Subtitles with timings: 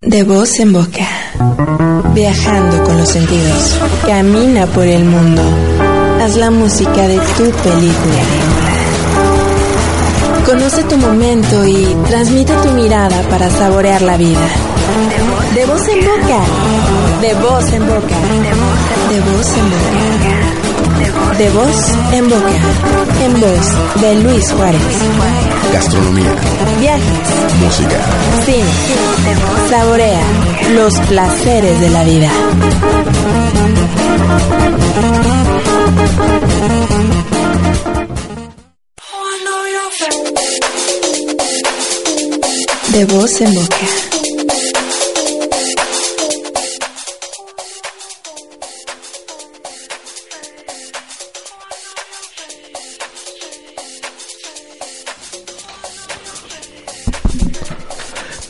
[0.00, 1.08] De voz en boca.
[2.14, 3.80] Viajando con los sentidos.
[4.06, 5.42] Camina por el mundo.
[6.22, 8.22] Haz la música de tu película.
[10.46, 14.46] Conoce tu momento y transmite tu mirada para saborear la vida.
[15.56, 16.44] De voz en boca.
[17.20, 18.16] De voz en boca.
[19.10, 20.67] De voz en boca.
[21.38, 21.76] De voz
[22.12, 22.50] en boca.
[23.22, 24.82] En voz de Luis Juárez.
[25.72, 26.34] Gastronomía,
[26.80, 28.00] Viajes, música,
[28.44, 28.64] cine,
[29.70, 30.20] saborea
[30.74, 32.30] los placeres de la vida.
[42.92, 44.07] De voz en boca.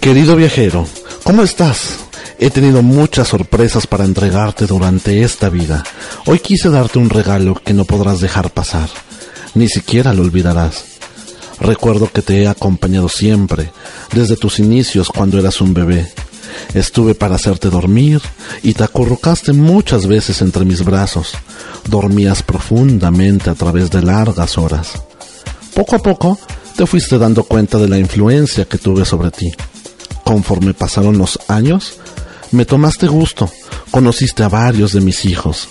[0.09, 0.87] Querido viajero,
[1.23, 1.99] ¿cómo estás?
[2.39, 5.85] He tenido muchas sorpresas para entregarte durante esta vida.
[6.25, 8.89] Hoy quise darte un regalo que no podrás dejar pasar.
[9.53, 10.83] Ni siquiera lo olvidarás.
[11.61, 13.71] Recuerdo que te he acompañado siempre,
[14.15, 16.11] desde tus inicios cuando eras un bebé.
[16.73, 18.23] Estuve para hacerte dormir
[18.63, 21.33] y te acurrucaste muchas veces entre mis brazos.
[21.87, 24.93] Dormías profundamente a través de largas horas.
[25.75, 26.39] Poco a poco
[26.79, 29.53] te fuiste dando cuenta de la influencia que tuve sobre ti.
[30.29, 32.01] Conforme pasaron los años,
[32.51, 33.51] me tomaste gusto,
[33.91, 35.71] conociste a varios de mis hijos.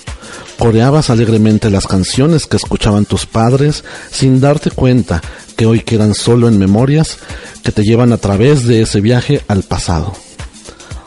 [0.57, 5.21] Coreabas alegremente las canciones que escuchaban tus padres sin darte cuenta
[5.55, 7.19] que hoy quedan solo en memorias
[7.63, 10.15] que te llevan a través de ese viaje al pasado.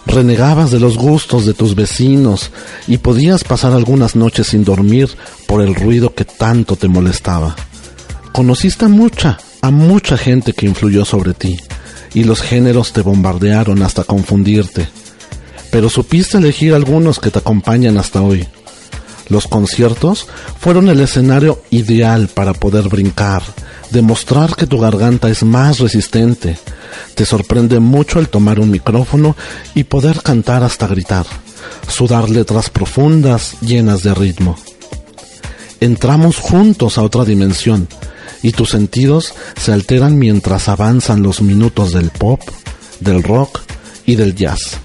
[0.07, 2.53] Renegabas de los gustos de tus vecinos
[2.87, 5.09] y podías pasar algunas noches sin dormir
[5.49, 7.57] por el ruido que tanto te molestaba.
[8.31, 11.59] Conociste a mucha, a mucha gente que influyó sobre ti
[12.15, 14.89] y los géneros te bombardearon hasta confundirte.
[15.71, 18.47] Pero supiste elegir algunos que te acompañan hasta hoy.
[19.29, 20.27] Los conciertos
[20.59, 23.43] fueron el escenario ideal para poder brincar,
[23.91, 26.59] demostrar que tu garganta es más resistente.
[27.15, 29.37] Te sorprende mucho el tomar un micrófono
[29.77, 31.27] y poder cantar hasta gritar,
[31.87, 34.57] sudar letras profundas llenas de ritmo.
[35.79, 37.89] Entramos juntos a otra dimensión
[38.43, 42.41] y tus sentidos se alteran mientras avanzan los minutos del pop,
[43.01, 43.61] del rock
[44.07, 44.79] y del jazz.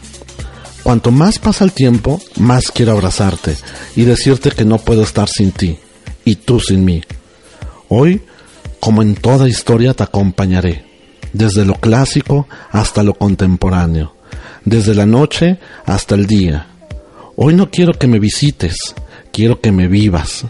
[0.84, 3.58] Cuanto más pasa el tiempo, más quiero abrazarte
[3.96, 5.80] y decirte que no puedo estar sin ti
[6.24, 7.02] y tú sin mí.
[7.90, 8.22] Hoy,
[8.80, 10.86] como en toda historia, te acompañaré,
[11.34, 14.16] desde lo clásico hasta lo contemporáneo,
[14.64, 16.68] desde la noche hasta el día.
[17.36, 18.78] Hoy no quiero que me visites,
[19.32, 20.46] quiero que me vivas,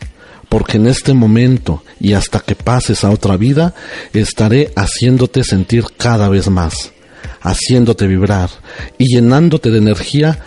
[0.56, 3.76] porque en este momento y hasta que pases a otra vida,
[4.14, 6.94] estaré haciéndote sentir cada vez más,
[7.42, 8.50] haciéndote vibrar
[8.98, 10.40] y llenándote de energía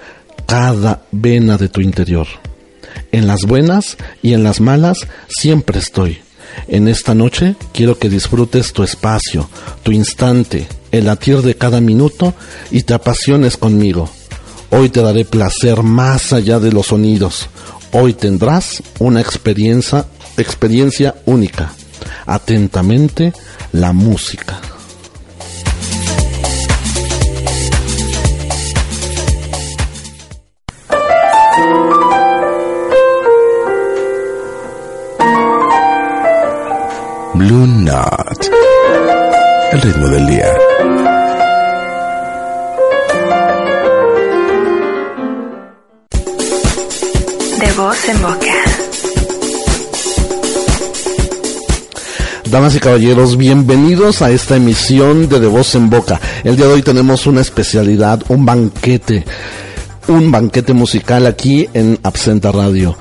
[0.47, 2.27] cada vena de tu interior.
[3.13, 6.21] En las buenas y en las malas siempre estoy.
[6.69, 9.51] En esta noche quiero que disfrutes tu espacio,
[9.83, 12.33] tu instante, el latir de cada minuto
[12.71, 14.09] y te apasiones conmigo.
[14.71, 17.51] Hoy te daré placer más allá de los sonidos.
[17.93, 20.05] Hoy tendrás una experiencia,
[20.37, 21.73] experiencia única.
[22.27, 23.33] Atentamente,
[23.73, 24.61] la música.
[37.35, 38.51] Blue Knot.
[39.73, 40.98] El ritmo del día.
[47.89, 48.55] Voz en boca.
[52.51, 56.21] Damas y caballeros, bienvenidos a esta emisión de De Voz en Boca.
[56.45, 59.25] El día de hoy tenemos una especialidad, un banquete,
[60.07, 62.95] un banquete musical aquí en Absenta Radio.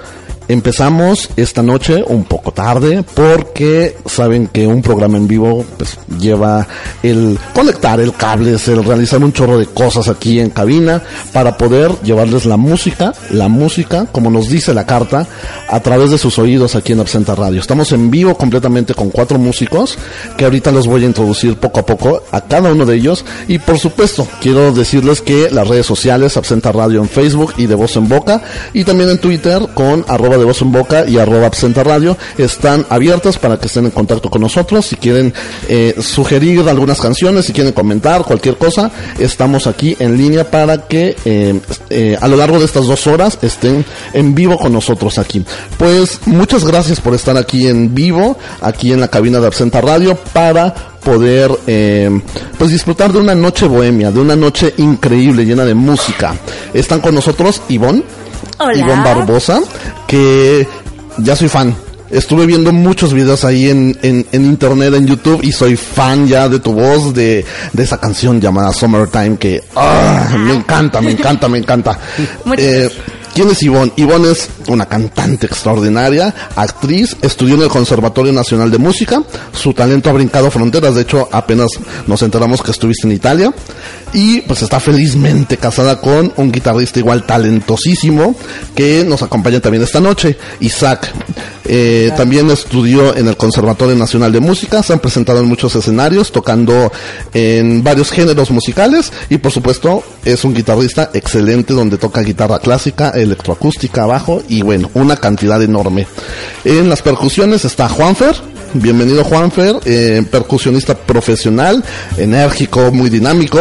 [0.49, 6.65] Empezamos esta noche un poco tarde porque saben que un programa en vivo pues lleva
[7.03, 11.01] el conectar el cable, el realizar un chorro de cosas aquí en cabina
[11.33, 15.27] para poder llevarles la música, la música, como nos dice la carta,
[15.67, 17.59] a través de sus oídos aquí en Absenta Radio.
[17.59, 19.97] Estamos en vivo completamente con cuatro músicos
[20.37, 23.59] que ahorita los voy a introducir poco a poco a cada uno de ellos y
[23.59, 27.97] por supuesto quiero decirles que las redes sociales Absenta Radio en Facebook y de voz
[27.97, 28.41] en boca
[28.71, 32.85] y también en Twitter con arroba de voz en boca y arroba absenta radio están
[32.89, 35.33] abiertas para que estén en contacto con nosotros si quieren
[35.67, 41.15] eh, sugerir algunas canciones si quieren comentar cualquier cosa estamos aquí en línea para que
[41.25, 45.43] eh, eh, a lo largo de estas dos horas estén en vivo con nosotros aquí
[45.77, 50.15] pues muchas gracias por estar aquí en vivo aquí en la cabina de absenta radio
[50.33, 50.73] para
[51.03, 51.49] poder
[52.57, 56.35] pues disfrutar de una noche bohemia, de una noche increíble, llena de música.
[56.73, 58.03] Están con nosotros Ivonne,
[58.59, 58.77] Hola.
[58.77, 59.61] Ivonne Barbosa,
[60.07, 60.67] que
[61.17, 61.75] ya soy fan.
[62.09, 66.47] Estuve viendo muchos videos ahí en, en, en internet, en YouTube, y soy fan ya
[66.47, 71.47] de tu voz, de, de esa canción llamada Summertime, que ah, me encanta, me encanta,
[71.47, 71.99] me encanta.
[72.57, 72.89] Eh,
[73.37, 73.91] ¿Quién es Ivonne?
[73.97, 79.21] Ivonne es una cantante extraordinaria, actriz, estudió en el Conservatorio Nacional de Música,
[79.53, 81.69] su talento ha brincado fronteras, de hecho apenas
[82.07, 83.53] nos enteramos que estuviste en Italia,
[84.13, 88.35] y pues está felizmente casada con un guitarrista igual talentosísimo
[88.75, 91.11] que nos acompaña también esta noche, Isaac.
[91.69, 96.31] Eh, también estudió en el Conservatorio Nacional de Música, se han presentado en muchos escenarios,
[96.31, 96.91] tocando
[97.33, 103.09] en varios géneros musicales y por supuesto es un guitarrista excelente donde toca guitarra clásica,
[103.09, 106.07] electroacústica, bajo y bueno, una cantidad enorme.
[106.63, 108.35] En las percusiones está Juanfer,
[108.73, 111.83] bienvenido Juanfer, eh, percusionista profesional,
[112.17, 113.59] enérgico, muy dinámico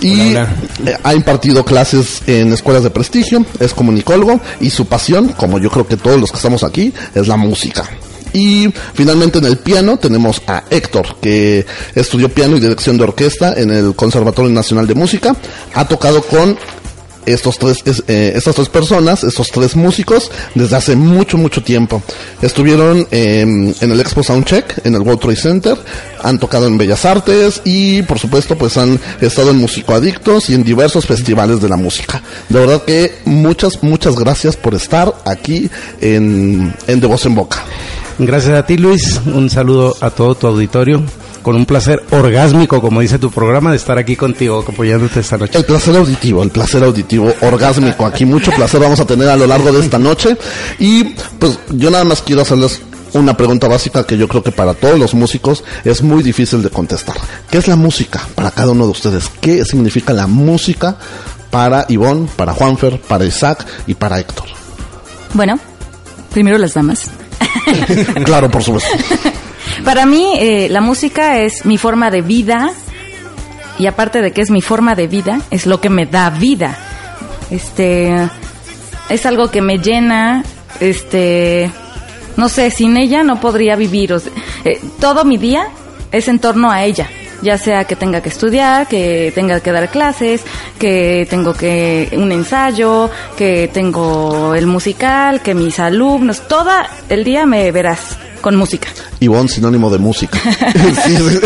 [0.00, 0.54] y Hola,
[0.86, 5.70] eh, ha impartido clases en escuelas de prestigio, es comunicólogo y su pasión, como yo
[5.70, 7.88] creo que todos los que estamos aquí, es la música.
[8.32, 13.54] Y finalmente en el piano tenemos a Héctor, que estudió piano y dirección de orquesta
[13.54, 15.34] en el Conservatorio Nacional de Música.
[15.74, 16.56] Ha tocado con
[17.26, 22.02] estos tres, es- eh, estas tres personas, estos tres músicos, desde hace mucho, mucho tiempo.
[22.42, 25.76] Estuvieron eh, en el Expo Soundcheck, en el World Trade Center,
[26.22, 30.64] han tocado en Bellas Artes y, por supuesto, pues han estado en Musicoadictos y en
[30.64, 32.22] diversos festivales de la música.
[32.48, 35.70] De verdad que muchas, muchas gracias por estar aquí
[36.00, 37.64] en, en De Voz en Boca.
[38.18, 39.18] Gracias a ti, Luis.
[39.26, 41.02] Un saludo a todo tu auditorio.
[41.42, 45.56] Con un placer orgásmico, como dice tu programa, de estar aquí contigo, apoyándote esta noche.
[45.58, 48.04] El placer auditivo, el placer auditivo orgásmico.
[48.04, 50.36] Aquí mucho placer vamos a tener a lo largo de esta noche.
[50.78, 51.04] Y
[51.38, 52.82] pues yo nada más quiero hacerles
[53.14, 56.70] una pregunta básica que yo creo que para todos los músicos es muy difícil de
[56.70, 57.16] contestar.
[57.50, 59.30] ¿Qué es la música para cada uno de ustedes?
[59.40, 60.96] ¿Qué significa la música
[61.50, 64.46] para Ivonne, para Juanfer, para Isaac y para Héctor?
[65.32, 65.58] Bueno,
[66.32, 67.10] primero las damas.
[68.24, 68.90] claro, por supuesto.
[69.84, 72.72] Para mí, eh, la música es mi forma de vida.
[73.78, 76.78] Y aparte de que es mi forma de vida, es lo que me da vida.
[77.50, 78.14] Este.
[79.08, 80.44] Es algo que me llena.
[80.80, 81.70] Este.
[82.36, 84.12] No sé, sin ella no podría vivir.
[84.12, 84.18] o
[84.64, 85.68] eh, todo mi día
[86.12, 87.08] es en torno a ella.
[87.42, 90.42] Ya sea que tenga que estudiar, que tenga que dar clases,
[90.78, 96.70] que tengo que un ensayo, que tengo el musical, que mis alumnos, todo
[97.08, 98.88] el día me verás con música.
[99.20, 100.38] Ivonne, sinónimo de música.
[101.04, 101.40] Sí, sí.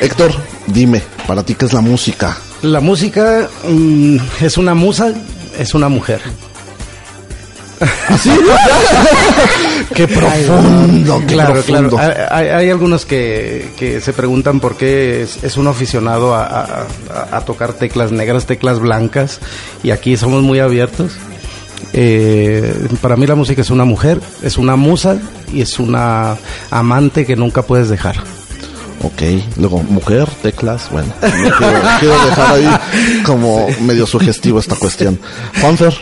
[0.00, 0.32] Héctor,
[0.66, 2.36] dime, para ti, ¿qué es la música?
[2.62, 5.12] La música mm, es una musa,
[5.58, 6.20] es una mujer.
[8.08, 8.30] ¿Así?
[9.94, 11.96] qué profundo, qué Claro, profundo.
[11.96, 12.14] claro.
[12.30, 16.86] Hay, algunos que, que se preguntan por qué es, es un aficionado a, a-
[17.32, 19.40] a- a tocar teclas negras, teclas blancas,
[19.82, 21.12] y aquí somos muy abiertos.
[21.92, 25.16] Eh, para mí la música es una mujer, es una musa
[25.52, 26.36] y es una
[26.70, 28.16] amante que nunca puedes dejar.
[29.02, 29.22] Ok,
[29.58, 32.68] luego mujer, teclas, bueno, no quiero, quiero dejar ahí
[33.24, 35.20] como medio sugestivo esta cuestión.
[35.60, 35.94] Juanfer,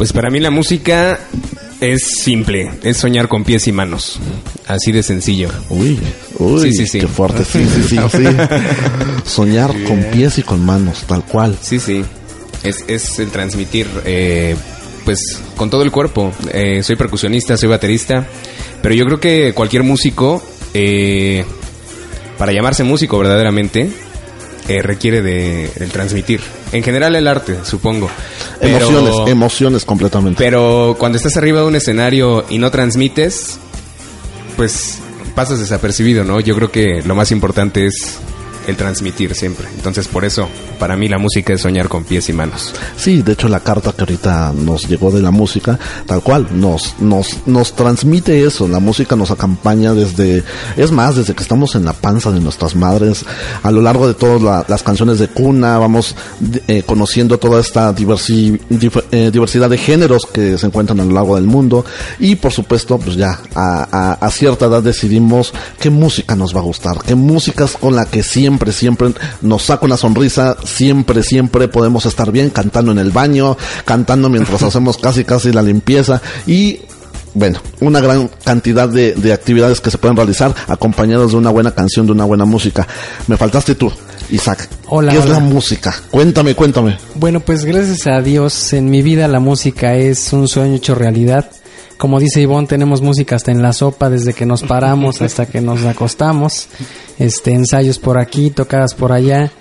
[0.00, 1.20] Pues para mí la música
[1.78, 4.18] es simple, es soñar con pies y manos.
[4.66, 5.50] Así de sencillo.
[5.68, 5.98] uy,
[6.38, 7.00] uy, Sí, sí, sí.
[7.00, 8.24] qué fuerte, sí, sí, sí, sí.
[9.30, 11.54] Soñar con pies y con manos, tal cual.
[11.60, 12.02] Sí, sí.
[12.62, 14.56] Es, es el transmitir, eh,
[15.04, 16.32] pues, con todo el cuerpo.
[16.50, 18.26] Eh, soy percusionista, soy baterista,
[18.80, 20.42] pero yo creo que cualquier músico,
[20.72, 21.44] eh,
[22.38, 23.90] para llamarse músico verdaderamente,
[24.66, 26.40] eh, requiere de, del transmitir.
[26.72, 28.08] En general el arte, supongo.
[28.60, 30.42] Pero- Emociones, emociones completamente.
[30.42, 33.58] Pero cuando estás arriba de un escenario y no transmites,
[34.56, 34.98] pues
[35.34, 36.40] pasas desapercibido, ¿no?
[36.40, 38.18] Yo creo que lo más importante es
[38.70, 39.68] el transmitir siempre.
[39.76, 40.48] Entonces, por eso,
[40.78, 42.72] para mí la música es soñar con pies y manos.
[42.96, 46.94] Sí, de hecho la carta que ahorita nos llegó de la música, tal cual, nos,
[47.00, 50.42] nos, nos transmite eso, la música nos acompaña desde,
[50.76, 53.24] es más, desde que estamos en la panza de nuestras madres,
[53.62, 56.14] a lo largo de todas la- las canciones de cuna, vamos
[56.68, 58.60] eh, conociendo toda esta diversi-
[59.10, 61.84] eh, diversidad de géneros que se encuentran a lo largo del mundo
[62.18, 66.60] y por supuesto, pues ya a, a- a cierta edad decidimos qué música nos va
[66.60, 71.22] a gustar, qué música es con la que siempre, siempre nos saca una sonrisa, siempre,
[71.22, 76.20] siempre podemos estar bien cantando en el baño, cantando mientras hacemos casi, casi la limpieza
[76.46, 76.80] y
[77.34, 81.70] bueno, una gran cantidad de, de actividades que se pueden realizar acompañados de una buena
[81.70, 82.86] canción, de una buena música.
[83.28, 83.92] Me faltaste tú,
[84.30, 84.68] Isaac.
[84.88, 85.94] Hola, ¿Qué es la música?
[86.10, 86.98] Cuéntame, cuéntame.
[87.14, 91.50] Bueno, pues gracias a Dios en mi vida la música es un sueño hecho realidad.
[92.00, 95.60] Como dice Ivonne, tenemos música hasta en la sopa, desde que nos paramos hasta que
[95.60, 96.68] nos acostamos.
[97.18, 99.52] Este, ensayos por aquí, tocadas por allá.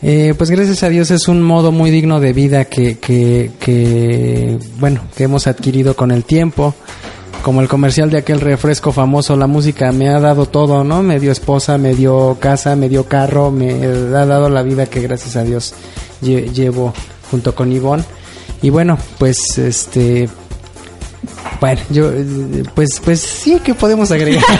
[0.00, 4.58] Eh, pues gracias a Dios es un modo muy digno de vida que, que, que,
[4.80, 6.74] bueno, que hemos adquirido con el tiempo.
[7.44, 11.02] Como el comercial de aquel refresco famoso, la música me ha dado todo, ¿no?
[11.02, 15.00] Me dio esposa, me dio casa, me dio carro, me ha dado la vida que
[15.02, 15.74] gracias a Dios
[16.22, 16.94] lle- llevo
[17.30, 18.04] junto con Ivonne.
[18.62, 20.28] Y bueno, pues este
[21.60, 22.10] bueno, yo
[22.74, 24.42] pues pues sí que podemos agregar.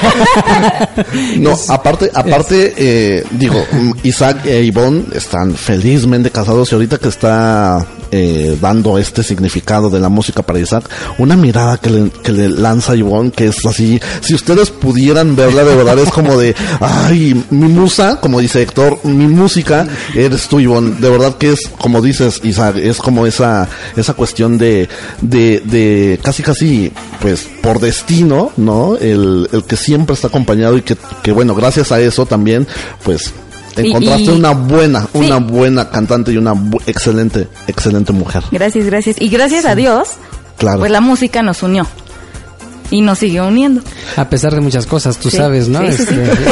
[1.39, 3.65] No, aparte, aparte, eh, digo,
[4.03, 9.99] Isaac e Ivonne están felizmente casados y ahorita que está eh, dando este significado de
[9.99, 14.01] la música para Isaac, una mirada que le, que le lanza Ivonne que es así,
[14.21, 19.01] si ustedes pudieran verla de verdad es como de, ay, mi musa, como dice Héctor,
[19.05, 23.67] mi música eres tú Ivonne, de verdad que es, como dices Isaac, es como esa,
[23.97, 24.89] esa cuestión de,
[25.23, 26.72] de, de casi casi,
[27.21, 28.97] pues, por destino, ¿no?
[28.97, 32.67] El, el que siempre está acompañado y que, que bueno, gracias a eso también,
[33.05, 33.33] pues,
[33.77, 35.19] encontraste y- una buena, Sí.
[35.19, 38.43] una buena cantante y una bu- excelente, excelente mujer.
[38.51, 39.17] Gracias, gracias.
[39.21, 40.09] Y gracias a Dios,
[40.59, 40.79] Claro.
[40.81, 41.87] pues la música nos unió.
[42.91, 43.81] Y nos sigue uniendo.
[44.19, 45.81] A pesar de muchas cosas, tú Sí, sabes, ¿no?
[45.81, 46.15] sí, sí, sí.
[46.21, 46.45] Este,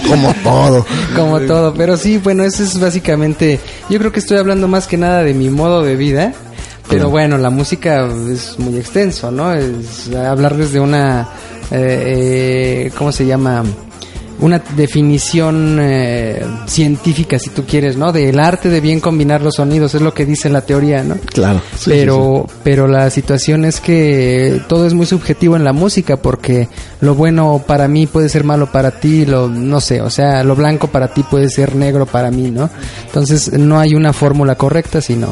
[0.08, 0.86] como todo.
[1.16, 3.58] como todo, pero sí, bueno, eso es básicamente,
[3.90, 6.32] yo creo que estoy hablando más que nada de mi modo de vida,
[6.88, 9.52] pero bueno, la música es muy extenso, ¿no?
[9.52, 11.28] Es hablarles de una,
[11.70, 13.64] eh, eh, ¿cómo se llama?
[14.40, 18.12] Una definición eh, científica, si tú quieres, ¿no?
[18.12, 21.14] Del arte de bien combinar los sonidos, es lo que dice la teoría, ¿no?
[21.32, 21.62] Claro.
[21.78, 26.68] Sí, pero pero la situación es que todo es muy subjetivo en la música porque
[27.00, 30.56] lo bueno para mí puede ser malo para ti lo no sé o sea lo
[30.56, 32.70] blanco para ti puede ser negro para mí no
[33.06, 35.28] entonces no hay una fórmula correcta sino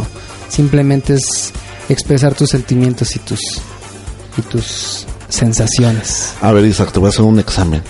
[0.53, 1.53] simplemente es
[1.89, 3.41] expresar tus sentimientos y tus
[4.37, 6.35] y tus sensaciones.
[6.41, 7.83] A ver, Isaac, te voy a hacer un examen.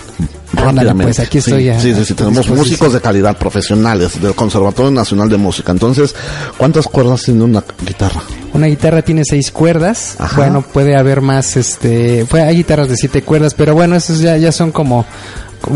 [0.55, 1.03] Ándale, Rápidamente.
[1.05, 4.91] pues, aquí estoy Sí, a- sí, sí, sí, tenemos músicos de calidad, profesionales, del Conservatorio
[4.91, 5.71] Nacional de Música.
[5.71, 6.15] Entonces,
[6.57, 8.21] ¿cuántas cuerdas tiene una guitarra?
[8.53, 10.15] Una guitarra tiene seis cuerdas.
[10.19, 10.37] Ajá.
[10.37, 14.51] Bueno, puede haber más, este, hay guitarras de siete cuerdas, pero bueno, esos ya, ya
[14.51, 15.05] son como-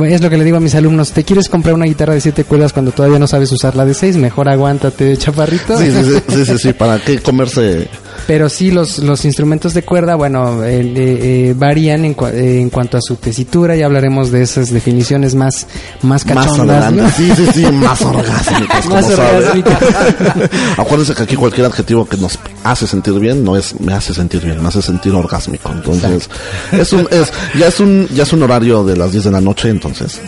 [0.06, 1.12] es lo que le digo a mis alumnos.
[1.12, 3.94] ¿Te quieres comprar una guitarra de siete cuerdas cuando todavía no sabes usar la de
[3.94, 4.18] seis?
[4.18, 5.78] Mejor aguántate, chaparrito.
[5.78, 7.88] Sí, sí, sí, sí, ¿para qué comerse?
[8.28, 12.70] Pero sí, los, los instrumentos de cuerda, bueno, eh, eh, varían en, cua- eh, en
[12.70, 13.76] cuanto a su tesitura.
[13.78, 15.66] Ya hablaremos de esas definiciones más,
[16.02, 16.84] más Más cachondas.
[16.86, 17.02] adelante.
[17.04, 17.10] ¿no?
[17.18, 19.80] Sí, sí, sí, más orgásmicas, como Más orgásmicas.
[20.78, 24.42] Acuérdense que aquí cualquier adjetivo que nos hace sentir bien no es me hace sentir
[24.44, 25.72] bien, me hace sentir orgásmico.
[25.72, 26.30] Entonces,
[26.74, 29.40] es un, es, ya es un, ya es un horario de las 10 de la
[29.42, 30.20] noche, entonces.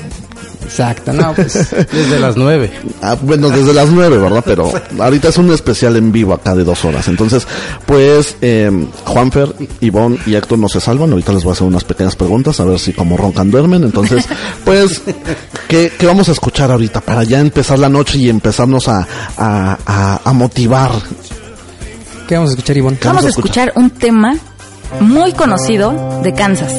[0.70, 1.54] Exacto, no, pues.
[1.92, 2.72] Desde las nueve.
[3.02, 4.44] Ah, bueno, desde las 9, ¿verdad?
[4.46, 7.08] Pero ahorita es un especial en vivo acá de dos horas.
[7.08, 7.48] Entonces,
[7.88, 8.70] pues, eh,
[9.04, 11.10] Juanfer, Ivonne y Héctor no se salvan.
[11.12, 13.84] Ahorita les voy a hacer unas pequeñas preguntas, a ver si como roncan duermen.
[13.84, 14.26] Entonces,
[14.64, 15.02] pues,
[15.68, 19.08] ¿qué, qué vamos a escuchar ahorita para ya empezar la noche y empezarnos a,
[19.38, 20.92] a, a, a motivar?
[22.28, 22.98] ¿Qué vamos a escuchar, Ivonne?
[23.00, 24.38] ¿Qué Vamos a escuchar un tema
[25.00, 26.74] muy conocido de Kansas.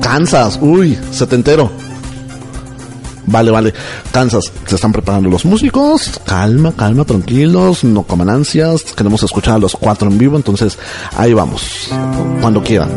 [0.00, 1.72] Kansas, uy, setentero.
[3.26, 3.74] Vale, vale.
[4.12, 6.20] Kansas, se están preparando los músicos.
[6.24, 8.82] Calma, calma, tranquilos, no coman ansias.
[8.94, 10.78] Queremos escuchar a los cuatro en vivo, entonces
[11.16, 11.88] ahí vamos.
[12.40, 12.90] Cuando quieran.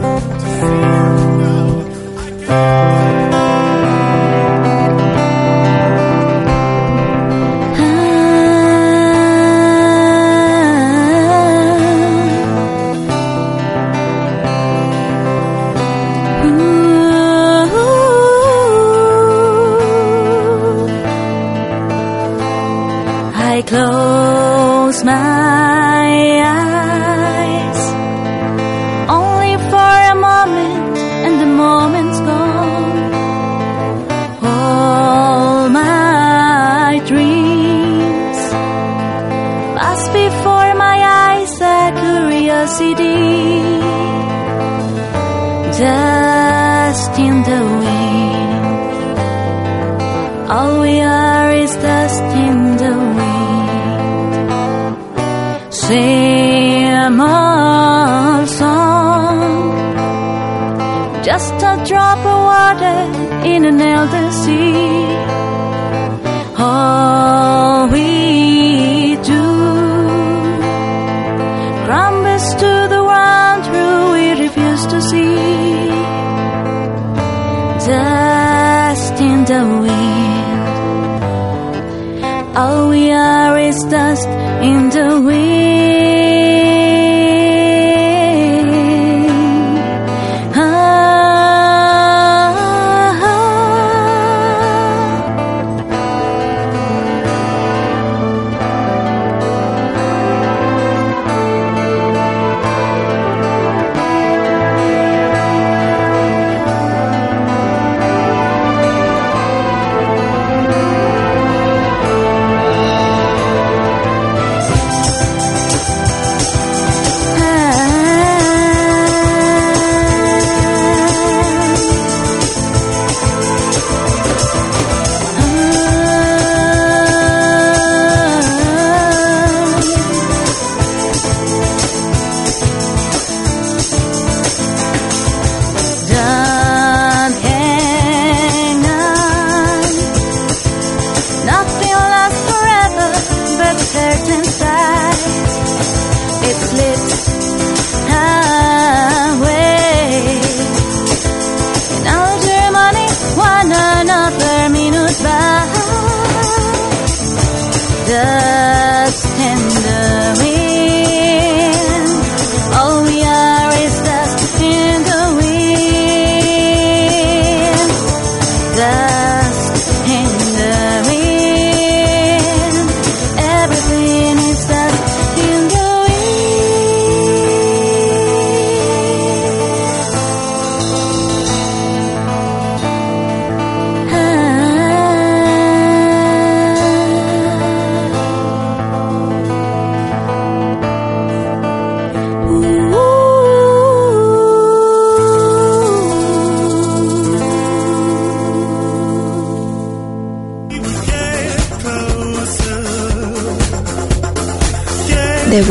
[23.67, 25.36] Close my
[63.45, 65.05] in an elder sea.
[66.57, 69.43] All we do
[71.85, 75.89] crumbles to the ground through we refuse to see
[77.87, 80.57] dust in the wind.
[82.57, 84.27] All we are is dust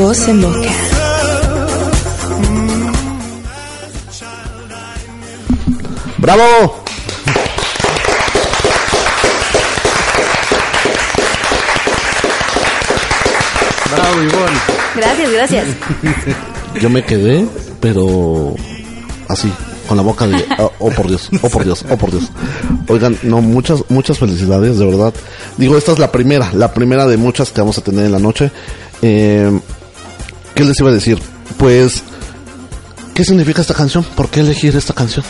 [0.07, 0.61] voz en boca.
[6.19, 6.85] ¡Bravo!
[13.91, 14.59] Bravo, Ivonne.
[14.95, 15.67] Gracias, gracias.
[16.81, 17.45] Yo me quedé,
[17.81, 18.55] pero
[19.27, 19.53] así,
[19.89, 22.31] con la boca de, oh, oh, por Dios, oh por Dios, oh por Dios.
[22.87, 25.13] Oigan, no, muchas, muchas felicidades, de verdad.
[25.57, 28.21] Digo, esta es la primera, la primera de muchas que vamos a tener en la
[28.21, 28.53] noche.
[29.03, 29.51] Eh,
[30.57, 31.19] ¿Qué les iba a decir?
[31.59, 32.03] Pues,
[33.15, 34.03] ¿qué significa esta canción?
[34.17, 35.25] ¿Por qué elegir esta canción?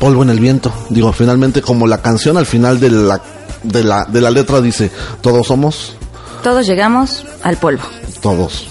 [0.00, 0.72] Polvo en el viento.
[0.90, 3.20] Digo, finalmente, como la canción al final de la,
[3.62, 5.94] de la, de la letra dice, todos somos,
[6.42, 7.82] Todos llegamos al polvo.
[8.20, 8.66] todos.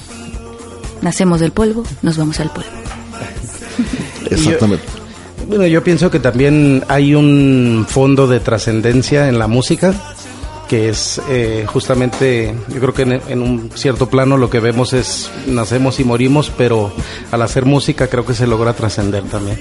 [1.02, 2.70] Nacemos del polvo, nos vamos al polvo.
[4.30, 4.86] Exactamente.
[5.48, 9.94] Bueno, yo pienso que también hay un fondo de trascendencia en la música,
[10.68, 14.94] que es eh, justamente, yo creo que en, en un cierto plano lo que vemos
[14.94, 16.92] es nacemos y morimos, pero
[17.32, 19.60] al hacer música creo que se logra trascender también.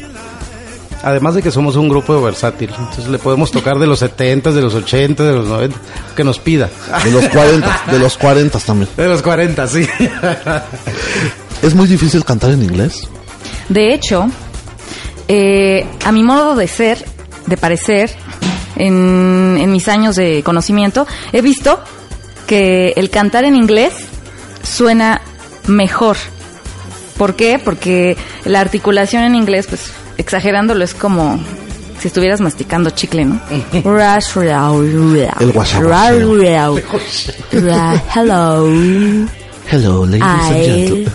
[1.05, 4.63] Además de que somos un grupo versátil, entonces le podemos tocar de los 70, de
[4.63, 5.77] los 80, de los 90,
[6.17, 6.71] que nos pida.
[7.05, 8.89] De los 40, de los 40 también.
[8.97, 9.87] De los 40, sí.
[11.63, 13.07] ¿Es muy difícil cantar en inglés?
[13.69, 14.29] De hecho,
[15.29, 17.05] eh, a mi modo de ser,
[17.45, 18.11] de parecer,
[18.77, 21.81] en, en mis años de conocimiento, he visto
[22.47, 23.95] que el cantar en inglés
[24.63, 25.21] suena
[25.67, 26.17] mejor.
[27.17, 27.61] ¿Por qué?
[27.63, 31.39] Porque la articulación en inglés, pues exagerándolo, es como
[32.01, 33.41] si estuvieras masticando chicle, ¿no?
[33.73, 33.83] El
[38.15, 38.69] Hello.
[39.71, 41.13] Hello, ladies and gentlemen.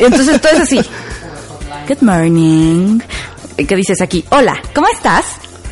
[0.00, 0.80] Entonces todo es así.
[1.88, 2.98] Good morning.
[3.56, 4.24] ¿Qué dices aquí?
[4.30, 5.24] Hola, ¿cómo estás?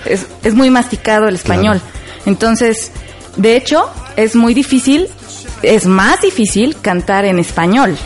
[0.04, 1.80] Es, es muy masticado el español.
[2.26, 2.90] Entonces,
[3.36, 5.08] de hecho, es muy difícil,
[5.62, 7.96] es más difícil cantar en español.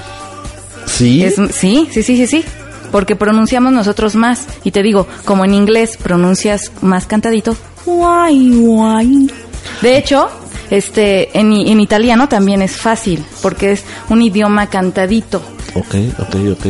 [0.87, 2.45] Sí, Es- sí, sí, sí, sí, sí.
[2.93, 4.47] Porque pronunciamos nosotros más.
[4.65, 7.57] Y te digo, como en inglés pronuncias más cantadito.
[7.85, 9.31] Guay, guay.
[9.83, 10.29] De hecho,
[10.71, 15.43] este, en, en italiano también es fácil, porque es un idioma cantadito.
[15.77, 16.67] Ok, ok, ok.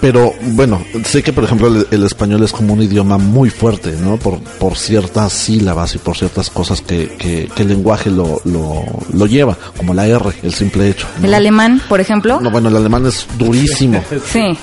[0.00, 3.92] Pero bueno, sé que por ejemplo el, el español es como un idioma muy fuerte,
[4.00, 4.16] ¿no?
[4.16, 8.84] Por, por ciertas sílabas y por ciertas cosas que, que, que el lenguaje lo, lo,
[9.12, 11.06] lo lleva, como la R, el simple hecho.
[11.20, 11.26] ¿no?
[11.26, 14.02] El alemán, por ejemplo, No, bueno, el alemán es durísimo.
[14.32, 14.56] sí.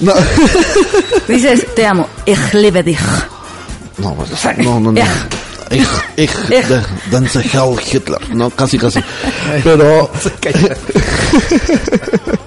[0.00, 0.12] No,
[1.28, 2.06] Dices, te amo.
[2.26, 2.98] Ich liebe dich.
[3.98, 4.14] no,
[4.62, 5.00] no, no, no.
[5.68, 5.84] Ich,
[6.16, 6.30] ich,
[7.10, 9.00] danse Hell Hitler, no, casi, casi.
[9.64, 10.08] Pero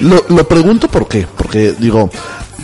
[0.00, 2.10] lo, lo pregunto por qué, porque digo,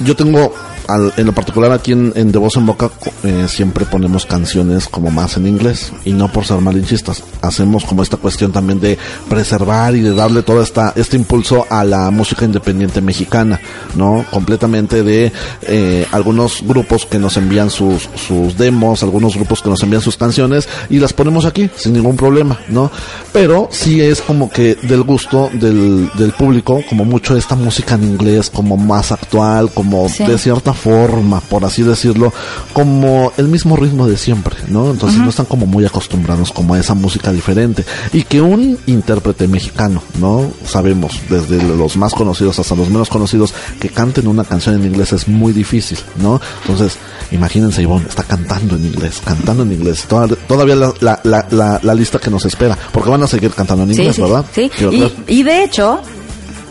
[0.05, 0.55] yo tengo,
[0.88, 2.90] al- en lo particular aquí en, en De Voz en Boca,
[3.23, 8.03] eh, siempre ponemos canciones como más en inglés, y no por ser malinchistas, hacemos como
[8.03, 12.45] esta cuestión también de preservar y de darle todo esta, este impulso a la música
[12.45, 13.61] independiente mexicana,
[13.95, 14.25] ¿no?
[14.31, 19.83] Completamente de eh, algunos grupos que nos envían sus, sus demos, algunos grupos que nos
[19.83, 22.90] envían sus canciones, y las ponemos aquí, sin ningún problema, ¿no?
[23.33, 28.05] Pero sí es como que del gusto del, del público, como mucho esta música en
[28.05, 30.25] inglés, como más actual, como Sí.
[30.25, 32.33] de cierta forma, por así decirlo,
[32.73, 34.91] como el mismo ritmo de siempre, ¿no?
[34.91, 37.85] Entonces no están como muy acostumbrados como a esa música diferente.
[38.13, 40.51] Y que un intérprete mexicano, ¿no?
[40.67, 45.13] Sabemos, desde los más conocidos hasta los menos conocidos, que canten una canción en inglés
[45.13, 46.41] es muy difícil, ¿no?
[46.63, 46.99] Entonces,
[47.31, 50.05] imagínense, Ivonne, está cantando en inglés, cantando en inglés.
[50.09, 53.51] Toda- todavía la, la, la, la, la lista que nos espera, porque van a seguir
[53.53, 54.45] cantando en Sí, inglés, sí, ¿verdad?
[54.55, 54.63] sí.
[54.65, 55.13] Y, creer.
[55.29, 56.01] y de hecho,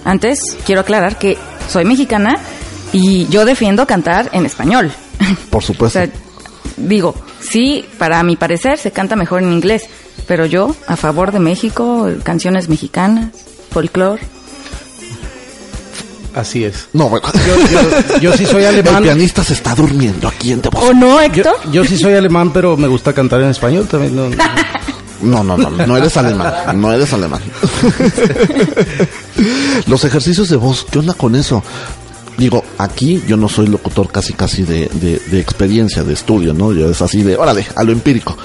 [0.05, 1.37] antes quiero aclarar que
[1.69, 2.37] soy mexicana
[2.93, 4.91] y yo defiendo cantar en español.
[5.49, 5.99] Por O supuesto.
[5.99, 6.09] sea,
[6.77, 9.83] digo, sí, para mi parecer se canta mejor en inglés,
[10.27, 13.29] pero yo a favor de México, canciones mexicanas,
[13.71, 14.21] folclore.
[16.33, 16.87] Así es.
[16.93, 17.27] no, bueno.
[17.45, 19.03] Yo, yo sí soy El alemán.
[19.03, 20.81] pianista se está durmiendo aquí en Voz.
[20.81, 21.55] ¿O no, Yo, Héctor?
[21.73, 24.15] yo sí soy alemán, pero me gusta cantar en español también.
[24.15, 24.29] no-
[25.21, 26.51] No, no, no, no eres alemán,
[26.81, 27.39] no eres alemán.
[29.85, 31.63] Los ejercicios de voz, ¿qué onda con eso?
[32.41, 36.73] Digo, aquí yo no soy locutor casi casi de, de, de experiencia, de estudio, ¿no?
[36.73, 38.35] Yo es así de, órale, a lo empírico.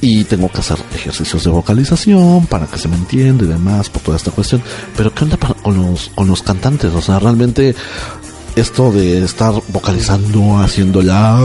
[0.00, 4.00] Y tengo que hacer ejercicios de vocalización para que se me entienda y demás por
[4.00, 4.62] toda esta cuestión.
[4.96, 6.94] Pero ¿qué onda para- con los, con los cantantes?
[6.94, 7.74] O sea, realmente
[8.56, 11.36] esto de estar vocalizando, haciendo ya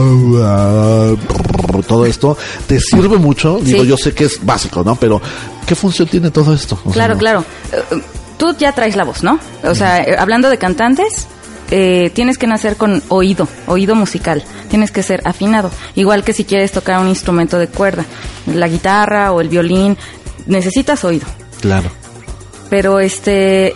[1.86, 3.58] todo esto, ¿te sirve mucho?
[3.62, 3.88] Digo, Sí.
[3.88, 4.96] yo sé que es básico, ¿no?
[4.96, 5.20] Pero
[5.66, 6.78] ¿qué función tiene todo esto?
[6.84, 7.44] O Claro, claro.
[7.72, 8.00] Eh,
[8.38, 9.38] Tú ya traes la voz, ¿no?
[9.62, 11.28] O sea, hablando de cantantes,
[11.74, 14.44] eh, tienes que nacer con oído, oído musical.
[14.68, 15.70] Tienes que ser afinado.
[15.94, 18.04] Igual que si quieres tocar un instrumento de cuerda,
[18.44, 19.96] la guitarra o el violín,
[20.44, 21.26] necesitas oído.
[21.62, 21.90] Claro.
[22.68, 23.74] Pero este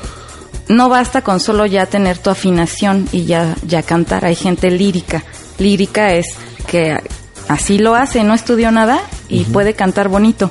[0.69, 4.27] no basta con solo ya tener tu afinación y ya ya cantar.
[4.27, 5.25] Hay gente lírica.
[5.59, 6.27] Lírica es
[6.67, 7.01] que
[7.49, 10.51] así lo hace, no estudió nada y puede cantar bonito.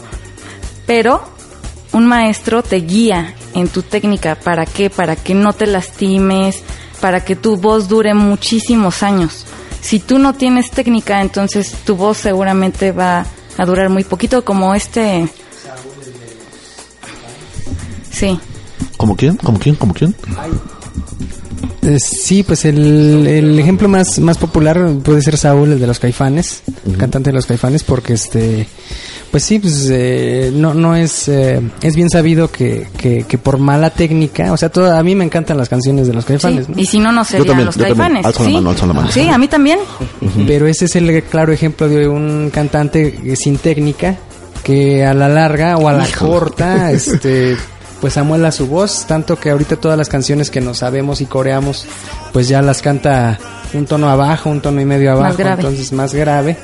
[0.87, 1.23] Pero
[1.91, 4.33] un maestro te guía en tu técnica.
[4.33, 4.89] ¿Para qué?
[4.89, 6.63] Para que no te lastimes,
[7.05, 9.45] para que tu voz dure muchísimos años.
[9.79, 13.27] Si tú no tienes técnica, entonces tu voz seguramente va
[13.59, 15.29] a durar muy poquito, como este...
[18.09, 18.39] Sí.
[18.97, 19.37] ¿Como quién?
[19.37, 19.75] ¿Como quién?
[19.75, 20.15] ¿Como quién?
[21.85, 25.99] Eh, sí, pues el, el ejemplo más, más popular puede ser Saúl, el de los
[25.99, 28.67] Caifanes, el cantante de los Caifanes, porque este,
[29.29, 33.59] pues sí, pues eh, no, no es, eh, es bien sabido que, que, que por
[33.59, 36.71] mala técnica, o sea, todo, a mí me encantan las canciones de los Caifanes, Sí,
[36.75, 36.81] ¿no?
[36.81, 37.97] Y si no, no serían también, los yo también.
[37.97, 38.25] caifanes.
[38.25, 38.55] Alzo la ¿sí?
[38.55, 39.11] mano, alzo la mano.
[39.11, 39.79] Sí, a mí también.
[40.47, 44.15] Pero ese es el claro ejemplo de un cantante eh, sin técnica
[44.63, 46.31] que a la larga o a la Híjole.
[46.31, 47.55] corta, este,
[48.05, 51.87] pues amuela su voz, tanto que ahorita todas las canciones que nos sabemos y coreamos,
[52.33, 53.39] pues ya las canta
[53.73, 55.63] un tono abajo, un tono y medio abajo, grave.
[55.63, 56.55] entonces más grave.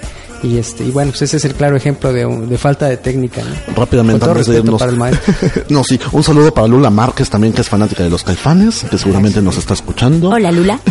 [0.44, 3.74] Y este, y bueno, pues ese es el claro ejemplo de, falta de técnica, ¿no?
[3.76, 4.78] Rápidamente antes de irnos.
[4.80, 5.34] para el maestro.
[5.70, 9.00] no, sí, un saludo para Lula Márquez también, que es fanática de los caifanes, que
[9.00, 10.30] seguramente nos está escuchando.
[10.30, 10.80] Hola, Lula.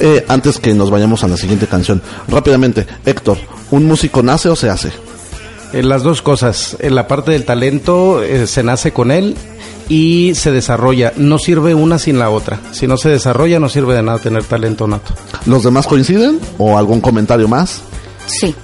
[0.00, 3.38] Eh, antes que nos vayamos a la siguiente canción, rápidamente, Héctor,
[3.70, 4.90] ¿un músico nace o se hace?
[5.74, 6.76] Eh, las dos cosas.
[6.78, 9.36] En la parte del talento eh, se nace con él
[9.88, 11.12] y se desarrolla.
[11.16, 12.60] No sirve una sin la otra.
[12.70, 15.12] Si no se desarrolla, no sirve de nada tener talento nato.
[15.46, 16.38] ¿Los demás coinciden?
[16.58, 17.82] ¿O algún comentario más?
[18.26, 18.54] Sí,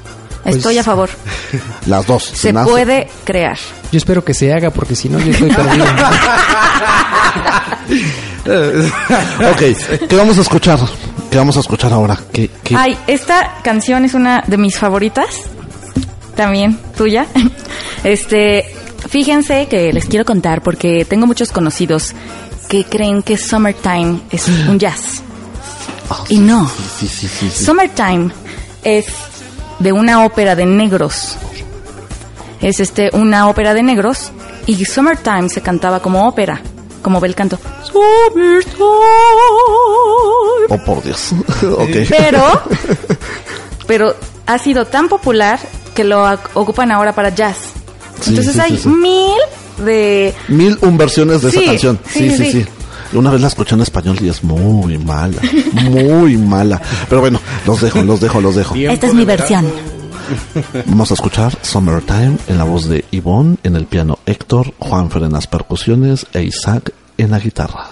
[0.44, 1.10] estoy a favor.
[1.86, 2.22] Las dos.
[2.22, 2.70] Se nace.
[2.70, 3.58] puede crear.
[3.90, 5.84] Yo espero que se haga porque si no yo estoy perdido.
[9.52, 10.78] Ok, ¿qué vamos a escuchar?
[11.30, 12.18] ¿Qué vamos a escuchar ahora?
[12.32, 12.74] ¿Qué, qué?
[12.74, 15.42] Ay, esta canción es una de mis favoritas.
[16.40, 17.26] También tuya.
[18.02, 18.64] Este,
[19.10, 22.14] fíjense que les quiero contar porque tengo muchos conocidos
[22.66, 25.22] que creen que Summertime es un jazz.
[26.30, 26.66] Y no.
[26.98, 27.64] Sí, sí, sí, sí.
[27.64, 28.30] Summertime
[28.82, 29.04] es
[29.80, 31.36] de una ópera de negros.
[32.62, 34.32] Es este una ópera de negros
[34.66, 36.62] y Summertime se cantaba como ópera,
[37.02, 37.58] como ve el canto.
[37.82, 38.86] Summertime.
[40.70, 41.34] Oh, por Dios.
[42.08, 42.62] Pero
[43.86, 44.14] pero
[44.46, 45.58] ha sido tan popular
[45.94, 47.56] que lo ac- ocupan ahora para jazz.
[48.20, 48.88] Sí, Entonces sí, hay sí, sí.
[48.88, 51.98] mil de Mil un versiones de esa canción.
[52.08, 52.62] Sí, sí, sí, sí.
[52.62, 52.66] sí.
[53.16, 55.40] Una vez la escuché en español y es muy mala.
[55.90, 56.80] Muy mala.
[57.08, 58.74] Pero bueno, los dejo, los dejo, los dejo.
[58.76, 59.66] Esta es mi versión.
[60.86, 65.32] Vamos a escuchar Summertime en la voz de Yvonne, en el piano Héctor, Juanfer en
[65.32, 67.88] las percusiones e Isaac en la guitarra.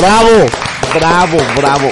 [0.00, 0.46] Bravo,
[0.94, 1.90] bravo, bravo.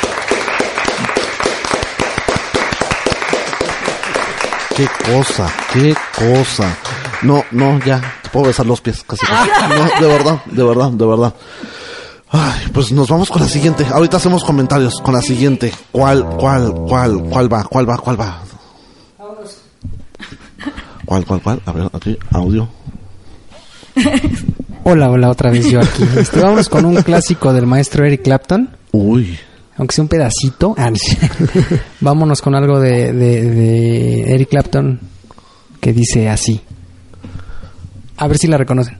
[4.77, 6.77] Qué cosa, qué cosa.
[7.23, 9.27] No, no, ya, te puedo besar los pies casi.
[9.27, 9.51] casi.
[9.69, 11.35] No, de verdad, de verdad, de verdad.
[12.31, 13.87] Ay, pues nos vamos con la siguiente.
[13.93, 15.73] Ahorita hacemos comentarios con la siguiente.
[15.91, 18.43] ¿Cuál, cuál, cuál, cuál va, cuál va, cuál va?
[21.05, 21.63] ¿Cuál, cuál, cuál?
[21.65, 22.69] A ver, aquí, audio.
[24.91, 26.03] Hola, hola, otra vez yo aquí.
[26.17, 28.71] Este, vámonos con un clásico del maestro Eric Clapton.
[28.93, 29.39] Uy,
[29.77, 30.75] Aunque sea un pedacito.
[30.79, 30.91] Ah,
[32.01, 34.99] vámonos con algo de, de, de Eric Clapton
[35.79, 36.63] que dice así.
[38.17, 38.98] A ver si la reconocen.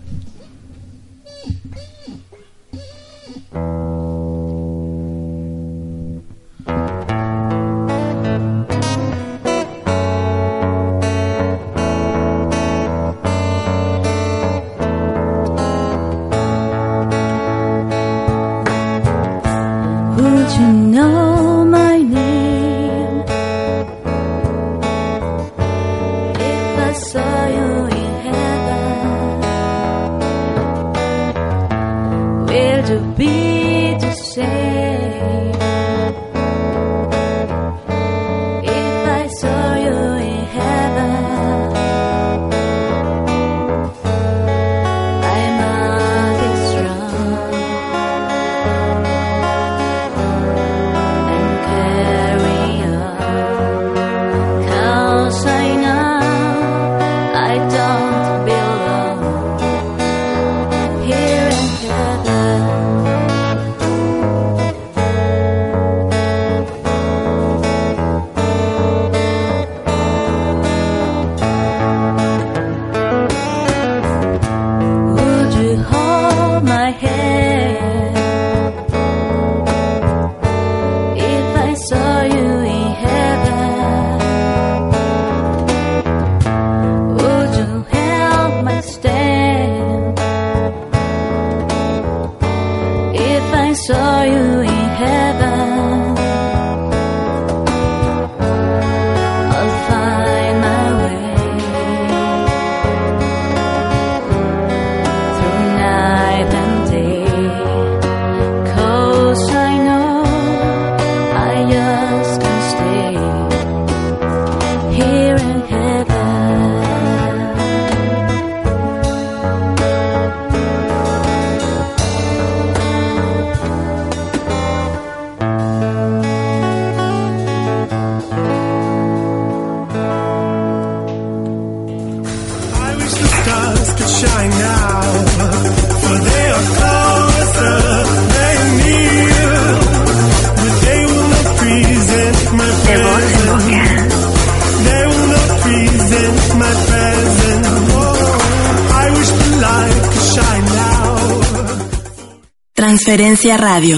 [153.09, 153.97] Transferencia Radio.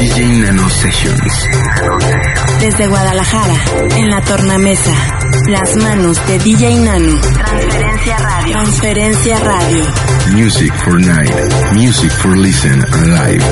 [0.00, 1.48] DJ Nano Sessions.
[2.58, 3.54] Desde Guadalajara,
[3.96, 4.92] en la tornamesa.
[5.46, 7.20] Las manos de DJ Nano.
[7.20, 8.52] Transferencia Radio.
[8.54, 9.84] Transferencia Radio.
[10.32, 11.30] Music for night.
[11.74, 13.44] Music for listen and live.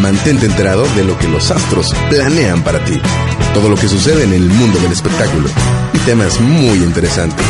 [0.00, 3.00] Mantente enterado de lo que los astros planean para ti.
[3.54, 5.48] Todo lo que sucede en el mundo del espectáculo.
[5.92, 7.46] Y temas muy interesantes.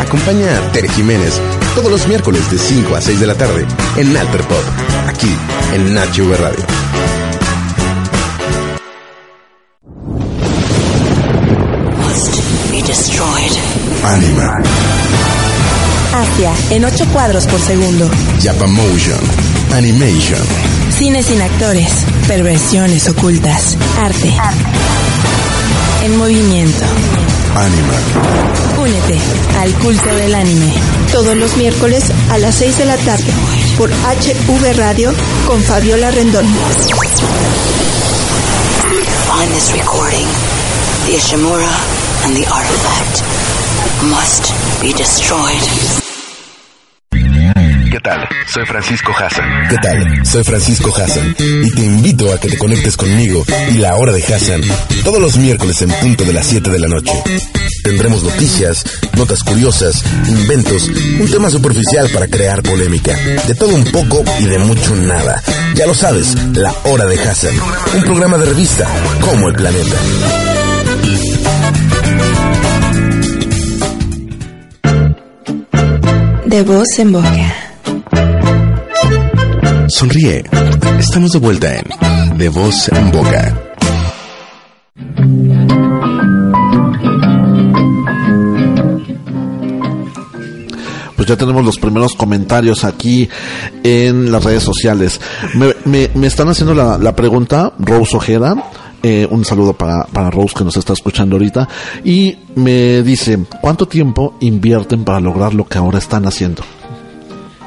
[0.00, 1.40] Acompaña a Tere Jiménez
[1.74, 4.62] todos los miércoles de 5 a 6 de la tarde en Alter Pop.
[5.08, 5.30] Aquí
[5.74, 6.64] en Nacho V Radio.
[12.70, 13.52] Be destroyed.
[14.04, 14.62] Anima.
[16.14, 18.08] Asia, en 8 cuadros por segundo.
[18.42, 19.18] Japamotion.
[19.72, 20.38] Animation.
[20.96, 21.90] Cine sin actores.
[22.28, 23.76] Perversiones ocultas.
[23.98, 24.32] Arte.
[26.04, 26.84] En movimiento.
[27.56, 27.94] Anima.
[28.78, 29.18] Únete
[29.58, 30.70] al culto del anime.
[31.10, 33.32] Todos los miércoles a las 6 de la tarde
[33.78, 35.14] por HV Radio
[35.46, 36.44] con Fabiola Rendón.
[39.24, 40.26] Find this recording.
[41.06, 41.72] The Ishimura
[42.26, 43.22] and the artifact
[44.02, 46.03] must be destroyed.
[48.04, 48.28] ¿Qué tal?
[48.52, 49.68] Soy Francisco Hassan.
[49.70, 50.26] ¿Qué tal?
[50.26, 54.22] Soy Francisco Hassan y te invito a que te conectes conmigo y la hora de
[54.22, 54.60] Hassan
[55.02, 57.14] todos los miércoles en punto de las 7 de la noche.
[57.82, 58.84] Tendremos noticias,
[59.16, 60.86] notas curiosas, inventos,
[61.18, 65.42] un tema superficial para crear polémica, de todo un poco y de mucho nada.
[65.74, 67.54] Ya lo sabes, la hora de Hassan,
[67.94, 68.86] un programa de revista
[69.22, 69.96] como el planeta.
[76.44, 77.63] De voz en boca.
[79.88, 80.44] Sonríe.
[80.98, 83.54] Estamos de vuelta en De Voz en Boca.
[91.16, 93.28] Pues ya tenemos los primeros comentarios aquí
[93.84, 95.20] en las redes sociales.
[95.54, 98.70] Me, me- están haciendo la, la pregunta, Rose Ojeda.
[99.02, 101.68] eh, un saludo para, para Rose que nos está escuchando ahorita.
[102.04, 106.62] Y me dice, ¿cuánto tiempo invierten para lograr lo que ahora están haciendo?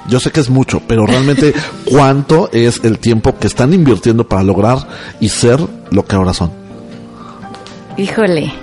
[0.08, 1.54] Yo sé que es mucho, pero realmente
[1.86, 4.78] cuánto es el tiempo que están invirtiendo para lograr
[5.20, 5.60] y ser
[5.92, 6.52] lo que ahora son.
[7.98, 8.54] Híjole.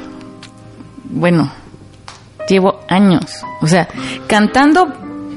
[1.05, 1.53] Bueno,
[2.49, 3.25] llevo años.
[3.61, 3.89] O sea,
[4.27, 4.89] cantando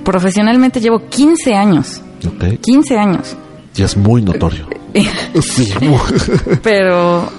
[0.03, 2.01] profesionalmente llevo 15 años.
[2.25, 2.59] ¿Ok?
[2.61, 3.35] 15 años.
[3.75, 4.67] Y es muy notorio.
[5.41, 5.71] Sí.
[6.63, 7.29] Pero,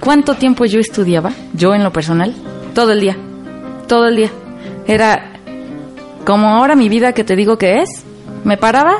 [0.00, 1.30] ¿cuánto tiempo yo estudiaba?
[1.52, 2.34] Yo en lo personal.
[2.74, 3.18] Todo el día.
[3.86, 4.30] Todo el día.
[4.86, 5.35] Era
[6.26, 7.88] como ahora mi vida que te digo que es.
[8.44, 8.96] Me paraba.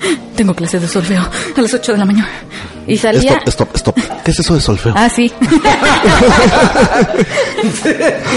[0.36, 1.20] Tengo clase de solfeo
[1.56, 2.28] a las 8 de la mañana.
[2.86, 3.42] Y salía.
[3.46, 4.22] Stop, stop, stop.
[4.24, 4.94] ¿Qué es eso de solfeo?
[4.96, 5.30] Ah, sí.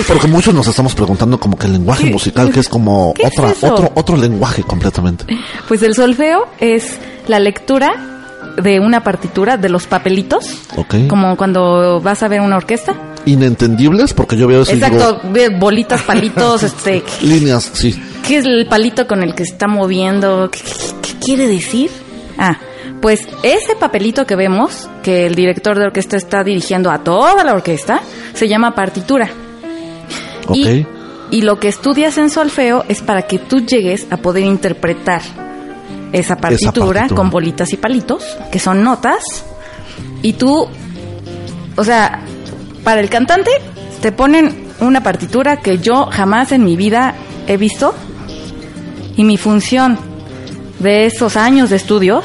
[0.07, 3.31] Porque muchos nos estamos preguntando como que el lenguaje musical, que es como ¿Qué es
[3.31, 3.73] otra, eso?
[3.73, 5.25] otro, otro lenguaje completamente.
[5.67, 8.09] Pues el solfeo es la lectura
[8.61, 10.45] de una partitura, de los papelitos.
[10.75, 11.07] Ok.
[11.07, 12.93] Como cuando vas a ver una orquesta.
[13.25, 16.95] Inentendibles, porque yo veo eso y Exacto, ve bolitas, palitos, este.
[16.95, 17.99] digo, líneas, sí.
[18.27, 20.49] ¿Qué es el palito con el que se está moviendo?
[20.51, 21.89] ¿Qué, qué- qué quiere decir?
[22.37, 22.57] Ah,
[23.01, 27.53] pues ese papelito que vemos, que el director de orquesta está dirigiendo a toda la
[27.53, 28.01] orquesta,
[28.33, 29.29] se llama partitura.
[30.47, 30.55] Ok.
[30.55, 30.85] Y,
[31.31, 35.21] y lo que estudias en solfeo es para que tú llegues a poder interpretar
[36.13, 37.07] esa partitura, partitura.
[37.09, 39.21] con bolitas y palitos, que son notas,
[40.21, 40.67] y tú,
[41.75, 42.21] o sea,
[42.83, 43.51] para el cantante
[44.01, 47.15] te ponen una partitura que yo jamás en mi vida
[47.47, 47.95] he visto,
[49.15, 49.97] y mi función
[50.79, 52.21] de esos años de estudio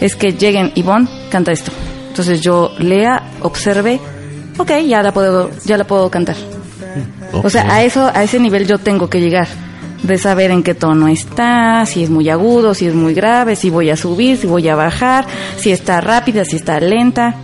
[0.00, 1.72] es que lleguen, Ivonne, canta esto.
[2.08, 4.00] Entonces yo lea, observe,
[4.58, 6.36] ok, ya la puedo, ya la puedo cantar.
[7.32, 9.48] O sea, a eso, a ese nivel yo tengo que llegar.
[10.02, 13.68] De saber en qué tono está, si es muy agudo, si es muy grave, si
[13.68, 15.26] voy a subir, si voy a bajar,
[15.58, 17.34] si está rápida, si está lenta.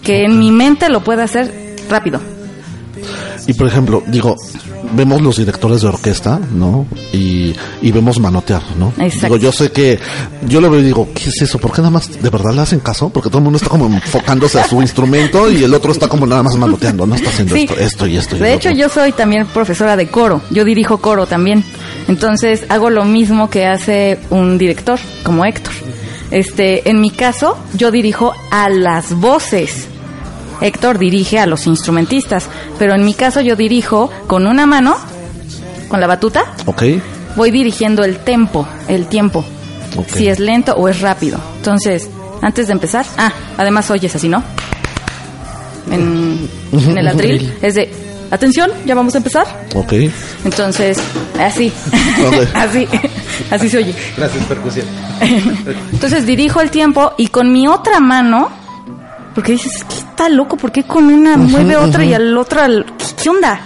[0.00, 2.20] Que en mi mente lo pueda hacer rápido.
[3.46, 4.36] Y por ejemplo, digo,
[4.92, 6.86] vemos los directores de orquesta, ¿no?
[7.12, 8.92] Y, y vemos manotear, ¿no?
[8.98, 9.26] Exacto.
[9.26, 9.98] Digo, yo sé que,
[10.48, 11.58] yo lo veo y digo, ¿qué es eso?
[11.58, 13.10] ¿Por qué nada más de verdad le hacen caso?
[13.10, 16.26] Porque todo el mundo está como enfocándose a su instrumento y el otro está como
[16.26, 17.14] nada más manoteando, ¿no?
[17.14, 17.64] Está haciendo Sí.
[17.64, 18.36] esto, esto y esto.
[18.36, 20.40] y De hecho, yo soy también profesora de coro.
[20.50, 21.64] Yo dirijo coro también.
[22.08, 25.72] Entonces, hago lo mismo que hace un director, como Héctor.
[26.30, 29.88] Este, en mi caso, yo dirijo a las voces.
[30.64, 32.48] Héctor dirige a los instrumentistas,
[32.78, 34.96] pero en mi caso yo dirijo con una mano,
[35.88, 36.82] con la batuta, Ok.
[37.36, 39.44] voy dirigiendo el tempo, el tiempo.
[39.96, 40.08] Ok.
[40.08, 41.38] Si es lento o es rápido.
[41.58, 42.08] Entonces,
[42.42, 44.42] antes de empezar, ah, además oyes así, ¿no?
[45.90, 47.92] En, en el atril es de,
[48.30, 49.46] atención, ya vamos a empezar.
[49.74, 49.92] Ok.
[50.44, 50.98] Entonces,
[51.38, 51.70] así,
[52.26, 52.34] Ok.
[52.54, 52.88] así,
[53.50, 53.94] así se oye.
[54.16, 54.86] Gracias, percusión.
[55.92, 58.48] Entonces dirijo el tiempo y con mi otra mano,
[59.34, 60.56] porque dices, ¿qué está loco?
[60.56, 62.86] ¿Por qué con una mueve otra y al otro al...
[63.20, 63.60] ¿Qué, onda?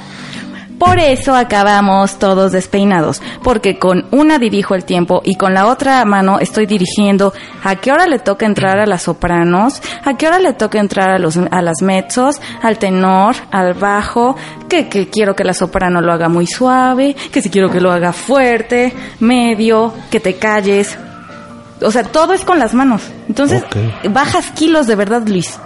[0.78, 6.02] Por eso acabamos todos despeinados, porque con una dirijo el tiempo y con la otra
[6.04, 7.34] mano estoy dirigiendo
[7.64, 11.10] a qué hora le toca entrar a las sopranos, a qué hora le toca entrar
[11.10, 14.36] a, los, a las mezzos, al tenor, al bajo,
[14.68, 17.90] que, que quiero que la soprano lo haga muy suave, que si quiero que lo
[17.90, 20.96] haga fuerte, medio, que te calles,
[21.82, 23.02] o sea, todo es con las manos.
[23.28, 23.62] Entonces,
[24.10, 25.58] bajas kilos de verdad, Luis.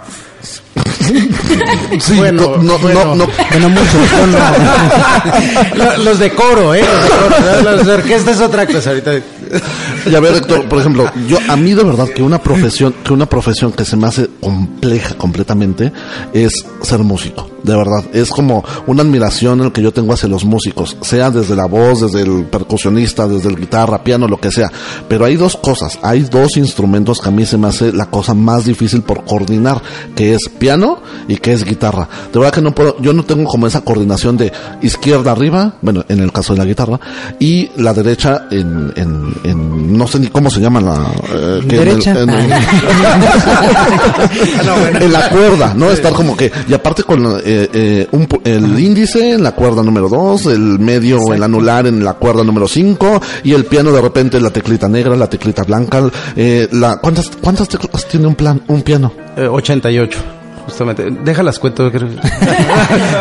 [1.99, 3.05] Sí, Bueno, no, no, bueno.
[3.05, 3.27] no, no.
[3.51, 3.97] Bueno, mucho.
[4.17, 5.75] no, no.
[5.75, 6.81] Lo- Los de coro, ¿eh?
[6.83, 7.61] Los de, coro.
[7.75, 8.89] Los de orquesta es otra cosa.
[8.91, 9.11] Ahorita.
[10.05, 13.13] Y a ver, Héctor, por ejemplo, yo a mí de verdad que una profesión, que
[13.13, 15.91] una profesión que se me hace compleja completamente
[16.33, 17.49] es ser músico.
[17.63, 21.31] De verdad, es como una admiración en el que yo tengo hacia los músicos, sea
[21.31, 24.69] desde la voz, desde el percusionista, desde el guitarra, piano, lo que sea.
[25.07, 28.33] Pero hay dos cosas, hay dos instrumentos que a mí se me hace la cosa
[28.33, 29.81] más difícil por coordinar,
[30.13, 32.09] que es piano y que es guitarra.
[32.33, 36.03] De verdad que no puedo, yo no tengo como esa coordinación de izquierda arriba, bueno,
[36.09, 36.99] en el caso de la guitarra,
[37.39, 40.95] y la derecha en, en, en no sé ni cómo se llama la...
[41.33, 42.11] eh, en el- Derecha.
[42.21, 42.51] en el-
[45.01, 45.91] en la cuerda, ¿no?
[45.91, 49.83] Estar como que, y aparte con eh, eh, un pu- el índice en la cuerda
[49.83, 54.01] número 2, el medio, el anular en la cuerda número 5, y el piano de
[54.01, 56.03] repente la teclita negra, la teclita blanca,
[56.35, 59.11] eh, la, ¿cuántas, cuántas teclas tiene un plan, un piano?
[59.37, 60.19] Eh, 88.
[60.65, 61.05] justamente.
[61.23, 61.91] Déjalas cuento.
[61.91, 62.07] creo.
[62.07, 62.17] Me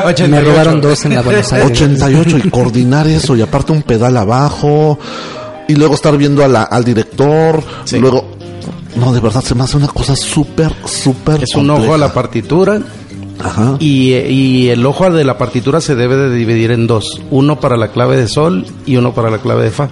[0.07, 0.51] 88.
[0.51, 1.71] robaron dos en la Buenos Aires.
[1.73, 4.99] 88 y coordinar eso y aparte un pedal abajo
[5.69, 7.99] y luego estar viendo a la- al director, Sí.
[7.99, 8.25] luego
[8.97, 12.13] no, de verdad se me hace una cosa súper súper Es un ojo a la
[12.13, 12.81] partitura
[13.43, 13.77] Ajá.
[13.81, 17.21] y, y el ojo de la partitura se debe de dividir en dos.
[17.31, 19.89] Uno para la clave de sol y uno para la clave de fa.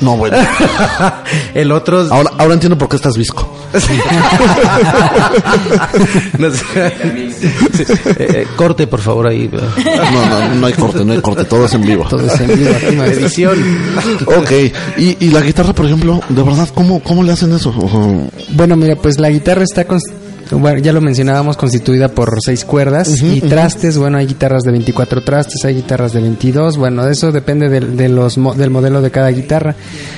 [0.00, 0.36] No, bueno.
[1.54, 2.02] el otro...
[2.02, 3.46] es- Ahora, ahora entiendo por qué estás visco.
[6.38, 6.92] No sé.
[7.38, 7.46] Sí.
[8.18, 9.48] Eh, eh, corte, por favor, ahí.
[9.52, 9.60] No,
[10.28, 12.06] no, no hay corte, no hay corte, todo es en vivo.
[12.08, 13.26] Todo es en vivo aquí, maestro.
[13.26, 13.58] Edición.
[14.26, 14.50] Ok,
[14.98, 17.72] y, y la guitarra, por ejemplo, de verdad, ¿cómo, cómo le hacen eso?
[18.50, 20.12] Bueno, mira, pues la guitarra está, cons-
[20.58, 23.96] bueno, ya lo mencionábamos, constituida por seis cuerdas y trastes.
[23.96, 26.76] Bueno, hay guitarras de 24 trastes, hay guitarras de 22.
[26.76, 29.74] Bueno, eso depende del, de los, del modelo de cada guitarra.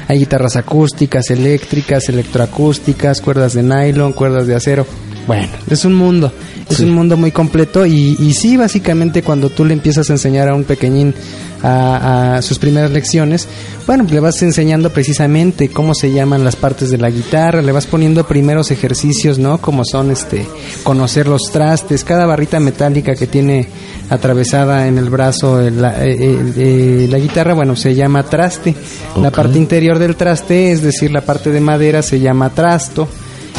[0.08, 4.86] Hay guitarras acústicas, eléctricas, electroacústicas, cuerdas de nylon, cuerdas de acero.
[5.26, 6.30] Bueno, es un mundo,
[6.68, 10.48] es un mundo muy completo y, y sí, básicamente cuando tú le empiezas a enseñar
[10.48, 11.14] a un pequeñín
[11.62, 13.48] a, a sus primeras lecciones,
[13.86, 17.86] bueno, le vas enseñando precisamente cómo se llaman las partes de la guitarra, le vas
[17.86, 19.56] poniendo primeros ejercicios, ¿no?
[19.62, 20.46] Como son este
[20.82, 23.66] conocer los trastes, cada barrita metálica que tiene
[24.10, 28.74] atravesada en el brazo el- la, eh, eh, eh, la guitarra, bueno, se llama traste.
[29.22, 33.08] La parte interior del traste, es decir, la parte de madera se llama trasto.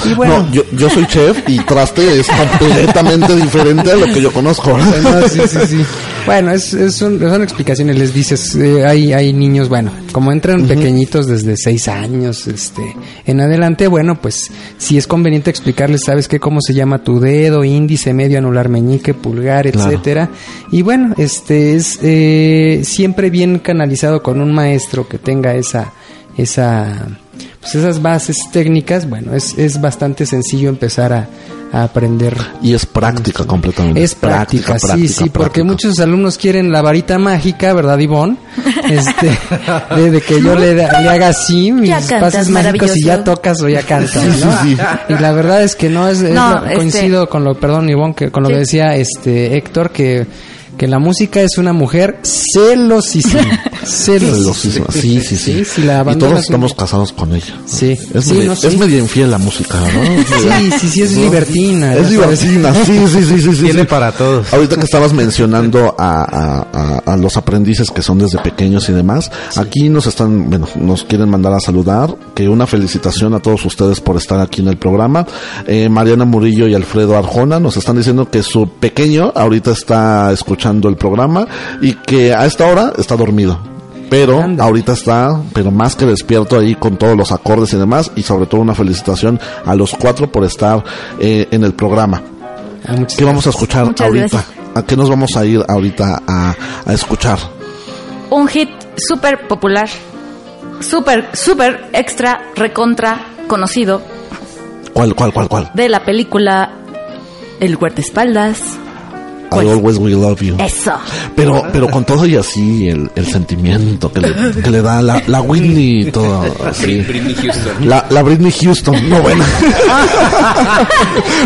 [0.10, 4.22] Y bueno, No, yo, yo soy chef y traste es completamente diferente a lo que
[4.22, 4.78] yo conozco.
[5.04, 5.86] No, sí, sí, sí.
[6.26, 10.66] Bueno, es, es un- son explicaciones, les dices, eh, hay, hay niños, bueno, como entran
[10.68, 12.82] pequeñitos desde seis años este,
[13.28, 14.50] en adelante, bueno, pues
[14.80, 16.40] si es conveniente explicarles, ¿sabes qué?
[16.40, 19.92] Cómo se llama tu dedo, índice, medio, anular, meñique, pulgar, Claro.
[19.92, 20.30] etcétera.
[20.72, 25.94] Y bueno, este es eh, siempre bien canalizado con un maestro que tenga esa,
[26.38, 27.08] esa,
[27.66, 31.28] pues esas bases técnicas, bueno, es, es bastante sencillo empezar a,
[31.74, 34.04] a aprender Y es práctica completamente.
[34.04, 35.64] es práctica, sí, sí, porque práctica.
[35.66, 38.38] muchos alumnos quieren la varita mágica, ¿verdad, Ivonne?
[38.90, 39.32] Este,
[39.96, 43.24] de, de que yo le, da- le haga así mis cantas pases mágicos y ya
[43.24, 44.62] tocas o ya cantas, Sí, sí, ¿no?
[44.62, 44.78] sí.
[45.10, 47.90] Y la verdad es que no es, es No, lo- este- coincido con lo, perdón,
[47.90, 50.28] Ivonne, que con lo que decía este Héctor que
[50.78, 54.88] que la música es una mujer celosísima, celosísima.
[54.90, 55.54] Sí, sí, sí.
[55.56, 57.56] Sí, si la y todos estamos casados con ella.
[57.66, 58.68] Sí, Es, sí, media, no, sí.
[58.68, 60.24] es media infiel la música, ¿no?
[60.26, 61.94] Sí, sí, sí, es libertina.
[61.96, 63.64] Es divertida, sí, sí, sí, sí, sí.
[63.64, 63.88] Tiene sí.
[63.88, 64.52] para todos.
[64.54, 68.94] Ahorita que estabas mencionando a, a- a- a los aprendices que son desde pequeños y
[68.94, 73.64] demás, aquí nos están, bueno, nos quieren mandar a saludar, que una felicitación a todos
[73.66, 75.26] ustedes por estar aquí en el programa.
[75.68, 80.65] Eh, Mariana Murillo y Alfredo Arjona nos están diciendo que su pequeño ahorita está escuchando
[80.66, 81.48] el programa
[81.82, 83.60] y que a esta hora está dormido.
[84.10, 84.64] Pero Anda.
[84.66, 88.46] ahorita está, pero más que despierto ahí con todos los acordes y demás, y sobre
[88.46, 90.84] todo una felicitación a los cuatro por estar
[91.20, 92.22] eh, en el programa.
[92.88, 94.28] Ah, muchas ¿Qué vamos a escuchar Muchas ahorita?
[94.28, 94.46] gracias.
[94.76, 96.56] ¿A qué nos vamos a ir ahorita a,
[96.86, 97.40] a escuchar?
[98.30, 99.90] Un hit súper popular,
[100.82, 104.02] súper, súper extra, recontra conocido
[104.94, 105.72] ¿Cuál, cuál, cuál, cuál?
[105.74, 106.72] de la película
[107.60, 108.78] El guardaespaldas.
[109.62, 110.56] I always will love you.
[110.60, 110.92] Eso.
[111.36, 115.22] Pero, pero con todo y así, el, el sentimiento que le, que le da la,
[115.28, 116.44] la Whitney y todo.
[116.66, 117.02] así.
[117.02, 117.88] Britney Houston.
[117.90, 119.46] La, la Britney Houston, no buena.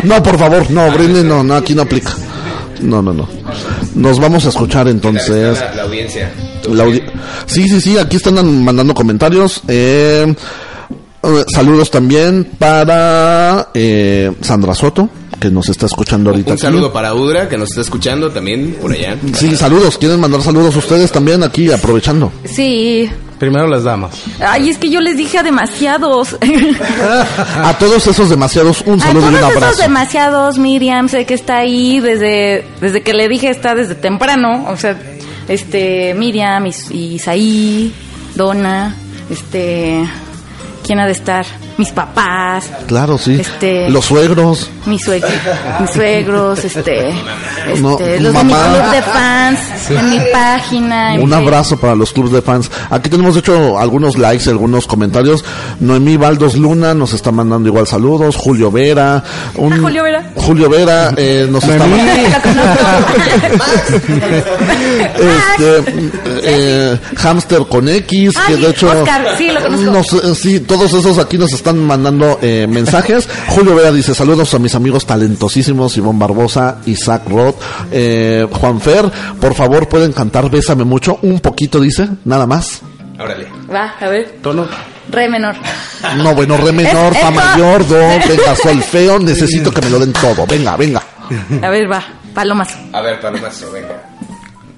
[0.03, 2.11] no, por favor, no, Britney no, no, aquí no aplica.
[2.81, 3.27] No, no, no.
[3.95, 5.59] Nos vamos a escuchar entonces.
[5.59, 6.31] La, la audiencia.
[6.71, 7.03] La audi-
[7.45, 9.61] sí, sí, sí, aquí están mandando comentarios.
[9.67, 10.33] Eh,
[11.23, 15.09] eh, saludos también para eh, Sandra Soto,
[15.39, 16.49] que nos está escuchando ahorita.
[16.49, 16.61] Un aquí.
[16.61, 19.15] saludo para Udra, que nos está escuchando también por allá.
[19.33, 19.97] Sí, saludos.
[19.97, 22.31] ¿Quieren mandar saludos ustedes también aquí, aprovechando?
[22.45, 23.09] Sí.
[23.39, 24.15] Primero las damas.
[24.45, 26.35] Ay, es que yo les dije a demasiados.
[27.63, 29.81] A todos esos demasiados, un A saludo y un todos esos abrazo.
[29.81, 34.65] demasiados, Miriam, sé que está ahí desde, desde que le dije está desde temprano.
[34.69, 34.99] O sea,
[35.47, 37.93] este, Miriam, Is- Isaí,
[38.35, 38.95] Donna,
[39.29, 40.03] este,
[40.85, 41.45] ¿quién ha de estar?
[41.79, 43.37] Mis papás, Claro, sí.
[43.39, 44.69] Este- Los suegros.
[44.85, 45.23] mis, sueg-
[45.79, 47.13] mis suegros, este,
[47.79, 49.59] No, este, los de mi club de fans,
[49.89, 51.15] en mi página.
[51.15, 52.69] en Un mi- abrazo para los clubs de fans.
[52.89, 55.45] Aquí tenemos hecho algunos likes, algunos comentarios.
[55.79, 58.35] Noemí Baldos Luna nos está mandando igual saludos.
[58.35, 59.23] Julio Vera.
[59.55, 60.31] Un, Ah, Julio Vera.
[60.35, 61.85] Julio Vera eh, nos está
[65.19, 65.83] este,
[66.43, 69.91] eh, Hamster con X, que de hecho, Oscar, sí, lo conozco.
[70.27, 73.27] nos- sí, todos esos aquí nos están mandando eh, mensajes.
[73.49, 77.55] Julio Vera dice saludos a mis amigos talentosísimos, Ivonne Barbosa, Isaac Roth,
[77.91, 79.09] eh, Juan Fer,
[79.39, 82.81] por favor pueden cantar Bésame mucho, un poquito dice, nada más.
[83.19, 83.47] Órale.
[83.71, 84.39] Va, a ver.
[84.41, 84.67] Tono.
[85.09, 85.55] Re menor.
[86.15, 87.97] No, bueno, re menor, fa mayor, do,
[88.29, 91.03] venga, sol feo, necesito que me lo den todo, venga, venga.
[91.61, 92.01] A ver, va,
[92.33, 92.77] palomazo.
[92.93, 94.01] A ver, palomazo, venga.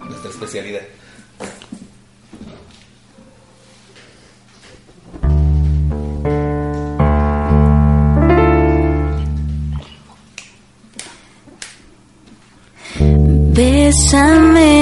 [0.10, 0.82] Nuestra especialidad.
[13.54, 14.78] Bésame,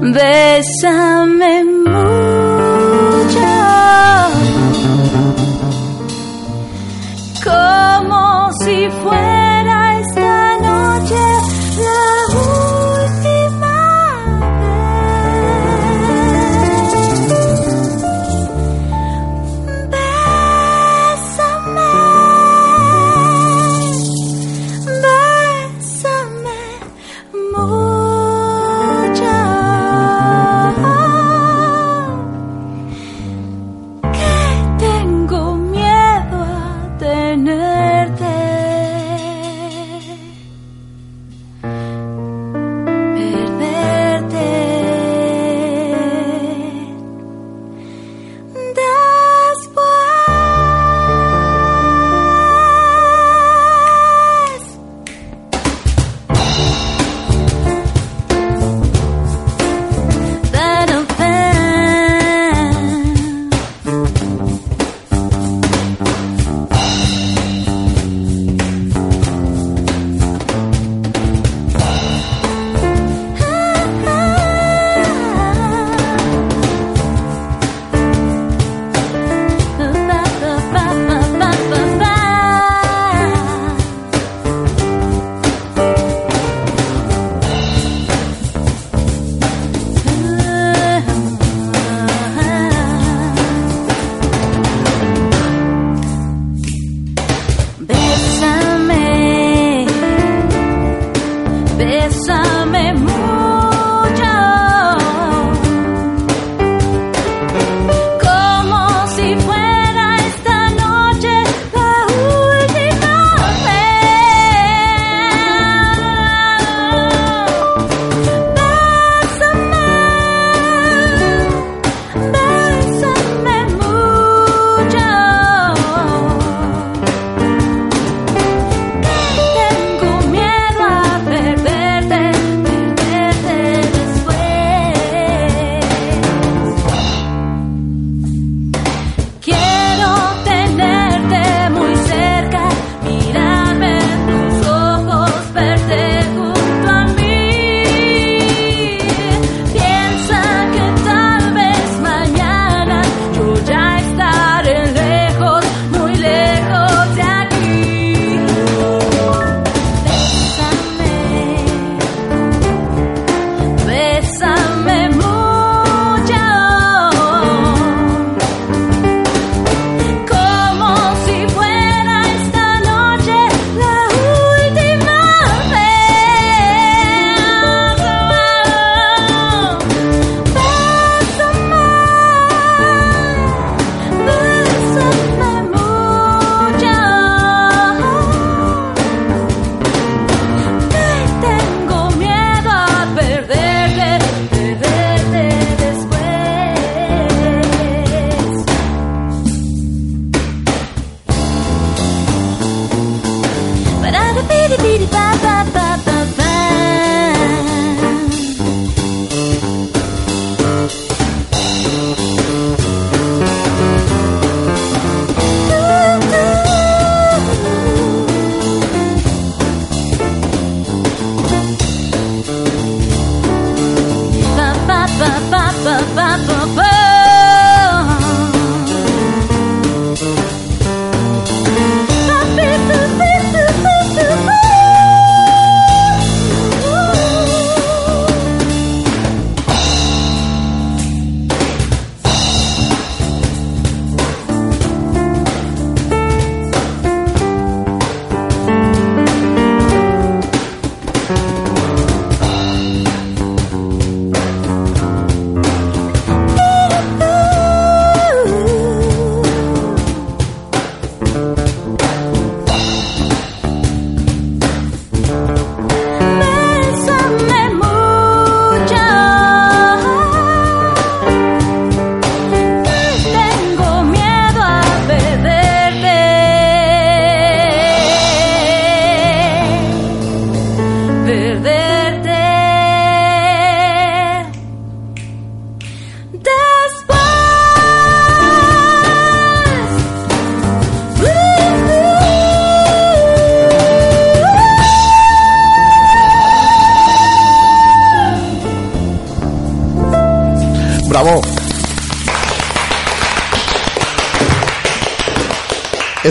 [0.00, 3.50] bésame mucho,
[7.44, 9.39] como si fuera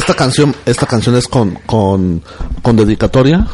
[0.10, 2.24] Esta canción, esta canción es con, con,
[2.64, 3.46] con dedicatoria.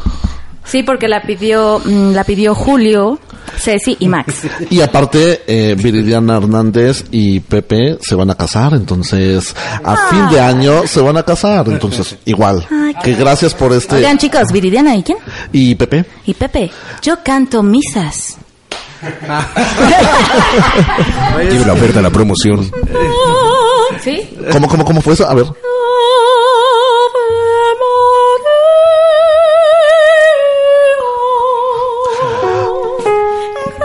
[0.64, 3.18] Sí, porque la pidió, mm, la pidió Julio,
[3.58, 4.44] Ceci y Max.
[4.70, 9.54] Y aparte, eh, Viridiana Hernández y Pepe se van a casar, entonces
[9.84, 12.66] a fin de año se van a casar, entonces igual.
[12.70, 13.96] Ay, Que gracias por este.
[13.96, 15.18] Oigan, chicos, Viridiana, ¿y quién?
[15.52, 16.70] Y Pepe, Y Pepe,
[17.02, 18.38] yo canto misas.
[21.50, 22.72] Lleve la oferta a la promoción.
[24.02, 24.26] ¿Sí?
[24.50, 25.28] ¿cómo, cómo, cómo fue eso?
[25.28, 25.44] A ver.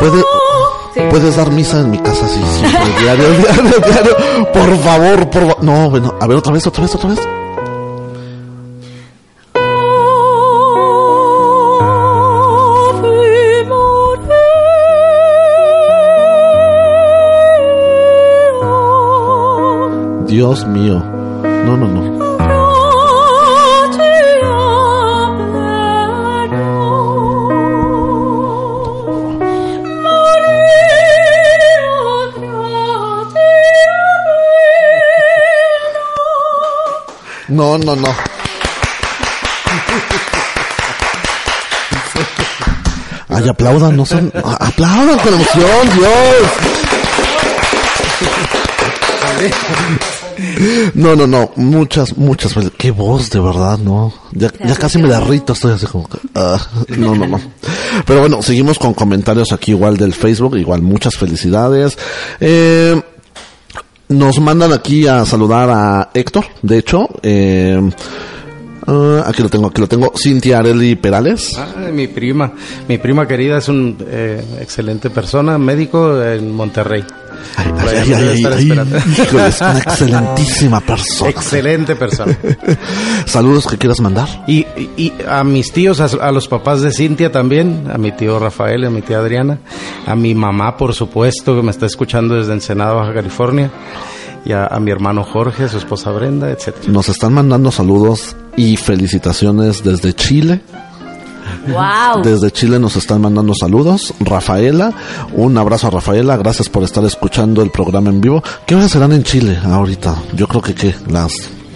[0.02, 0.24] ¿Puede,
[1.12, 4.52] Puedes dar misa en mi casa, sí, siempre, diario, diario, diario.
[4.52, 5.64] Por favor, por favor.
[5.64, 7.20] No, bueno, a ver, otra vez, otra vez, otra vez.
[20.28, 21.11] Dios mío.
[37.62, 38.10] No, no, no.
[43.30, 44.34] Ay, aplaudan, no son.
[44.34, 46.12] Aplaudan con emoción, Dios.
[50.96, 51.52] No, no, no.
[51.56, 52.72] Muchas, muchas veces.
[52.80, 54.12] Qué voz, de verdad, no.
[54.32, 56.10] Ya, ya casi me derrito, estoy así como.
[56.10, 56.60] que, ah,
[56.98, 57.40] no, no, no.
[58.08, 60.58] Pero bueno, seguimos con comentarios aquí igual del Facebook.
[60.58, 61.96] Igual, muchas felicidades.
[62.40, 63.00] Eh.
[64.12, 67.08] Nos mandan aquí a saludar a Héctor, de hecho.
[67.24, 67.80] Eh,
[68.86, 70.12] ah, aquí lo tengo, aquí lo tengo.
[70.14, 71.58] Cintia Areli Perales.
[71.58, 72.52] Ah, mi prima,
[72.90, 77.06] mi prima querida es un eh, excelente persona, médico en Monterrey.
[77.56, 78.98] Ay, ay, ay, estar esperando.
[79.32, 81.30] una excelentísima persona.
[81.30, 82.38] Excelente persona.
[83.26, 84.28] Saludos que quieras mandar.
[84.48, 88.12] Y, y- y a mis tíos, a, a los papás de Cintia también, a mi
[88.12, 89.60] tío Rafael, a mi tía Adriana,
[90.06, 93.72] a mi mamá, por supuesto, que me está escuchando desde Ensenada, Baja California,
[94.46, 96.92] y a, a mi hermano Jorge, a su esposa Brenda, etcétera.
[96.92, 100.62] Nos están mandando saludos y felicitaciones desde Chile.
[101.68, 102.24] ¡Wow!
[102.24, 104.14] Desde Chile nos están mandando saludos.
[104.20, 104.94] Rafaela,
[105.34, 106.38] un abrazo a Rafaela.
[106.38, 108.44] Gracias por estar escuchando el programa en vivo.
[108.66, 110.16] ¿Qué horas serán en Chile ahorita?
[110.34, 110.96] Yo creo que ¿qué?
[111.08, 111.32] las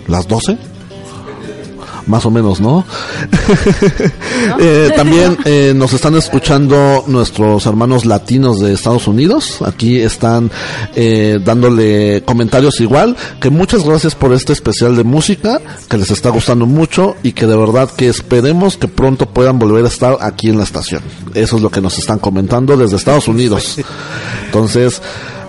[0.08, 0.75] las 12.
[2.08, 2.86] Más o menos, ¿no?
[4.60, 9.62] Eh, también eh, nos están escuchando nuestros hermanos latinos de Estados Unidos.
[9.62, 10.52] Aquí están
[10.96, 13.16] eh, dándole comentarios igual.
[13.40, 17.48] Que muchas gracias por este especial de música, que les está gustando mucho y que
[17.48, 21.02] de verdad que esperemos que pronto puedan volver a estar aquí en la estación.
[21.34, 23.78] Eso es lo que nos están comentando desde Estados Unidos.
[24.46, 25.02] Entonces,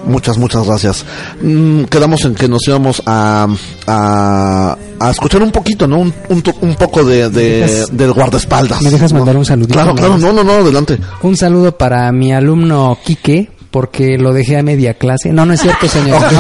[0.07, 1.05] muchas, muchas gracias.
[1.43, 3.47] Mm, quedamos en que nos íbamos a,
[3.87, 5.99] a, a escuchar un poquito, ¿no?
[5.99, 8.83] Un, un, un poco de, de- dejas- del guardaespaldas.
[8.83, 9.19] ¿Me dejas ¿no?
[9.21, 10.99] mandar un saludito Claro, claro, no, no, no, adelante.
[11.23, 15.31] Un saludo para mi alumno Quique, porque lo dejé a media clase.
[15.33, 16.21] No, no es cierto, señor.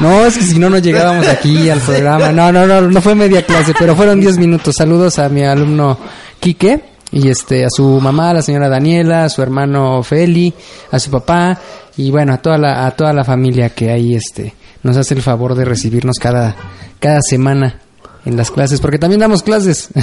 [0.00, 2.32] No, No, es que si no, no llegábamos aquí al programa.
[2.32, 4.74] No, no, no, no fue media clase, pero fueron 10 minutos.
[4.76, 5.98] Saludos a mi alumno
[6.38, 6.84] Quique.
[7.12, 10.54] Y este, a su mamá, la señora Daniela, a su hermano Feli,
[10.92, 11.58] a su papá,
[12.00, 15.20] y bueno, a toda la, a toda la familia que ahí este, nos hace el
[15.20, 16.56] favor de recibirnos cada,
[16.98, 17.78] cada semana
[18.24, 19.90] en las clases, porque también damos clases.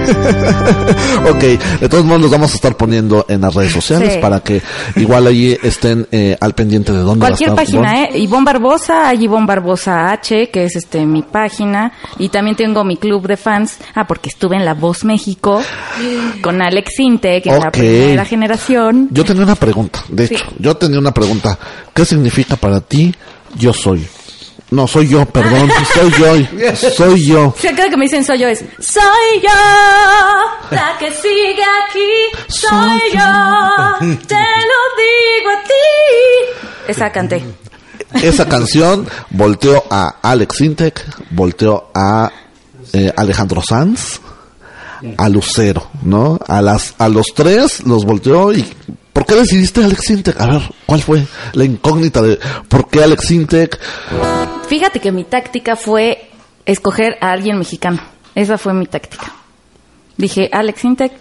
[1.31, 4.19] ok, de todos modos los vamos a estar poniendo en las redes sociales Sí.
[4.21, 4.63] para que
[4.97, 8.05] igual ahí estén eh, al pendiente de dónde va a Cualquier estar página, Ivonne.
[8.17, 8.19] ¿eh?
[8.19, 11.93] Ivonne Barbosa, hay Ivonne Barbosa H, que es este mi página.
[12.19, 13.79] Y también tengo mi club de fans.
[13.95, 15.61] Ah, porque estuve en La Voz México
[16.43, 19.09] con Alex Sinte, que es la primera generación.
[19.11, 20.35] Yo tenía una pregunta, de Sí.
[20.35, 21.59] hecho, yo tenía una pregunta.
[21.95, 23.15] ¿Qué significa para ti
[23.57, 24.07] yo soy?
[24.71, 27.55] No, soy yo, perdón, soy yo, soy yo.
[27.59, 29.49] Si cada que me dicen soy yo es Soy yo
[30.71, 37.45] la que sigue aquí Soy yo Te lo digo a ti Esa canté.
[38.15, 42.31] Esa canción volteó a Alex Intec, volteó a
[42.93, 44.21] eh, Alejandro Sanz,
[45.17, 46.39] a Lucero, ¿no?
[46.47, 48.65] A las a los tres los volteó y
[49.17, 50.39] ¿por qué decidiste Alex Intec?
[50.39, 52.39] A ver, ¿cuál fue la incógnita de
[52.69, 53.81] por qué Alex Intec?
[54.69, 56.29] Fíjate que mi táctica fue
[56.67, 57.99] escoger a alguien mexicano.
[58.35, 59.33] Esa fue mi táctica.
[60.19, 61.13] Dije, Alex Intec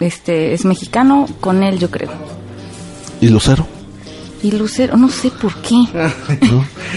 [0.00, 2.10] este, es mexicano, con él yo creo.
[3.20, 3.68] y Lucero?
[4.42, 5.76] Y Lucero, no sé por qué.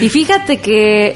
[0.00, 1.14] y fíjate que,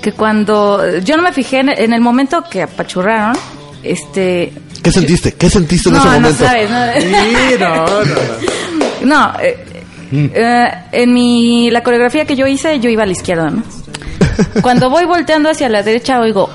[0.00, 3.36] que cuando yo no me fijé en, en el momento que apachurraron,
[3.82, 4.54] este...
[4.82, 5.32] ¿Qué sentiste?
[5.32, 6.44] ¿Qué sentiste en no, ese no momento?
[6.44, 7.00] sabes, no.
[7.00, 8.22] Sí, no, no, no.
[9.04, 9.64] No, eh,
[10.12, 13.62] eh, en mi la coreografía que yo hice, yo iba a la izquierda, ¿no?
[14.62, 16.48] Cuando voy volteando hacia la derecha, oigo.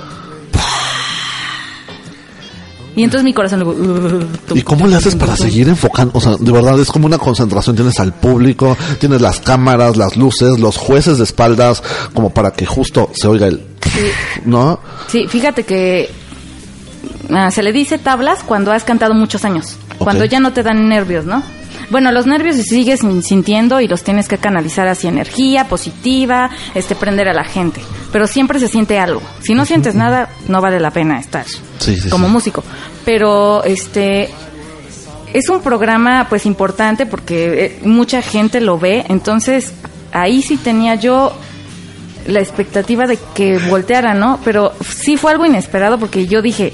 [2.95, 4.25] Y entonces mi corazón luego.
[4.55, 6.13] ¿Y cómo le haces para seguir enfocando?
[6.15, 7.75] O sea, de verdad es como una concentración.
[7.75, 11.83] Tienes al público, tienes las cámaras, las luces, los jueces de espaldas,
[12.15, 13.63] como para que justo se oiga el...
[14.45, 14.79] ¿No?
[15.07, 16.09] Sí, fíjate que
[17.31, 20.87] ah, se le dice tablas cuando has cantado muchos años, cuando ya no te dan
[20.89, 21.43] nervios, ¿no?
[21.89, 26.49] Bueno, los nervios se sigues sin- sintiendo y los tienes que canalizar hacia energía positiva,
[26.75, 27.81] este prender a la gente,
[28.11, 29.21] pero siempre se siente algo.
[29.41, 31.45] Si no sientes nada, no vale la pena estar
[31.79, 32.33] Sí, sí, como sí.
[32.33, 32.63] músico.
[33.05, 34.29] Pero este
[35.33, 39.71] es un programa pues importante porque eh, mucha gente lo ve, entonces
[40.11, 41.33] ahí sí tenía yo
[42.27, 44.39] la expectativa de que volteara, ¿no?
[44.43, 46.73] Pero sí fue algo inesperado porque yo dije,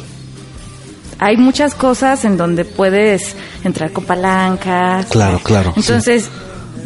[1.24, 5.05] hay muchas cosas en donde puedes entrar con palancas.
[5.05, 5.80] Claro, claro, sí.
[5.80, 6.30] Entonces,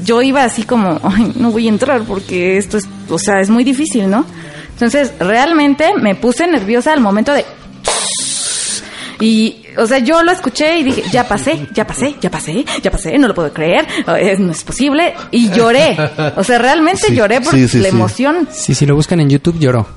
[0.03, 3.49] yo iba así como, ay, no voy a entrar porque esto es, o sea, es
[3.49, 4.25] muy difícil, ¿no?
[4.73, 7.45] Entonces, realmente me puse nerviosa al momento de...
[9.19, 12.91] Y, o sea, yo lo escuché y dije, ya pasé, ya pasé, ya pasé, ya
[12.91, 15.13] pasé, no lo puedo creer, eh, no es posible.
[15.31, 15.97] Y lloré.
[16.35, 17.95] O sea, realmente Sí, lloré por sí, sí, la sí.
[17.95, 18.47] emoción.
[18.51, 19.87] Sí, si lo buscan en YouTube, lloró.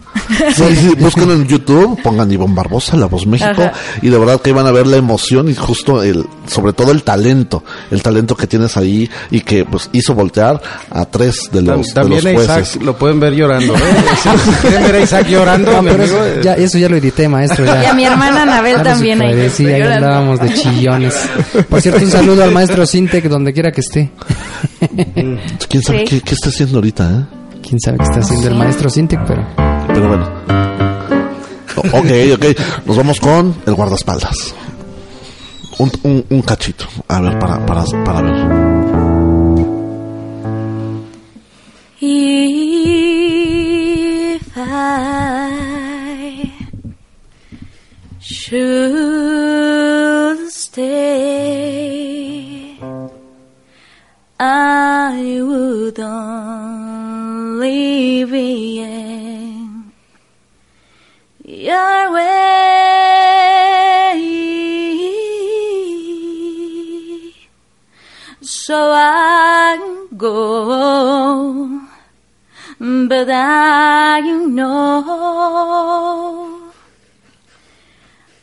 [0.57, 3.73] Sí, sí, busquen en YouTube, pongan Ivonne Barbosa, La Voz México, Ajá.
[4.03, 7.05] y de verdad que van a ver la emoción y justo el, sobre todo el
[7.05, 7.63] talento,
[7.93, 10.61] el talento que tienes ahí y que pues hizo voltear
[10.91, 12.83] a tres de los, de También los a Isaac jueces.
[12.83, 13.75] lo pueden ver llorando.
[13.75, 13.79] ¿eh?
[14.45, 16.97] Si quieren ver a Isaac llorando, No, mi pero amigo, eso ya, eso ya lo
[16.97, 17.65] edité, maestro.
[17.65, 17.83] Ya.
[17.85, 20.07] Y a mi hermana Anabel Ya también ahí Sí, ahí llorando.
[20.07, 21.15] andábamos de chillones.
[21.69, 24.11] Por cierto, un saludo al maestro Sintec donde quiera que esté.
[25.69, 26.05] ¿Quién sabe Sí.
[26.07, 27.11] qué, qué está haciendo ahorita?
[27.11, 27.25] Eh?
[27.67, 29.47] Quién sabe qué está haciendo el maestro Sintec, pero
[29.89, 30.31] Pero bueno.
[31.77, 32.45] Ok, ok.
[32.87, 34.55] Nos vamos con el guardaespaldas.
[35.79, 36.85] Un, un, un cachito.
[37.09, 38.35] A ver, para, para, para ver.
[43.23, 45.30] If I
[48.51, 50.91] should stay,
[54.41, 56.65] I would only
[58.25, 59.93] be in
[61.45, 62.57] your way.
[68.41, 69.79] So I
[70.17, 71.87] go,
[72.81, 76.50] but I know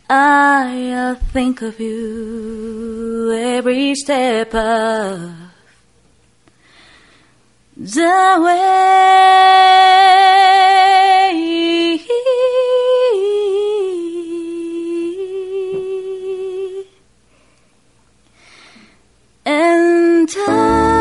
[0.09, 5.33] I think of you every step of
[7.75, 9.17] the way.
[19.49, 20.96] And I,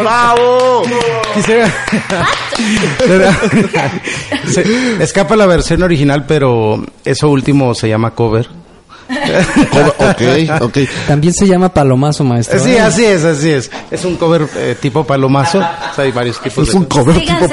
[0.00, 0.82] ¡Bravo!
[1.34, 1.72] Quisiera-
[4.52, 8.48] Se- escapa la versión original, pero eso último se llama cover.
[9.08, 10.78] ok, ok.
[11.06, 12.58] También se llama palomazo, maestro.
[12.62, 12.80] Sí, ¿eh?
[12.80, 13.70] así es, así es.
[13.90, 15.60] Es un cover eh, tipo palomazo.
[15.98, 17.32] O sea, hay varios tipos Es de un cover tipo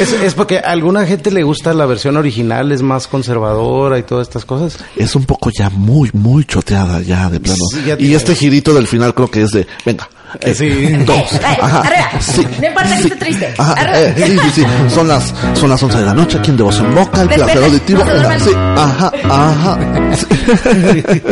[0.00, 4.02] es, es porque a alguna gente le gusta la versión original, es más conservadora y
[4.02, 4.76] todas estas cosas.
[4.96, 7.56] Es un poco ya muy, muy choteada ya de plano.
[7.72, 10.08] Sí, ya y te- este girito del final creo que es de, venga.
[10.40, 10.68] Eh, Sí.
[11.04, 11.32] Dos.
[11.32, 11.80] Eh, Ajá.
[11.80, 12.10] arriba.
[12.20, 12.46] Sí.
[12.60, 13.54] No importa que esté triste.
[13.58, 14.64] Ajá, eh, sí, sí, sí.
[14.94, 17.28] Son las, son las 11 de la noche aquí en De Voz en Boca, el
[17.28, 17.60] placer.
[17.60, 18.40] No se duerman.
[18.40, 19.78] Sí, ajá, ajá.
[20.16, 20.26] Sí.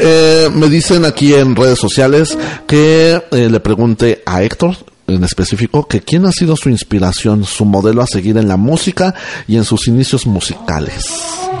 [0.00, 2.36] Eh, me dicen aquí en redes sociales
[2.66, 4.76] que eh, le pregunte a Héctor
[5.06, 9.14] en específico que quién ha sido su inspiración, su modelo a seguir en la música
[9.46, 11.04] y en sus inicios musicales.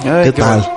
[0.04, 0.68] Ay, ¿Qué qué tal?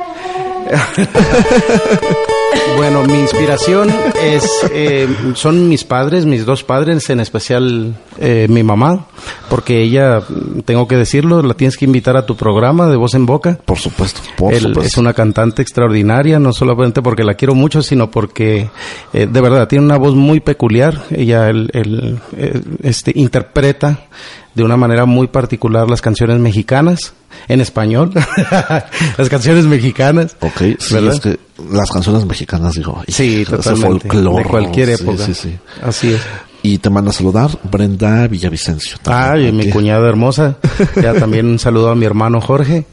[2.77, 3.89] Bueno, mi inspiración
[4.21, 9.05] es eh, son mis padres, mis dos padres, en especial eh, mi mamá,
[9.49, 10.21] porque ella,
[10.65, 13.59] tengo que decirlo, la tienes que invitar a tu programa de voz en boca.
[13.65, 14.81] Por supuesto, por Él supuesto.
[14.81, 18.69] es una cantante extraordinaria, no solamente porque la quiero mucho, sino porque
[19.13, 21.03] eh, de verdad tiene una voz muy peculiar.
[21.11, 24.07] Ella el, el, eh, este, interpreta
[24.55, 27.13] de una manera muy particular las canciones mexicanas
[27.47, 28.11] en español,
[29.17, 30.35] las canciones mexicanas.
[30.41, 31.13] Ok, sí, ¿verdad?
[31.13, 31.39] es que
[31.71, 34.07] las canciones mexicanas, digo, Sí, ese totalmente.
[34.09, 35.25] folclore, de cualquier época.
[35.25, 35.57] Sí, sí.
[35.83, 36.21] Así es.
[36.63, 38.97] Y te manda a saludar Brenda Villavicencio.
[39.05, 39.71] Ay, mi aquí.
[39.71, 40.57] cuñada hermosa.
[41.01, 42.85] Ya también un saludo a mi hermano Jorge.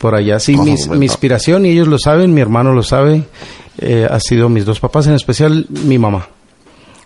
[0.00, 3.24] Por allá, sí, mi inspiración, y ellos lo saben, mi hermano lo sabe,
[3.78, 6.28] eh, ha sido mis dos papás, en especial mi mamá.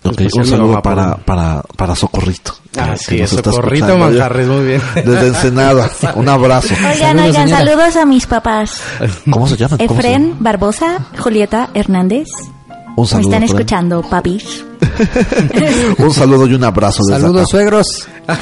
[0.05, 2.55] En Ok, especial un saludo para, para, para Socorrito.
[2.77, 4.83] Ah, sí, Socorrito Manjarres, muy bien.
[4.95, 5.91] Desde Ensenada.
[6.15, 6.75] Un abrazo.
[6.75, 8.81] Oigan, Saludos, oigan, saludos a mis papás.
[9.31, 9.79] ¿Cómo se llaman?
[9.79, 10.43] ¿Cómo se Efren llaman?
[10.43, 12.29] Barbosa, Julieta Hernández.
[12.99, 13.29] Un Me saludo.
[13.29, 13.59] están Efren.
[13.61, 14.65] escuchando, papis.
[15.99, 17.51] un saludo y un abrazo desde Saludos, acá.
[17.51, 17.87] suegros.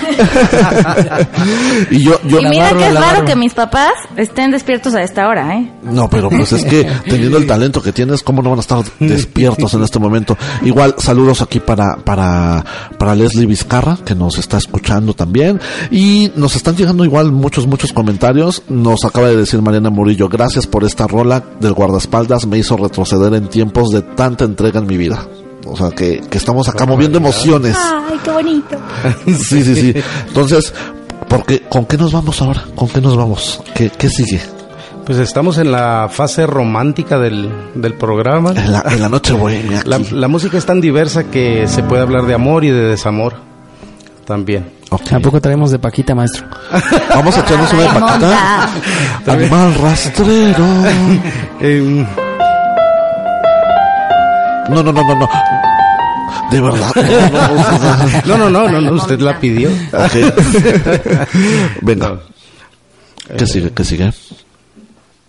[1.90, 5.02] Y yo, yo, Y mira barba, que es raro que mis papás estén despiertos a
[5.02, 5.72] esta hora, ¿eh?
[5.82, 8.84] No, pero pues es que teniendo el talento que tienes, ¿cómo no van a estar
[8.98, 10.36] despiertos en este momento?
[10.62, 12.64] Igual, saludos aquí para, para,
[12.98, 15.60] para Leslie Vizcarra, que nos está escuchando también.
[15.90, 18.62] Y nos están llegando igual muchos, muchos comentarios.
[18.68, 23.34] Nos acaba de decir Mariana Murillo, gracias por esta rola del guardaespaldas, me hizo retroceder
[23.34, 25.26] en tiempos de tanta entrega en mi vida.
[25.66, 27.76] O sea, que, que estamos acá moviendo emociones.
[27.78, 28.78] Ay, qué bonito.
[29.26, 29.94] Sí, sí, sí.
[30.28, 30.72] Entonces,
[31.28, 32.64] porque, ¿con qué nos vamos ahora?
[32.74, 33.60] ¿Con qué nos vamos?
[33.74, 34.40] ¿Qué, qué sigue?
[35.04, 38.50] Pues estamos en la fase romántica del, del programa.
[38.50, 39.82] En la, en la noche bohemia.
[39.86, 43.34] La, la música es tan diversa que se puede hablar de amor y de desamor
[44.24, 44.76] también.
[45.08, 46.46] Tampoco traemos de Paquita, maestro.
[47.10, 48.70] Vamos a echarnos una de paquita.
[49.26, 50.64] Animal rastrero.
[51.60, 52.06] Eh,
[54.68, 55.28] No, no, no, no, no.
[56.50, 56.92] De verdad.
[58.26, 58.62] No, no, no.
[58.62, 59.70] no, no, no, no, usted la pidió.
[61.82, 62.20] Venga.
[63.38, 63.72] ¿Qué sigue?
[63.72, 64.12] ¿Qué sigue?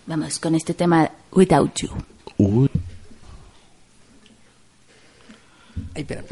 [0.06, 1.90] Vamos con este tema Without You.
[2.38, 2.70] Uy.
[5.96, 6.24] Ay, espera.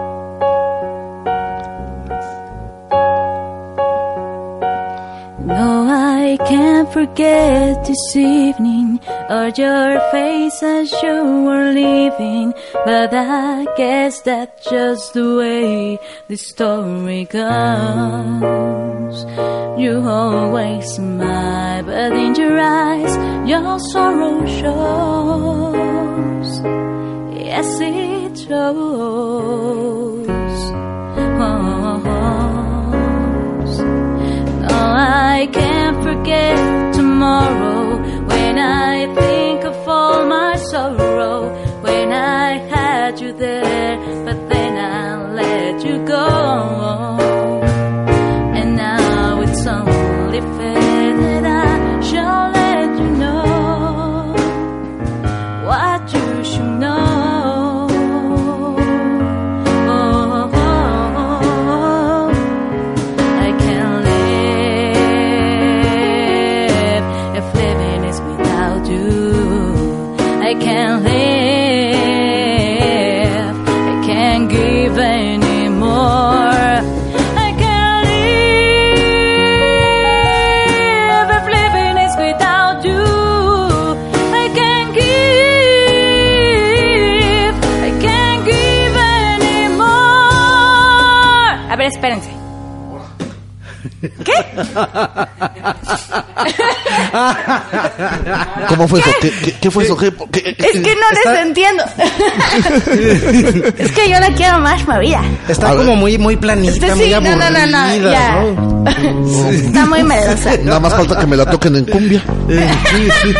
[5.46, 8.98] No, I can't forget this evening
[9.30, 12.52] or your face as you were leaving.
[12.84, 19.24] But I guess that's just the way the story goes.
[19.80, 23.16] You always smile, but in your eyes,
[23.48, 26.60] your sorrow shows.
[27.38, 30.15] Yes, it shows.
[34.98, 39.45] I can't forget tomorrow when I think
[98.68, 99.10] ¿Cómo fue eso?
[99.20, 99.96] ¿Qué, qué, qué fue eso?
[99.96, 101.84] ¿Qué, qué- Es que no les entiendo.
[103.78, 105.22] es que yo la quiero más movida.
[105.48, 105.84] Está A ver.
[105.84, 108.42] como muy, muy planita, Este muy no, no, no, no, aburrida, ya.
[108.42, 108.84] ¿no?
[109.50, 110.56] Está muy melosa.
[110.62, 112.22] Nada más falta que me la toquen en cumbia.
[112.48, 113.34] Sí, sí.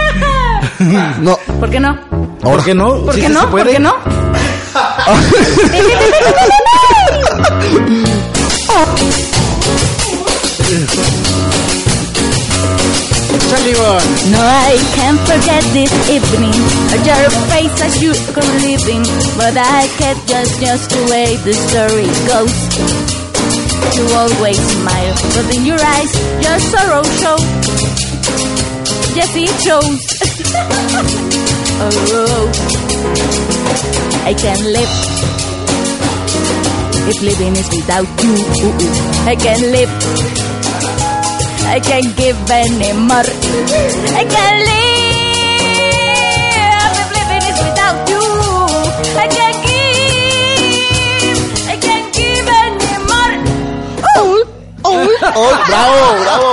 [1.20, 1.98] No, ¿Por qué no?
[2.40, 3.04] ¿Por qué no?
[3.04, 3.50] ¿Por qué sí no?
[3.50, 3.94] ¿Por qué no?
[14.32, 16.58] No, I can't forget this evening.
[17.06, 19.06] Your face as you go living,
[19.38, 22.50] but I can't just just the way the story goes.
[23.94, 26.10] You always smile, but in your eyes,
[26.42, 27.46] your sorrow shows.
[29.14, 30.02] Yes, it shows.
[31.86, 32.50] oh,
[34.26, 34.90] I can't live
[37.08, 38.34] if living is without you.
[39.30, 40.55] I can't live.
[41.68, 43.26] I can't give any more.
[44.20, 44.96] I can't live
[47.02, 48.22] if living is without you.
[49.18, 51.38] I can't give.
[51.68, 53.34] I can't give any more.
[55.38, 56.50] ¡Oh, bravo, bravo!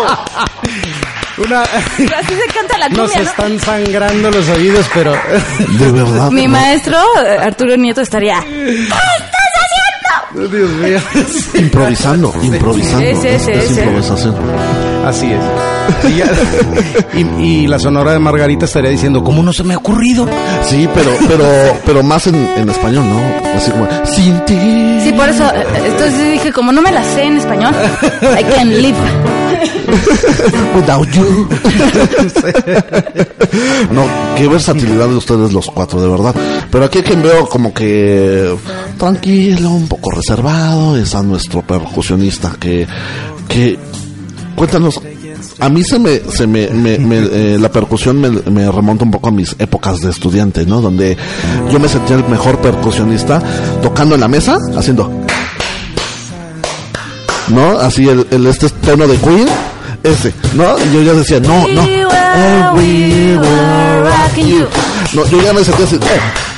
[1.38, 1.62] Una...
[1.64, 3.30] Así se canta la Nos cumbia, ¿no?
[3.30, 5.12] están sangrando los oídos, pero...
[5.12, 6.32] De verdad.
[6.32, 6.50] Mi no.
[6.54, 6.98] maestro,
[7.40, 8.40] Arturo Nieto, estaría.
[8.42, 10.48] ¿Qué estás haciendo?
[10.58, 11.00] Dios mío.
[11.56, 13.06] Improvisando, improvisando.
[13.06, 13.80] Sí, sí, es, sí, es sí.
[13.82, 14.36] improvisación.
[15.06, 15.44] Así es.
[16.10, 16.32] Y, ya-
[17.14, 20.26] y- y la sonora de Margarita estaría diciendo, ¿cómo no se me ha ocurrido?
[20.66, 21.46] Sí, pero, pero,
[21.86, 23.20] pero más en, en español, ¿no?
[23.58, 24.58] Así como, sin ti.
[25.04, 25.44] Sí, por eso.
[25.54, 27.74] eh, Entonces dije, como no me la sé en español,
[28.40, 28.96] I can live.
[30.76, 31.48] Without you.
[33.92, 34.06] no,
[34.38, 36.34] qué versatilidad de ustedes los cuatro, de verdad.
[36.72, 38.56] Pero aquí quien veo como que
[38.98, 42.88] tranquilo, un poco reservado, es a nuestro percusionista que,
[43.50, 43.78] que,
[44.56, 45.00] cuéntanos,
[45.60, 49.12] a mí se me, se me, me- me, eh, la percusión me, me remonta un
[49.12, 50.82] poco a mis épocas de estudiante, ¿no?
[50.82, 51.18] Donde
[51.72, 53.42] yo me sentía el mejor percusionista
[53.82, 55.10] tocando en la mesa, haciendo,
[57.50, 57.80] ¿no?
[57.80, 59.48] Así el, el este tono de Queen,
[60.04, 60.76] ese, ¿no?
[60.80, 61.82] Y yo ya decía, no, no.
[62.36, 64.68] Oh, we were.
[65.14, 66.00] No, yo ya me sentía así,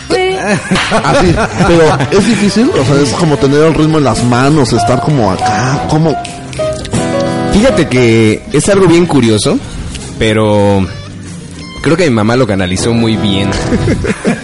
[0.10, 1.36] We- así,
[1.68, 5.32] pero es difícil, o sea, es como tener el ritmo en las manos, estar como
[5.32, 6.16] acá, como,
[7.56, 9.58] Fíjate que es algo bien curioso,
[10.20, 10.86] pero
[11.82, 13.50] creo que mi mamá lo canalizó muy bien.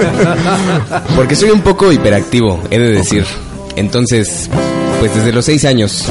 [1.16, 3.26] Porque soy un poco hiperactivo, he de decir.
[3.76, 4.50] Entonces,
[5.00, 6.06] pues desde los seis años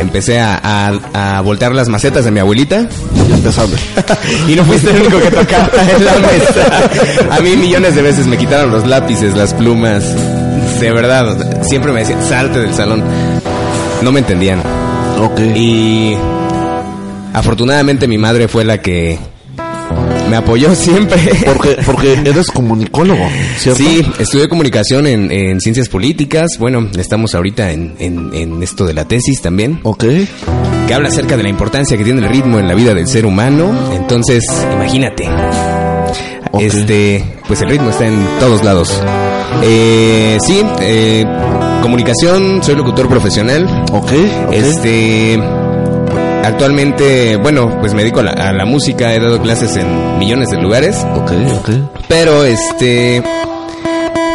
[0.00, 2.86] empecé a, a- a voltear las macetas de mi abuelita.
[4.48, 7.36] y no fuiste el único que tocaba en la mesa.
[7.36, 10.04] A mí millones de veces me quitaron los lápices, las plumas.
[10.78, 13.02] De verdad, siempre me decían, salte del salón.
[14.02, 14.62] No me entendían.
[15.20, 15.40] Ok.
[15.56, 16.14] Y
[17.32, 19.18] afortunadamente mi madre fue la que
[20.30, 21.18] me apoyó siempre.
[21.44, 23.24] Porque, porque eres comunicólogo,
[23.56, 23.82] ¿cierto?
[23.82, 26.52] Sí, estudié comunicación en, en ciencias políticas.
[26.58, 30.04] Bueno, estamos ahorita en, en- en esto de la tesis también, Ok.
[30.86, 33.26] que habla acerca de la importancia que tiene el ritmo en la vida del ser
[33.26, 33.72] humano.
[33.94, 35.28] Entonces, imagínate.
[36.50, 36.60] Ok.
[36.62, 39.00] Este, pues el ritmo está en todos lados.
[39.62, 41.24] Eh, sí, eh,
[41.82, 43.66] comunicación, soy locutor profesional.
[43.92, 44.04] Ok.
[44.46, 44.52] ok.
[44.52, 45.38] Este.
[46.44, 50.50] Actualmente, bueno, pues me dedico a la, a la música, he dado clases en millones
[50.50, 51.30] de lugares, Ok,
[51.60, 51.70] ok.
[52.08, 53.22] pero este.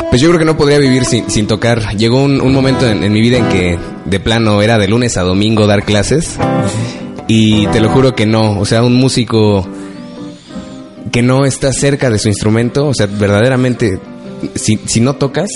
[0.09, 1.97] Pues yo creo que no podría vivir sin, sin tocar.
[1.97, 5.17] Llegó un, un momento en, en mi vida en que de plano era de lunes
[5.17, 6.37] a domingo dar clases.
[7.27, 8.57] Y te lo juro que no.
[8.57, 9.67] O sea, un músico
[11.11, 13.99] que no está cerca de su instrumento, o sea, verdaderamente,
[14.55, 15.49] si, si no tocas,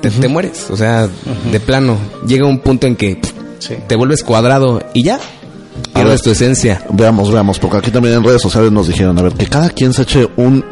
[0.00, 0.66] te, te mueres.
[0.70, 1.08] O sea,
[1.50, 1.96] de plano,
[2.26, 3.18] llega un punto en que
[3.58, 3.74] Sí.
[3.86, 5.18] te vuelves cuadrado y ya.
[5.94, 6.84] Pierdes tu esencia.
[6.90, 9.92] Veamos, veamos, porque aquí también en redes sociales nos dijeron, a ver, que cada quien
[9.92, 10.64] se eche un,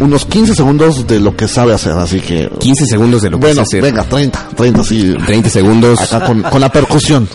[0.00, 2.50] unos 15 segundos de lo que sabe hacer, así que...
[2.58, 3.82] 15 segundos de lo que bueno, sé hacer.
[3.82, 5.14] venga, 30, 30, sí.
[5.24, 6.00] 30 segundos.
[6.00, 7.28] Acá con, con la percusión.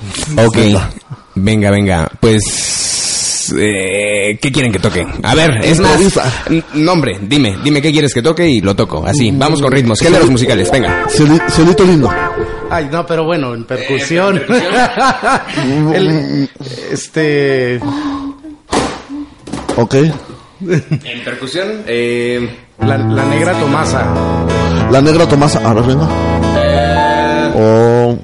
[0.45, 0.56] Ok.
[0.56, 0.90] Venga.
[1.36, 2.11] Venga, venga.
[3.49, 3.61] Pues.
[3.61, 5.05] eh, ¿Qué quieren que toque?
[5.23, 5.91] A ver, es más.
[5.91, 6.31] Improvisa.
[6.73, 9.05] Nombre, dime, dime qué quieres que toque y lo toco.
[9.05, 11.05] Así, vamos con ritmos, géneros musicales, venga.
[11.09, 12.09] Cielito lindo.
[12.71, 14.39] Ay, no, pero bueno, en percusión.
[15.93, 16.49] El-
[16.91, 17.80] este...
[19.76, 19.93] Ok.
[19.95, 22.49] En percusión, eh.
[22.80, 24.05] La, la negra Tomasa.
[24.91, 26.07] La negra Tomasa, a ver, venga.
[27.55, 28.17] O...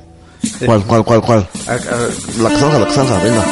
[0.65, 1.47] ¿Cuál, cuál, cuál, cuál?
[1.67, 3.43] A- a- La que salga, la que salga, venga.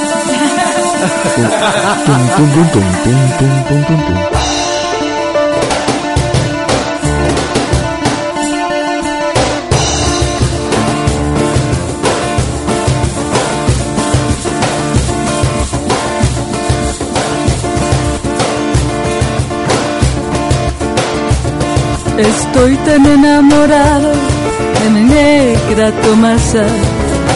[22.18, 24.12] Estoy tan enamorado
[24.82, 26.64] de mi negra Tomasa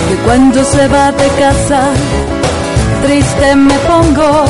[0.07, 1.89] que cuando se va de casa
[3.06, 4.45] triste me pongo.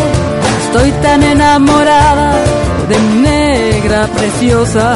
[0.65, 2.33] Estoy tan enamorada
[2.89, 4.95] de mi negra preciosa.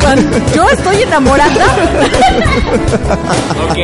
[0.00, 1.66] Cuando yo estoy enamorada.
[3.70, 3.78] Ok.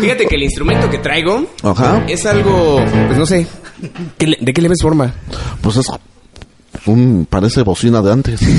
[0.00, 2.02] Fíjate que el instrumento que traigo Ajá.
[2.08, 3.46] es algo, pues no sé,
[4.16, 5.12] ¿qué le- ¿de qué le ves forma?
[5.60, 5.86] Pues es
[6.86, 8.40] un, parece bocina de antes.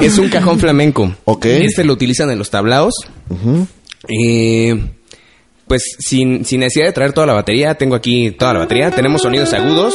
[0.00, 1.14] Es un cajón flamenco.
[1.24, 1.44] Ok.
[1.46, 2.94] Este lo utilizan en los tablaos.
[3.28, 3.66] Ujú.
[4.08, 4.90] Eh,
[5.72, 8.90] pues sin, sin necesidad de traer toda la batería, tengo aquí toda la batería.
[8.90, 9.94] Tenemos sonidos agudos.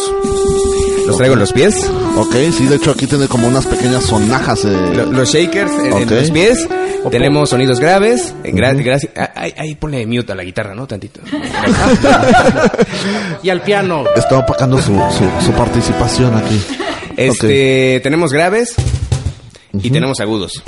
[1.05, 1.87] Los traigo en los pies.
[2.15, 4.65] Ok, sí, de hecho aquí tiene como unas pequeñas sonajas.
[4.65, 6.09] eh, Lo- los shakers en, en Ok.
[6.09, 6.67] los pies.
[7.11, 8.33] Tenemos sonidos graves.
[8.43, 10.87] eh, gra- gracias- ah, ahí, ahí ponle mute a la guitarra, ¿no?
[10.87, 11.19] Tantito.
[13.43, 14.03] Y al piano.
[14.15, 16.59] Está opacando su, su, su participación aquí.
[17.15, 18.73] Este, tenemos graves
[19.73, 20.63] y tenemos agudos.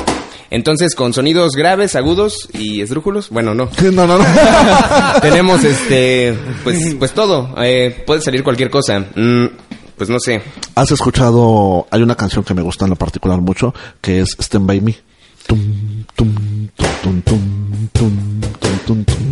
[0.52, 3.70] Entonces, con sonidos graves, agudos y esdrújulos, bueno, no.
[3.92, 4.26] No, no, no.
[5.22, 7.54] tenemos este, pues, pues todo.
[7.58, 9.00] Eh, puede salir cualquier cosa.
[9.00, 9.46] Mm,
[9.98, 10.42] pues no sé.
[10.76, 11.88] ¿Has escuchado?
[11.92, 14.96] Hay una canción que me gusta en lo particular mucho, que es Stand By Me.
[15.46, 16.34] Tum, tum,
[16.76, 19.29] tum, tum, tum, tum, tum, tum, tum, tum,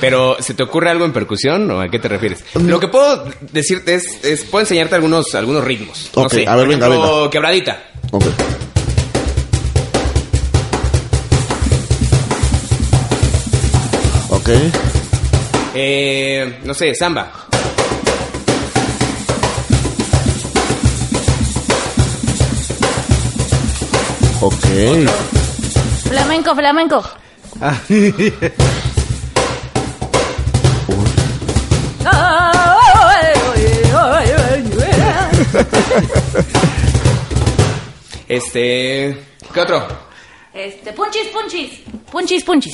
[0.00, 2.44] Pero, ¿se te ocurre algo en percusión o a qué te refieres?
[2.54, 6.10] Lo que puedo decirte es, es puedo enseñarte algunos, algunos ritmos.
[6.14, 7.30] No Ok, sé, a ver, venga, ejemplo, venga.
[7.30, 7.82] quebradita.
[8.12, 8.24] Ok.
[14.30, 14.48] Ok.
[15.74, 17.32] Eh, no sé, samba.
[24.40, 24.54] Ok.
[26.08, 27.02] Flamenco, flamenco.
[38.28, 39.16] Este,
[39.54, 39.86] ¿qué otro?
[40.52, 41.80] Este, punchis, punchis.
[42.12, 42.72] Punchis, punchis.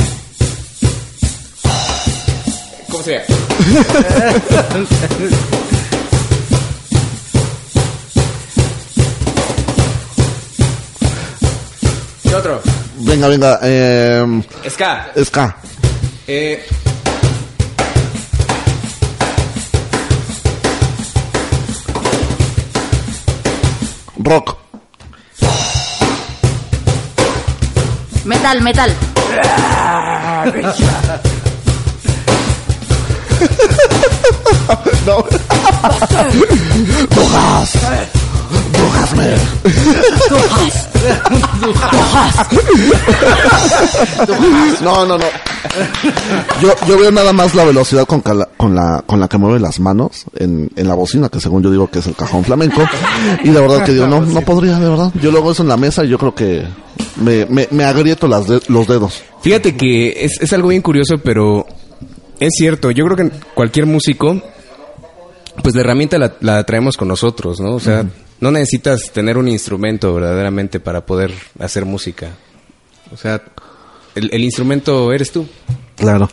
[2.90, 3.24] ¿Cómo se llama?
[12.22, 12.60] ¿Qué otro?
[12.98, 13.58] Venga, venga.
[13.62, 15.06] Eh, Ska.
[15.24, 15.56] ska.
[16.26, 16.64] Eh,
[24.24, 24.56] Rock.
[28.24, 28.90] Metal, metal.
[35.06, 35.22] No.
[37.10, 37.72] Dujas.
[38.72, 39.36] Dujasme.
[44.84, 45.26] No, no, no.
[46.60, 49.58] Yo, yo veo nada más la velocidad con, cala- con, la, con la que mueve
[49.60, 52.82] las manos en, en la bocina, que según yo digo que es el cajón flamenco.
[53.42, 55.12] Y la verdad que digo, no, no podría, de verdad.
[55.20, 56.64] Yo luego eso en la mesa y yo creo que
[57.16, 59.22] me, me, me agrieto las de- los dedos.
[59.42, 61.66] Fíjate que es, es algo bien curioso, pero
[62.40, 62.90] es cierto.
[62.90, 64.40] Yo creo que cualquier músico,
[65.62, 67.74] pues la herramienta la, la traemos con nosotros, ¿no?
[67.74, 68.04] O sea,
[68.40, 72.30] no necesitas tener un instrumento verdaderamente para poder hacer música.
[73.12, 73.40] O sea,
[74.14, 75.46] el, instrumento eres tú.
[75.96, 76.28] Claro.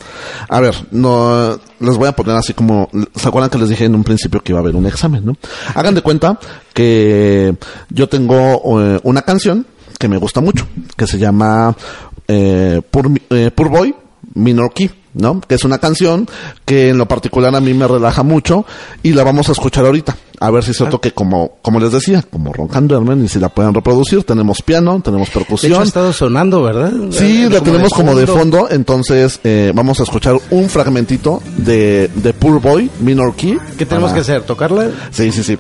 [0.50, 3.96] A ver, no les voy a poner así como se acuerdan que les dije en
[3.96, 5.38] un principio que iba a haber un examen, ¿no?
[5.76, 6.40] Hagan de cuenta
[6.74, 7.56] que
[7.90, 9.66] yo tengo eh, una canción
[10.00, 10.68] que me gusta mucho,
[10.98, 11.76] que se llama
[12.28, 13.96] eh, Poor, eh, Boy
[14.34, 15.40] Minor Key, ¿no?
[15.42, 16.28] Que es una canción
[16.66, 18.66] que en lo particular a mí me relaja mucho
[19.04, 20.16] y la vamos a escuchar ahorita.
[20.40, 23.50] A ver si se toque como, como les decía, como roncando Herman y si la
[23.50, 24.24] pueden reproducir.
[24.24, 25.72] Tenemos piano, tenemos De percusión.
[25.74, 26.92] hecho, ha estado sonando, ¿verdad?
[27.12, 28.68] Sí, la tenemos de como de fondo.
[28.72, 33.56] entonces eh, vamos a escuchar un fragmentito de, de Poor Boy, Minor Key.
[33.78, 34.42] ¿Qué tenemos Para- que hacer?
[34.42, 34.90] ¿Tocarla?
[35.12, 35.60] Sí, sí, sí.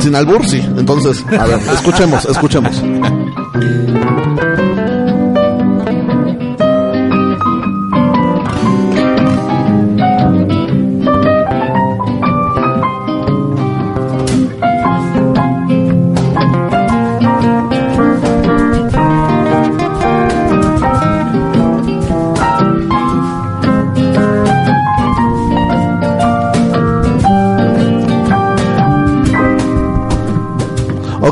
[0.00, 0.60] Sin albur, sí.
[0.76, 2.82] Entonces, a ver, escuchemos, escuchemos.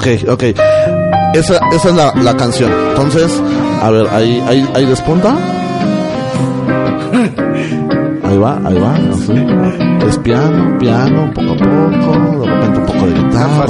[0.01, 0.43] Ok, ok.
[1.35, 2.73] Esa, esa es la, la canción.
[2.89, 3.39] Entonces,
[3.83, 5.37] a ver, ahí, ahí, ahí despunta.
[8.25, 9.35] Ahí va, ahí va, así.
[10.09, 13.67] Es piano, piano, poco a poco, de repente un poco de guitarra.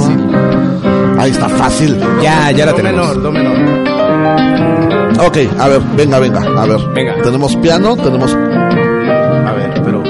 [1.19, 1.99] Ahí está fácil.
[2.23, 3.07] Ya, ya la Do tenemos.
[3.17, 3.57] menor, do menor.
[5.27, 6.79] Ok, a ver, venga, venga, a ver.
[6.95, 7.21] Venga.
[7.23, 8.33] Tenemos piano, tenemos...
[8.33, 10.01] A ver, pero...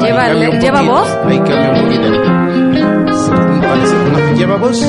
[0.00, 1.08] Lleva lleva, voz.
[1.26, 2.39] Ahí cambia un poquito.
[4.40, 4.80] ¿Lleva voz?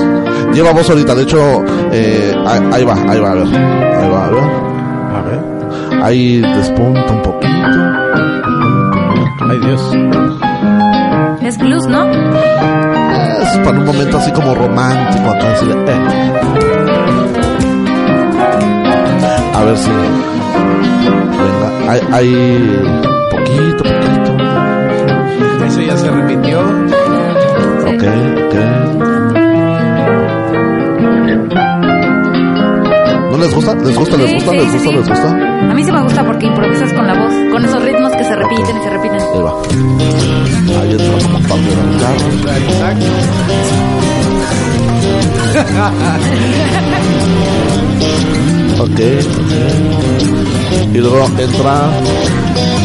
[0.54, 1.62] Lleva voz ahorita, de hecho,
[1.92, 3.48] eh, ahí, va, ahí va, a ver.
[3.48, 4.44] Ahí va, a ver.
[5.14, 6.02] A ver.
[6.02, 7.52] Ahí despunta un poquito.
[9.50, 9.92] Ay, Dios.
[11.42, 12.10] Es blues, ¿no?
[12.10, 15.52] Es para un momento así como romántico acá.
[15.52, 16.00] así de, eh.
[19.54, 19.90] A ver si.
[21.42, 22.82] Venga, hay, hay
[23.32, 24.38] poquito, poquito.
[25.66, 26.62] Eso ya se repitió.
[27.86, 28.04] Ok,
[28.48, 29.11] ok.
[33.42, 33.74] Les gusta?
[33.76, 34.18] ¿Les gusta?
[34.18, 34.52] ¿Les gusta?
[34.54, 34.92] ¿Les gusta?
[34.92, 35.30] ¿Les gusta?
[35.72, 38.36] A mí sí me gusta porque improvisas con la voz, con esos ritmos que se
[38.36, 39.20] repiten y se repiten.
[39.20, 39.54] Ahí va.
[40.82, 42.12] Ahí entra como parte de la.
[42.58, 43.06] Exacto.
[48.80, 49.00] Ok,
[49.40, 49.52] ok.
[50.94, 51.90] Y luego entra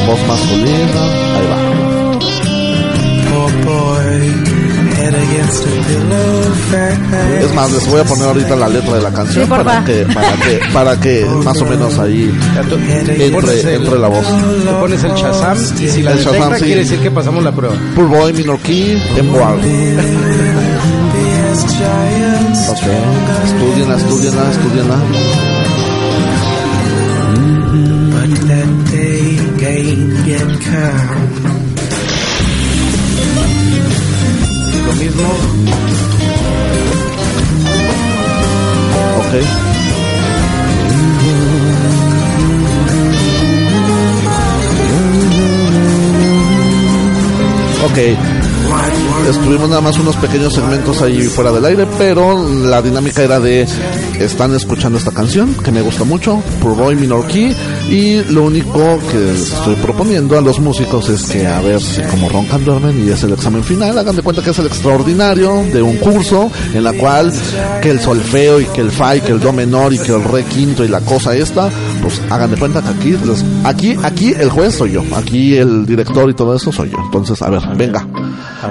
[0.07, 1.03] voz masculina.
[1.37, 1.57] Ahí va.
[7.41, 10.07] Es más, les voy a poner ahorita la letra de la canción Sí, para que,
[10.07, 12.35] para que, para que más o menos ahí
[13.19, 14.27] entre, entre la voz.
[14.27, 16.65] Tú pones el Shazam y si la El detecta Shazam, sí.
[16.65, 17.75] quiere decir que pasamos la prueba.
[17.95, 19.63] Poor boy, minor key, emerald.
[19.63, 22.69] Yes, giants.
[22.71, 22.87] Ok,
[23.45, 24.97] estudienla, estudienla, estudienla.
[28.13, 29.37] But that day
[34.97, 35.29] mismo.
[39.19, 39.67] Ok.
[47.85, 47.99] Ok.
[49.29, 53.67] Estuvimos nada más unos pequeños segmentos ahí fuera del aire, pero la dinámica era de
[54.21, 57.55] están escuchando esta canción que me gusta mucho, por Boy Minor Key,
[57.89, 62.29] y lo único que estoy proponiendo a los músicos es que a ver si como
[62.29, 65.83] roncan duermen y es el examen final, hagan de cuenta que es el extraordinario de
[65.83, 67.33] un curso en la cual
[67.83, 70.25] que el solfeo y que el fa y que el do menor y que el
[70.25, 71.69] re quinto y la cosa esta,
[72.03, 75.87] pues hagan de cuenta que aquí los- aquí aquí el juez soy yo, aquí el
[75.87, 76.99] director y todo eso soy yo.
[77.05, 78.07] Entonces, a ver, venga.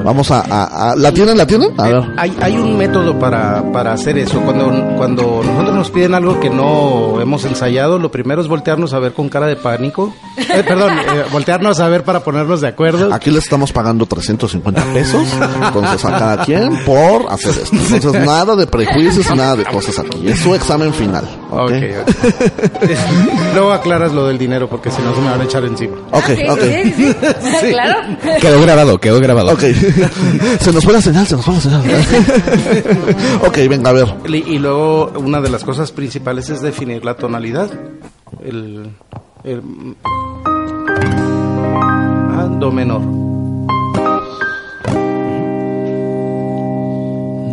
[0.03, 1.37] Vamos a, a- a- ¿la tienen?
[1.37, 1.71] ¿La tienen?
[1.79, 2.03] A ver.
[2.17, 4.39] Hay, hay un método para, para hacer eso.
[4.41, 4.65] Cuando,
[4.97, 9.13] cuando nosotros nos piden algo que no hemos ensayado, lo primero es voltearnos a ver
[9.13, 10.13] con cara de pánico.
[10.37, 13.13] Eh, perdón, eh, voltearnos a ver para ponernos de acuerdo.
[13.13, 15.23] Aquí le estamos pagando 350 pesos,
[15.63, 17.75] entonces a cada quien por hacer esto.
[17.93, 20.27] Entonces nada de prejuicios, nada de cosas aquí.
[20.27, 21.23] Es su examen final.
[21.55, 21.71] ¿Ok?
[23.53, 25.95] Luego aclaras lo del dinero porque si no se me van a echar encima.
[26.11, 26.59] Ok, sí, ok.
[26.61, 27.13] sí, sí,
[27.61, 27.67] sí.
[27.69, 27.99] claro.
[28.41, 29.51] Quedó grabado, quedó grabado.
[29.53, 29.61] Ok.
[30.59, 31.81] se nos fue la señal, se nos fue la señal.
[33.47, 34.07] ok, venga, a ver.
[34.27, 37.69] Y, y luego una de las cosas principales es definir la tonalidad.
[38.43, 38.89] El,
[39.43, 39.61] el-
[42.33, 43.01] ah, do menor.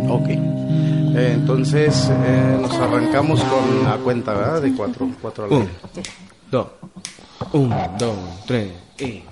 [0.09, 0.29] Ok.
[1.15, 4.61] Eh, entonces eh, nos arrancamos con la cuenta, ¿verdad?
[4.61, 5.69] De cuatro, cuatro al Un,
[6.49, 6.67] dos,
[7.51, 7.69] un,
[7.99, 8.15] dos,
[8.47, 9.23] tres y...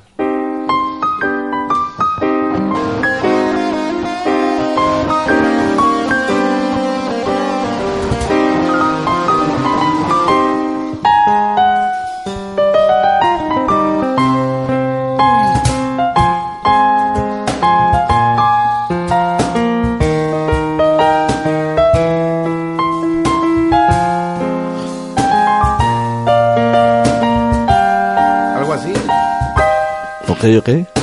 [30.43, 31.00] Ok,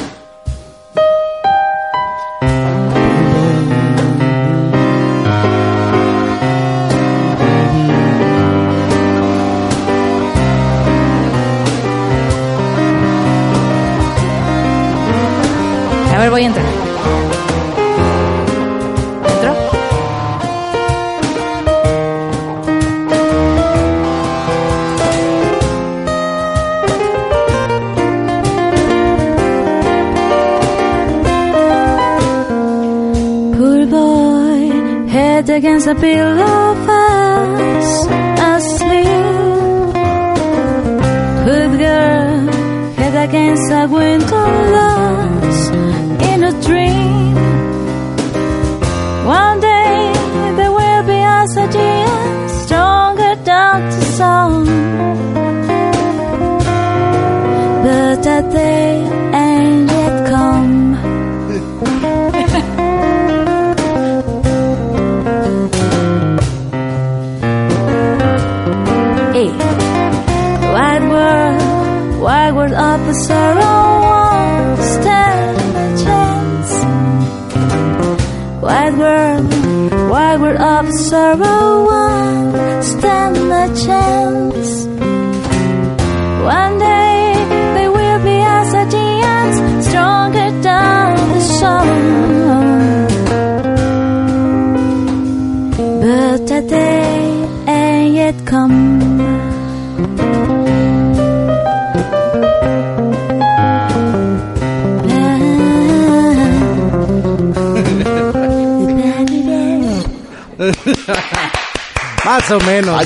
[35.88, 36.47] a pillow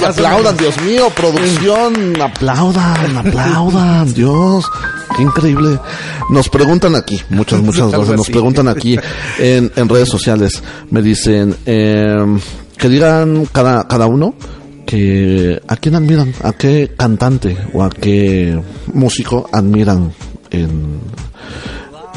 [0.05, 0.57] aplaudan.
[0.57, 4.65] Dios mío, producción, aplaudan, aplaudan, Dios,
[5.17, 5.79] qué increíble.
[6.31, 8.99] Nos preguntan aquí, muchas, muchas gracias, nos preguntan aquí
[9.39, 12.39] en, en redes sociales, me dicen, eh,
[12.77, 14.35] que digan cada, cada uno
[14.87, 18.61] que a quién admiran, a qué cantante o a qué
[18.93, 20.13] músico admiran
[20.51, 21.01] en,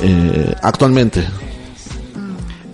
[0.02, 1.24] eh, actualmente.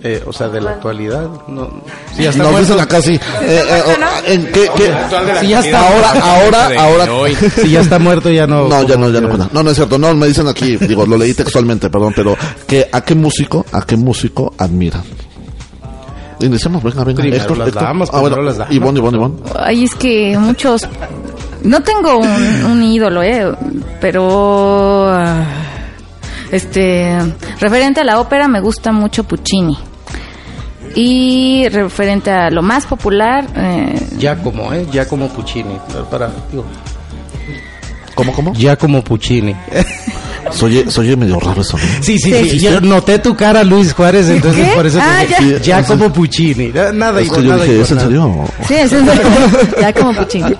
[0.04, 1.30] Eh, o sea, de la actualidad.
[1.46, 1.70] No,
[2.16, 3.14] sí, ya está Nos dicen acá sí.
[3.14, 4.92] Eh, eh, oh, ¿En qué, qué?
[5.40, 5.78] Sí, ya está.
[5.78, 7.36] Ahora, ahora, ahora.
[7.54, 8.66] Si ya está muerto, ya no.
[8.66, 9.48] No, ya no, ya no cuenta.
[9.52, 9.98] No, no es cierto.
[9.98, 13.82] No, me dicen aquí, digo, lo leí textualmente, perdón, pero que a qué músico, a
[13.82, 15.04] qué músico admiran.
[16.40, 17.22] Iniciamos, venga, venga.
[17.22, 18.74] Primero las damas, ah, bueno, las damas.
[18.74, 19.34] Ivonne, Ivonne, Ivonne.
[19.54, 20.88] Ay, es que muchos...
[21.62, 23.52] No tengo un, un ídolo, ¿eh?
[24.00, 25.16] Pero...
[26.50, 27.16] Este...
[27.60, 29.78] Referente a la ópera, me gusta mucho Puccini.
[30.94, 33.46] Y referente a lo más popular...
[33.56, 34.86] eh, Giacomo, ¿eh?
[34.90, 35.76] Giacomo Puccini.
[36.10, 36.64] Para, digo,
[38.14, 38.52] ¿Cómo, cómo?
[38.54, 39.54] Giacomo Puccini.
[40.50, 41.84] Soy, soy medio raro eso, ¿no?
[42.02, 42.50] Sí, sí, Sí.
[42.50, 42.58] sí.
[42.58, 44.74] Yo noté tu cara, Luis Juárez, entonces ¿Qué?
[44.74, 45.58] por eso Ah, te ya.
[45.60, 46.66] Giacomo Puccini.
[46.92, 48.44] Nada Es que igual, yo nada dije, igual, ¿es en serio?
[48.68, 49.22] sí, es en serio.
[49.80, 50.52] ya como Puccini.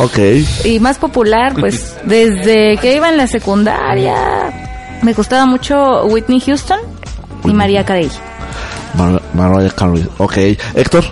[0.00, 0.18] Ok.
[0.64, 4.14] Y más popular, pues desde que iba en la secundaria,
[5.02, 6.80] me gustaba mucho Whitney Houston
[7.44, 8.10] y María Carey.
[8.96, 10.06] Mar Mariah Carey.
[10.18, 10.36] Ok.
[10.74, 11.04] Héctor.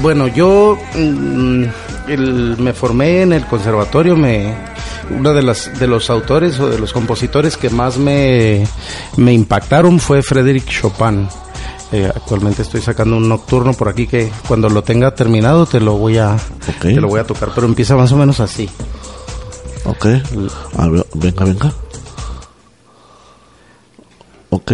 [0.00, 1.64] Bueno, yo mm,
[2.08, 4.54] el- me formé en el conservatorio, me
[5.10, 8.64] uno de las de los autores o de los compositores que más me,
[9.16, 11.28] me impactaron fue Frédéric Chopin.
[11.90, 15.98] Eh, actualmente estoy sacando un nocturno por aquí que cuando lo tenga terminado te lo
[15.98, 16.80] voy a Ok.
[16.80, 18.70] te lo voy a tocar, pero empieza más o menos así.
[19.84, 20.04] Ok.
[20.06, 21.72] Ver, venga, venga.
[24.50, 24.72] Ok.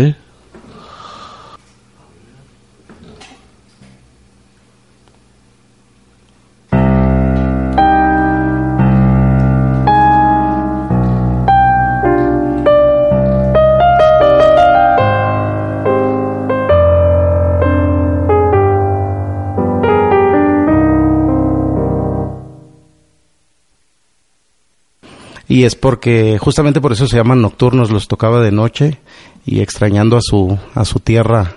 [25.59, 28.99] Y es porque justamente por eso se llaman nocturnos, los tocaba de noche
[29.45, 31.57] y extrañando a su a su tierra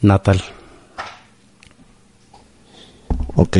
[0.00, 0.40] natal.
[3.34, 3.56] Ok.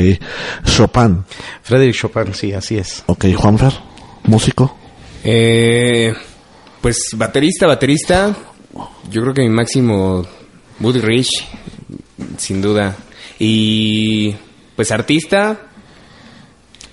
[0.67, 1.25] Chopin.
[1.65, 3.03] Frédéric Chopin, sí, así es.
[3.07, 3.25] Ok.
[3.35, 3.73] Juanfer.
[4.23, 4.79] Músico.
[5.25, 6.15] Eh,
[6.81, 8.37] pues baterista, baterista.
[9.11, 10.25] Yo creo que mi máximo
[10.79, 11.31] Buddy Rich,
[12.39, 12.97] sin duda.
[13.37, 14.33] Y
[14.77, 15.72] pues artista.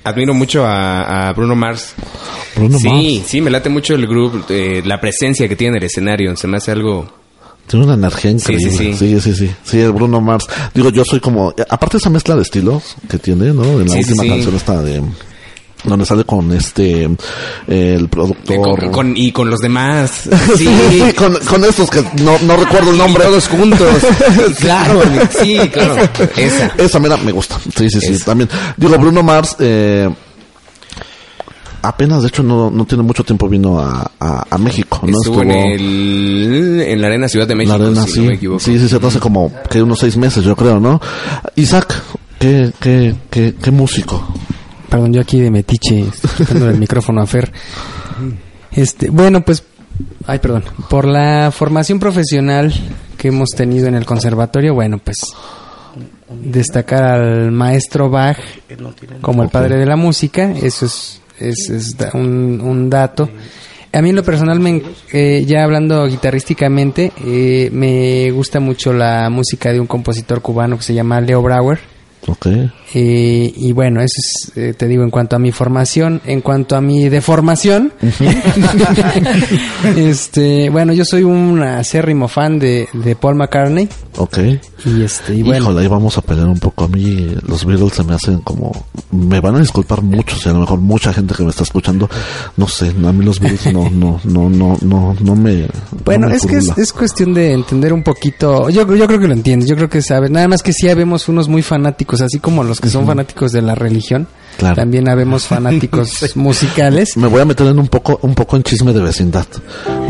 [0.10, 1.94] Admiro mucho a, a Bruno Mars.
[2.56, 2.88] Bruno sí,
[3.18, 3.27] Mars.
[3.30, 6.36] sí, me late mucho el grupo, eh, la presencia que tiene en el escenario.
[6.36, 7.10] Se me hace algo.
[7.68, 8.72] Tiene una energía Sí, increíble.
[8.72, 9.22] sí, Sí, sí.
[9.22, 9.52] sí, sí.
[9.64, 10.48] Sí, el Bruno Mars.
[10.73, 11.53] Digo, yo soy como...
[11.69, 13.64] Aparte esa mezcla de estilos que tiene, ¿no?
[13.80, 15.02] En la última canción esta de...
[15.84, 17.04] Donde sale con este...
[17.68, 18.80] eh, el productor...
[18.82, 20.30] con, con- y con los demás.
[20.58, 23.24] Sí, Sí, con, con estos que no, no recuerdo el nombre.
[23.24, 23.88] todos juntos.
[24.60, 25.02] claro,
[25.42, 25.96] sí, claro.
[26.36, 26.74] Esa.
[26.78, 27.58] Esa mera me gusta.
[27.78, 28.14] Sí, sí, sí.
[28.14, 28.26] Esa.
[28.26, 28.50] También.
[28.78, 29.56] Digo, Bruno Mars...
[29.60, 30.10] Eh,
[31.82, 35.18] apenas, de hecho, no, no tiene mucho tiempo vino a, a, a México, ¿no?
[35.18, 38.20] Estuvo en, el, en la Arena Ciudad de México, la arena, si sí.
[38.20, 38.60] no me equivoco.
[38.60, 41.00] sí, sí, se hace como que unos seis meses, yo creo, ¿no?
[41.56, 41.96] Isaac,
[42.38, 44.28] ¿qué, qué, qué, qué músico?
[44.90, 47.52] Perdón, yo aquí de metiche, estoy quitándole el micrófono a Fer.
[48.72, 49.64] Este, bueno, pues,
[50.26, 50.64] ay, perdón.
[50.90, 52.74] Por la formación profesional
[53.18, 55.18] que hemos tenido en el conservatorio, bueno, pues,
[56.30, 58.38] destacar al maestro Bach
[59.22, 63.30] como el padre de la música, eso es, es, es un, un dato.
[63.91, 69.30] A mí en lo personal, me, eh, ya hablando guitarrísticamente, eh, me gusta mucho la
[69.32, 71.80] música de un compositor cubano que se llama Leo Brauer.
[72.30, 72.48] Ok.
[72.94, 76.76] Eh, y bueno, eso es, eh, te digo, en cuanto a mi formación, en cuanto
[76.76, 77.94] a mi deformación,
[79.96, 83.88] este, bueno, yo soy un acérrimo fan de, de Paul McCartney.
[84.18, 84.38] Ok.
[84.86, 85.66] Y este, y bueno.
[85.66, 86.86] Híjole, ahí vamos a pelear un poco.
[86.86, 88.72] A mí los Beatles se me hacen como...
[89.12, 92.10] Me van a disculpar muchos y a lo mejor mucha gente que me está escuchando.
[92.58, 95.68] No sé, a mí los Beatles no, no, no, no, no, no me...
[96.06, 98.70] Bueno, no me es que es, es cuestión de entender un poquito.
[98.70, 100.32] Yo, yo creo que lo entiendes, yo creo que sabes.
[100.32, 103.62] Nada más que sí habemos unos muy fanáticos, así como los que son fanáticos de
[103.62, 104.28] la religión.
[104.60, 104.76] Claro.
[104.76, 107.15] También habemos fanáticos musicales.
[107.18, 109.45] Me voy a meter en un poco, un poco en chisme de vecindad.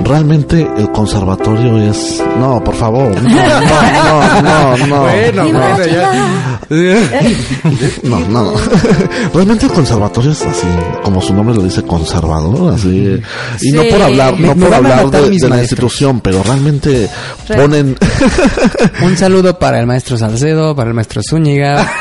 [0.04, 2.22] Realmente el conservatorio es...
[2.40, 3.10] No, por favor.
[3.22, 4.88] No, no, no, no.
[4.88, 5.02] no.
[5.02, 6.60] Bueno, bueno, ya.
[8.04, 8.54] No, no, no.
[9.34, 10.68] Realmente el conservatorio es así,
[11.04, 13.22] como su nombre lo dice, conservador, así.
[13.62, 17.10] Y no por hablar, no me por hablar de, la institución, pero realmente
[17.48, 17.62] Real.
[17.62, 17.98] ponen...
[19.04, 21.92] Un saludo para el maestro Salcedo, para el maestro Zúñiga.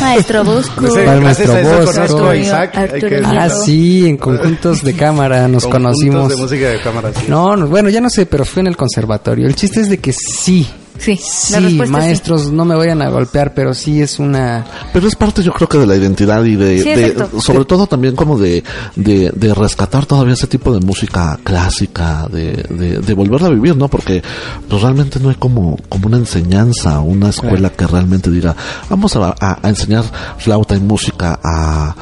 [0.00, 0.82] Maestro Busco.
[1.06, 1.94] Para gracias a maestro eso Bosco.
[2.00, 2.76] conozco a Isaac.
[2.76, 6.28] Arturo ah, sí, en conjuntos de cámara nos Conjuntos conocimos.
[6.28, 7.26] de música de cámara, sí.
[7.28, 9.46] No, no, bueno, ya no sé, pero fue en el conservatorio.
[9.46, 10.66] El chiste es de que sí.
[10.98, 11.18] Sí,
[11.50, 14.64] la Sí, maestros, no me vayan a golpear, pero sí es una...
[14.92, 17.40] Pero es parte yo creo que de la identidad y de, Sí, de- exacto.
[17.40, 18.62] sobre todo también como de,
[18.94, 23.76] de, de rescatar todavía ese tipo de música clásica, de, de, de volverla a vivir,
[23.76, 23.88] ¿no?
[23.88, 24.22] Porque
[24.68, 28.54] pues realmente no hay como, como una enseñanza, una escuela que realmente diga,
[28.88, 30.04] vamos a, a- a enseñar
[30.38, 31.94] flauta y música a,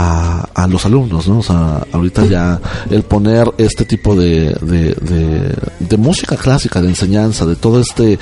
[0.00, 1.40] a, a los alumnos, ¿no?
[1.40, 6.88] O sea, ahorita ya el poner este tipo de, de, de, de música clásica, de
[6.88, 8.16] enseñanza, de todo este,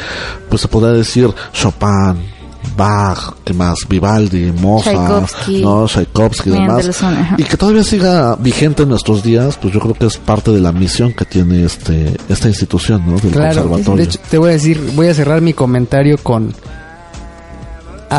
[0.49, 2.35] pues se podría decir Chopin,
[2.77, 3.79] Bach, ¿qué más?
[3.89, 5.63] Vivaldi, Mozart, Tchaikovsky.
[5.63, 5.87] ¿no?
[5.87, 7.03] Tchaikovsky y demás.
[7.37, 10.61] Y que todavía siga vigente en nuestros días, pues yo creo que es parte de
[10.61, 13.19] la misión que tiene este esta institución, ¿no?
[13.19, 13.97] Del Claro, conservatorio.
[13.97, 16.55] de hecho, te voy a decir, voy a cerrar mi comentario con...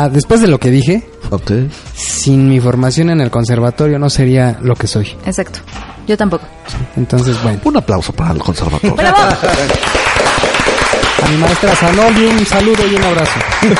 [0.00, 1.50] Ah, después de lo que dije, Ok.
[1.94, 5.08] sin mi formación en el conservatorio no sería lo que soy.
[5.26, 5.58] Exacto.
[6.06, 6.44] Yo tampoco.
[6.96, 7.58] Entonces, bueno.
[7.64, 8.94] Un aplauso para el conservatorio.
[11.20, 13.32] A mi maestra Zanoli, un saludo y un abrazo.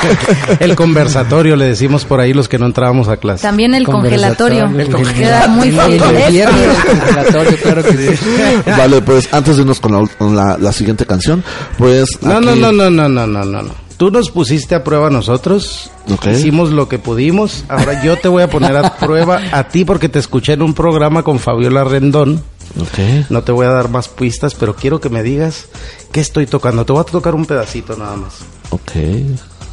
[0.61, 3.43] El conversatorio, le decimos por ahí los que no entrábamos a clase.
[3.43, 4.67] También el congelatorio.
[4.67, 8.27] Muy El- infierno del congelatorio, claro que sí.
[8.67, 10.05] vale, pues antes de irnos con la,
[10.35, 11.45] la, la siguiente canción,
[11.79, 12.07] pues...
[12.23, 13.88] No, no, aquí- no, no, no, no, no, no, no.
[13.99, 15.91] Tú nos pusiste a prueba a nosotros.
[16.31, 17.65] Hicimos lo que pudimos.
[17.69, 20.73] Ahora yo te voy a poner a prueba a ti porque te escuché en un
[20.73, 22.43] programa con Fabiola Rendón.
[23.29, 25.67] No te voy a dar más pistas, pero quiero que me digas
[26.13, 26.87] qué estoy tocando.
[26.87, 28.35] Te voy a tocar un pedacito nada más.
[28.71, 28.93] Ok.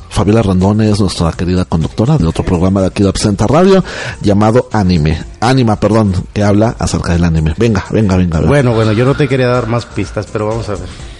[0.10, 3.84] Fabiola Randón es nuestra querida conductora de otro programa de aquí de Absenta Radio
[4.22, 5.22] llamado Anime.
[5.39, 7.53] Anima, perdón, que habla acerca del anime.
[7.57, 8.38] Venga, venga, venga.
[8.39, 8.49] venga.
[8.49, 11.15] Bueno, bueno, yo no te quería dar más pistas, pero vamos a ver.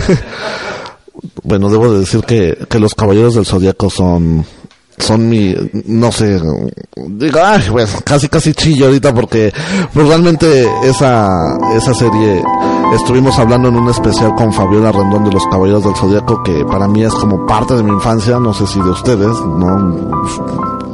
[1.42, 4.44] bueno, debo de decir que, que los Caballeros del Zodíaco son
[4.98, 5.54] son mi,
[5.86, 6.40] no sé,
[6.96, 9.52] digo, ay, pues casi casi chillo ahorita porque
[9.92, 11.28] pues realmente esa,
[11.76, 12.42] esa serie
[12.94, 16.88] estuvimos hablando en un especial con Fabiola Rendón de los Caballeros del Zodíaco que para
[16.88, 19.78] mí es como parte de mi infancia, no sé si de ustedes, no,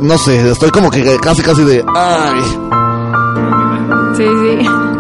[0.01, 2.43] no sé, estoy como que casi casi de, ay,
[4.17, 4.92] Sí, sí.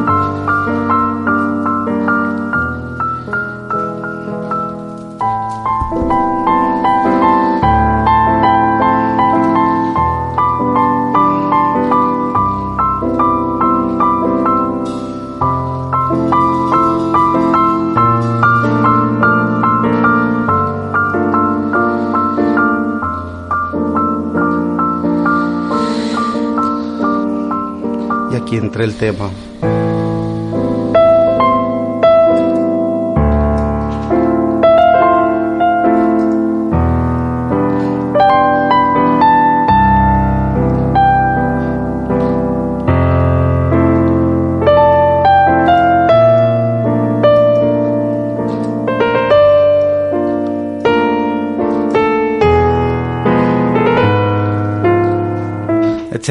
[28.52, 29.30] Aquí entra el tema.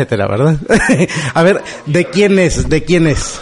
[0.02, 0.58] Etcétera, ¿verdad?
[1.34, 2.68] a ver, ¿de quién es?
[2.68, 3.40] ¿De quién es?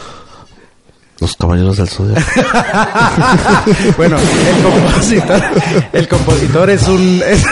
[1.19, 2.22] Los caballeros del zodiaco.
[3.98, 5.41] bueno, el compositor,
[5.91, 7.45] el compositor es un es,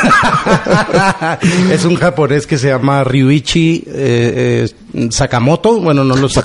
[1.71, 5.81] es un japonés que se llama Ryuichi eh, eh, Sakamoto.
[5.81, 6.41] Bueno, no lo sé.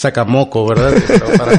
[0.00, 0.94] Sakamoko, ¿verdad?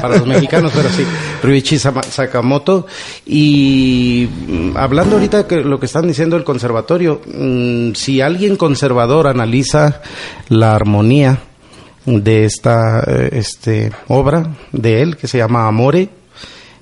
[0.00, 1.04] Para, los mexicanos, pero sí,
[1.44, 2.88] Ryuichi Sakamoto.
[3.24, 9.28] Y mm, hablando ahorita que lo que están diciendo el conservatorio, mm, si alguien conservador
[9.28, 10.02] analiza
[10.48, 11.38] la armonía
[12.04, 16.08] de esta eh, este, obra de él, que se llama Amore,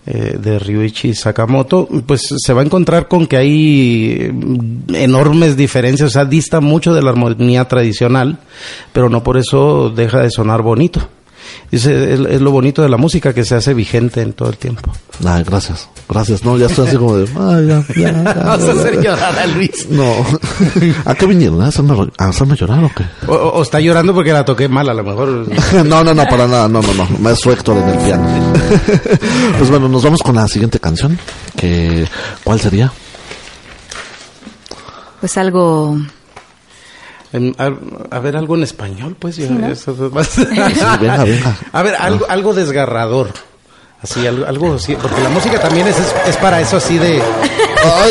[0.06, 6.08] eh, de Ryuichi Sakamoto, pues se va a encontrar con que hay mm, enormes diferencias,
[6.08, 8.38] o sea, dista mucho de la armonía tradicional,
[8.94, 11.06] pero no por eso deja de sonar bonito.
[11.70, 14.56] Dice, es, es lo bonito de la música que se hace vigente en todo el
[14.56, 14.92] tiempo.
[15.24, 15.88] Ay, gracias.
[16.08, 16.44] Gracias.
[16.44, 17.28] No, ya estoy así como de.
[17.38, 19.88] Ay, ya, ya, ya, Vas a hacer llorar a Luis.
[19.88, 20.12] No.
[21.04, 21.62] ¿A qué vinieron?
[21.62, 23.04] ¿A hacerme, a hacerme llorar o qué?
[23.28, 25.46] O, o- está llorando porque la toqué mal, a lo mejor.
[25.86, 26.68] No, no, no, para nada.
[26.68, 27.06] No, no, no.
[27.20, 28.26] Maestro Héctor en el piano.
[29.58, 31.18] Pues bueno, nos vamos con la siguiente canción.
[31.56, 32.06] Que,
[32.42, 32.92] ¿Cuál sería?
[35.20, 35.98] Pues algo...
[37.32, 37.70] En- a,
[38.16, 39.36] a ver, algo en español, pues.
[39.36, 39.66] ya, ¿no?
[39.68, 41.56] eso es más- venga, venga.
[41.72, 43.32] A ver, algo, algo desgarrador.
[44.02, 44.96] Así, algo, algo así.
[45.00, 47.20] Porque la música también es, es, es para eso así de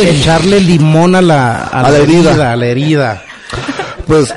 [0.01, 2.51] echarle limón a la, a A la herida.
[2.51, 3.23] A la herida.
[4.07, 4.33] Pues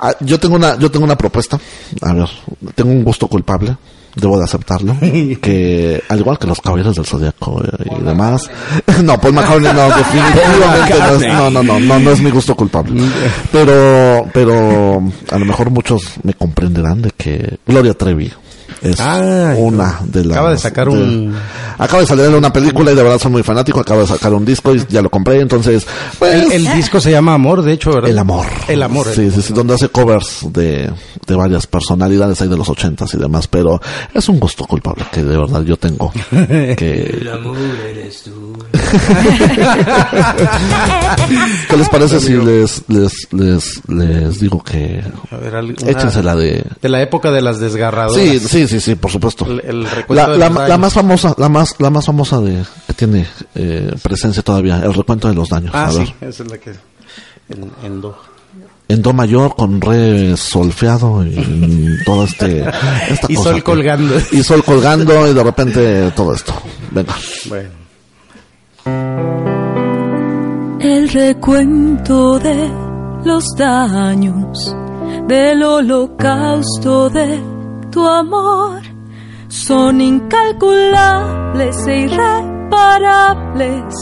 [0.00, 1.58] ah, yo tengo una yo tengo una propuesta.
[2.02, 2.28] A ver,
[2.74, 3.76] tengo un gusto culpable,
[4.16, 4.96] debo de aceptarlo,
[5.40, 8.50] que al igual que los caballeros del zodiaco eh, y demás.
[9.02, 12.56] No, Paul McCartney no, definitivamente no, es, no, no, no, no, no es mi gusto
[12.56, 13.02] culpable.
[13.52, 18.32] Pero pero a lo mejor muchos me comprenderán de que Gloria Trevi
[18.82, 21.34] es Ah, una de las acaba de sacar un-
[21.78, 24.44] acaba de salir una película y de verdad soy muy fanático, acaba de sacar un
[24.44, 25.86] disco y ya lo compré, entonces
[26.18, 28.10] pues, El, el disco se llama Amor, de hecho, ¿verdad?
[28.10, 28.46] el amor.
[28.68, 29.06] El amor.
[29.14, 30.90] Sí, sí, sí, donde hace covers de,
[31.26, 33.80] de varias personalidades ahí de los ochentas y demás, pero
[34.14, 36.12] es un gusto culpable que de verdad yo tengo.
[36.76, 37.26] Que...
[41.68, 46.22] ¿Qué les parece si les, les, les, les digo que A ver, al- una- échense
[46.22, 46.64] la de...
[46.80, 48.22] De la época de las desgarradoras.
[48.22, 49.44] Sí, sí, sí, sí, por supuesto.
[49.46, 50.78] El, el La, recuento de la, los la daños.
[50.80, 55.28] más famosa, la más, la más famosa de, que tiene eh, presencia todavía, el recuento
[55.28, 55.70] de los daños.
[55.74, 56.06] Ah, A ver.
[56.06, 56.70] sí, esa es la que...
[57.48, 58.18] En, en do.
[58.88, 62.60] en do mayor con re solfeado y todo este
[63.08, 64.14] esta Y cosa sol que- colgando.
[64.32, 66.52] y sol colgando y de repente todo esto
[66.90, 67.14] venga
[67.48, 67.68] Bueno.
[70.80, 72.70] El recuento de
[73.24, 74.74] los daños
[75.28, 77.40] del holocausto de
[77.96, 78.82] tu amor
[79.48, 83.94] son incalculables e irreparables.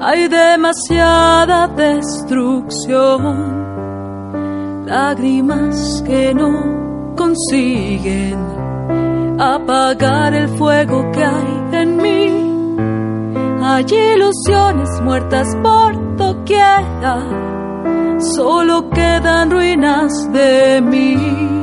[0.00, 3.36] Hay demasiada destrucción,
[4.86, 8.38] lágrimas que no consiguen
[9.38, 12.46] apagar el fuego que hay en mí.
[13.62, 13.84] Hay
[14.14, 17.18] ilusiones muertas por doquiera,
[18.36, 21.57] solo quedan ruinas de mí.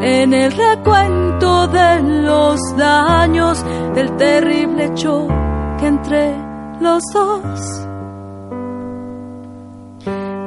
[0.00, 3.64] En el recuento de los daños
[3.94, 6.36] del terrible choque entre
[6.80, 7.88] los dos.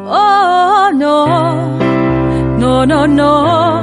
[0.08, 1.26] Oh, no,
[2.58, 3.82] no, no, no,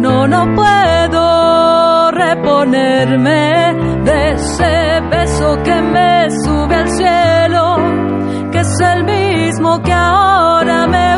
[0.00, 3.74] no, no puedo reponerme
[4.04, 7.76] de ese beso que me sube al cielo,
[8.50, 11.13] que es el mismo que ahora me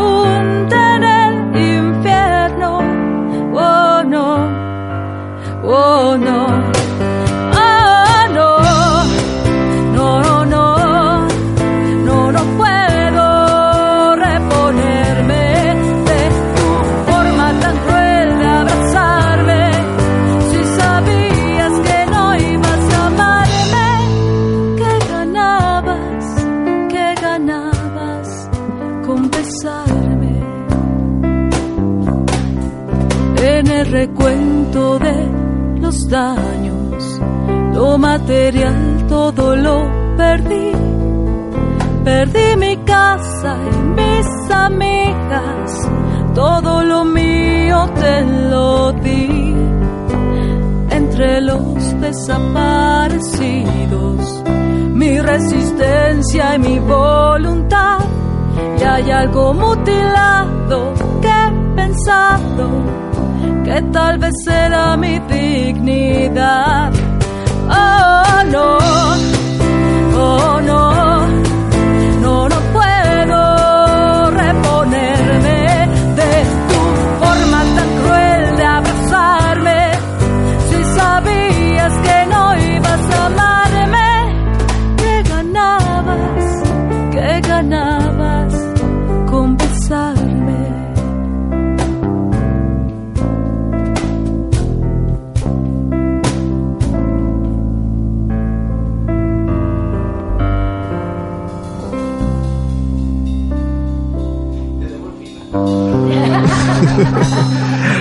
[39.09, 40.73] todo lo perdí.
[42.05, 45.89] Perdí mi casa y mis amigas,
[46.35, 49.55] todo lo mío te lo di.
[50.91, 54.43] Entre los desaparecidos,
[54.93, 58.01] mi resistencia y mi voluntad,
[58.79, 62.69] y hay algo mutilado que he pensado
[63.65, 67.06] que tal vez era mi dignidad.
[67.69, 68.79] Oh no,
[70.19, 70.86] oh no,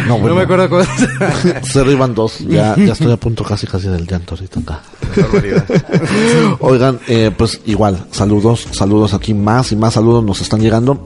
[0.07, 0.35] No, No bueno.
[0.35, 0.83] me acuerdo cómo
[1.63, 2.39] Se arriban dos.
[2.39, 4.81] Ya, ya estoy a punto casi casi del llanto ahorita acá.
[6.59, 11.05] Oigan, eh, pues igual, saludos, saludos aquí, más y más saludos nos están llegando.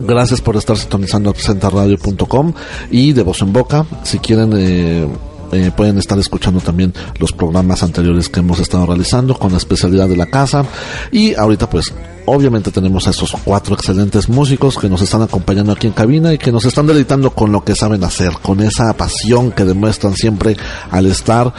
[0.00, 2.52] Gracias por estar sintonizando absentaradio.com
[2.90, 3.86] y de voz en boca.
[4.02, 5.06] Si quieren, eh,
[5.52, 10.08] eh, pueden estar escuchando también los programas anteriores que hemos estado realizando con la especialidad
[10.08, 10.64] de la casa.
[11.12, 11.92] Y ahorita, pues,
[12.26, 16.38] obviamente tenemos a esos cuatro excelentes músicos que nos están acompañando aquí en cabina y
[16.38, 20.56] que nos están deleitando con lo que saben hacer, con esa pasión que demuestran siempre
[20.90, 21.52] al estar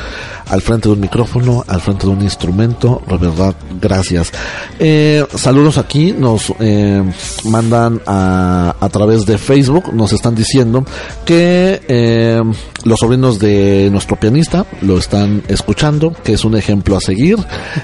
[0.50, 3.02] al frente de un micrófono, al frente de un instrumento.
[3.08, 4.32] De verdad, gracias.
[4.80, 7.04] Eh, saludos aquí, nos eh,
[7.46, 10.86] mandan a, a través de Facebook, nos están diciendo
[11.26, 12.42] que eh,
[12.84, 17.38] los sobrinos de nuestro pianista lo están escuchando, que es un ejemplo a seguir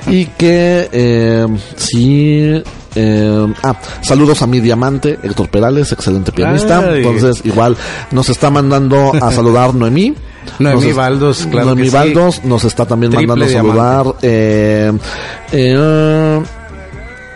[0.07, 2.61] y que eh, sí
[2.95, 6.79] eh, ah, saludos a mi diamante, Héctor Perales, excelente pianista.
[6.79, 6.97] Ay.
[6.97, 7.75] Entonces, igual
[8.11, 10.15] nos está mandando a saludar Noemí.
[10.57, 11.95] Noemí Nos- Baldos, claro Noemí que sí.
[11.95, 14.15] Baldos nos está también Triple mandando a saludar.
[14.21, 14.91] Eh,
[15.51, 16.41] eh,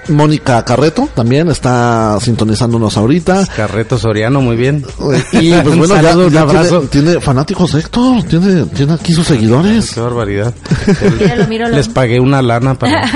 [0.10, 3.46] Mónica Carreto también está sintonizándonos ahorita.
[3.56, 4.86] Carreto Soriano, muy bien.
[5.34, 6.82] Y pues bueno, ya, ya abrazo.
[6.82, 9.92] tiene, tiene fanáticos Héctor, tiene, tiene aquí sus seguidores.
[9.92, 10.54] Qué barbaridad.
[11.20, 11.76] Míralo, míralo.
[11.78, 13.10] Les pagué una lana para...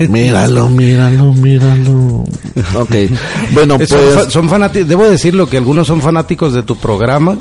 [0.08, 2.24] Míralo, míralo, míralo.
[2.74, 2.94] Ok,
[3.52, 7.36] bueno, son, fa- pues son fanáticos, debo decirlo que algunos son fanáticos de tu programa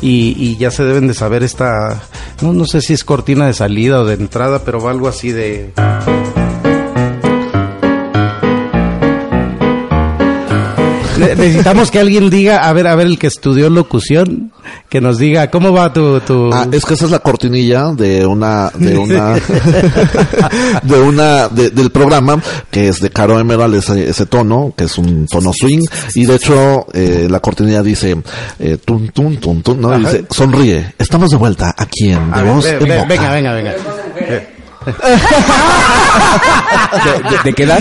[0.00, 2.02] y, y ya se deben de saber esta,
[2.42, 5.32] no, no sé si es cortina de salida o de entrada, pero va algo así
[5.32, 5.72] de...
[11.34, 14.52] Necesitamos que alguien diga, a ver, a ver, el que estudió locución,
[14.88, 16.20] que nos diga, ¿cómo va tu...
[16.20, 16.50] tu...
[16.52, 19.34] Ah, es que esa es la cortinilla de una, de una,
[20.82, 22.40] de una, de- del programa
[22.70, 25.82] que es de Caro Emerald, ese, ese tono, que es un tono swing,
[26.14, 28.16] y de hecho, eh, la cortinilla dice,
[28.58, 29.96] eh, tun, tun, tun, tun, ¿no?
[29.98, 33.08] Dice, sonríe, estamos de vuelta aquí en A De ver, Voz ve- en ve- Boca.
[33.08, 33.74] venga, venga, venga.
[37.04, 37.80] ¿De, de- de qué edad?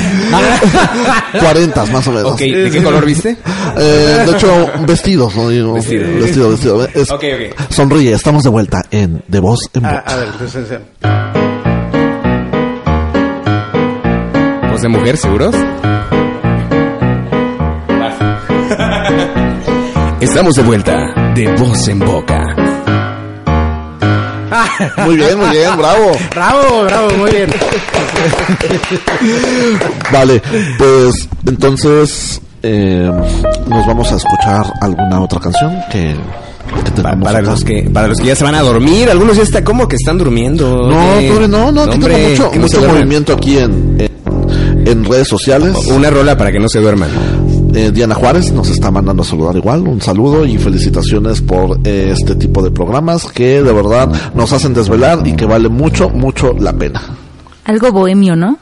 [1.39, 2.31] 40 más o menos.
[2.33, 3.37] Ok, ¿de qué color viste?
[3.77, 5.49] Eh, de hecho, vestidos, ¿no?
[5.49, 6.49] Digo, Vestido.
[6.51, 6.87] vestido.
[6.93, 7.07] Es-.
[7.69, 10.03] Sonríe, estamos de vuelta en De Voz en a, Boca.
[10.07, 10.79] a ver, entonces, eh,
[14.71, 15.55] ¿Voz de mujer, seguros?
[20.21, 20.97] Estamos de vuelta
[21.35, 22.44] de voz en boca.
[25.05, 26.11] Muy bien, muy bien, bravo.
[26.31, 27.49] Bravo, bravo, muy bien.
[30.11, 30.41] Vale,
[30.77, 33.11] pues entonces eh,
[33.67, 36.15] nos vamos a escuchar alguna otra canción que,
[37.01, 37.41] para acá.
[37.41, 39.95] los que para los que ya se van a dormir, algunos ya está como que
[39.95, 40.89] están durmiendo.
[40.89, 43.95] No, Oye, pobre, no, no, aquí hombre, tengo mucho, que no mucho movimiento aquí en,
[43.99, 45.75] en, en redes sociales.
[45.87, 47.09] Una rola para que no se duerman.
[47.75, 49.81] Eh, Diana Juárez nos está mandando a saludar igual.
[49.85, 54.73] Un saludo y felicitaciones por eh, este tipo de programas que de verdad nos hacen
[54.73, 57.01] desvelar y que vale mucho, mucho la pena.
[57.65, 58.57] Algo bohemio, ¿no?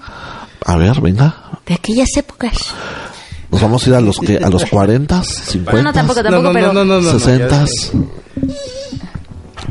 [0.65, 1.35] A ver, venga.
[1.67, 2.53] De aquellas épocas.
[3.51, 5.73] Nos vamos a ir a los que a los 40, 50.
[5.73, 6.73] No, no, tampoco, tampoco, no, no, pero...
[6.73, 7.67] no, no, no, no, 60 ya-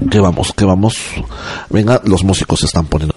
[0.09, 0.97] que vamos, que vamos.
[1.69, 3.15] Venga, los músicos se están poniendo.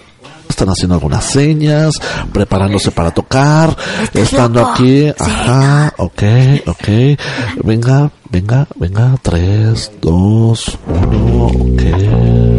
[0.56, 1.96] Están haciendo algunas señas,
[2.32, 3.76] preparándose para tocar,
[4.14, 5.12] estando aquí.
[5.20, 6.24] Ajá, ok,
[6.68, 6.88] ok.
[7.62, 9.18] Venga, venga, venga.
[9.22, 12.55] Tres, dos, uno, ok.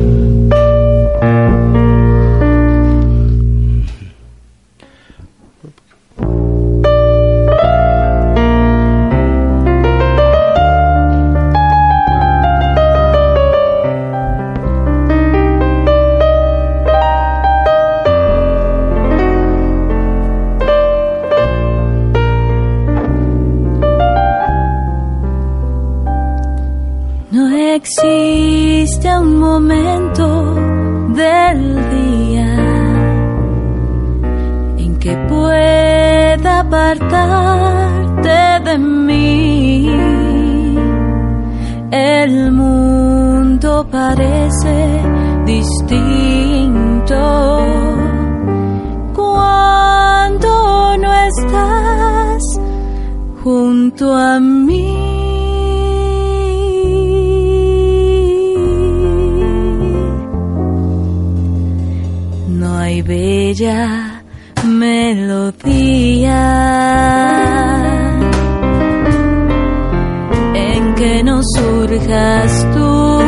[27.77, 30.27] Existe un momento
[31.21, 31.61] del
[31.97, 32.55] día
[34.79, 39.91] en que pueda apartarte de mí.
[41.91, 44.77] El mundo parece
[45.45, 47.21] distinto
[49.13, 52.43] cuando no estás
[53.43, 55.16] junto a mí.
[63.07, 64.23] Bella
[64.65, 66.43] melodía
[70.55, 73.23] en que no surjas tú,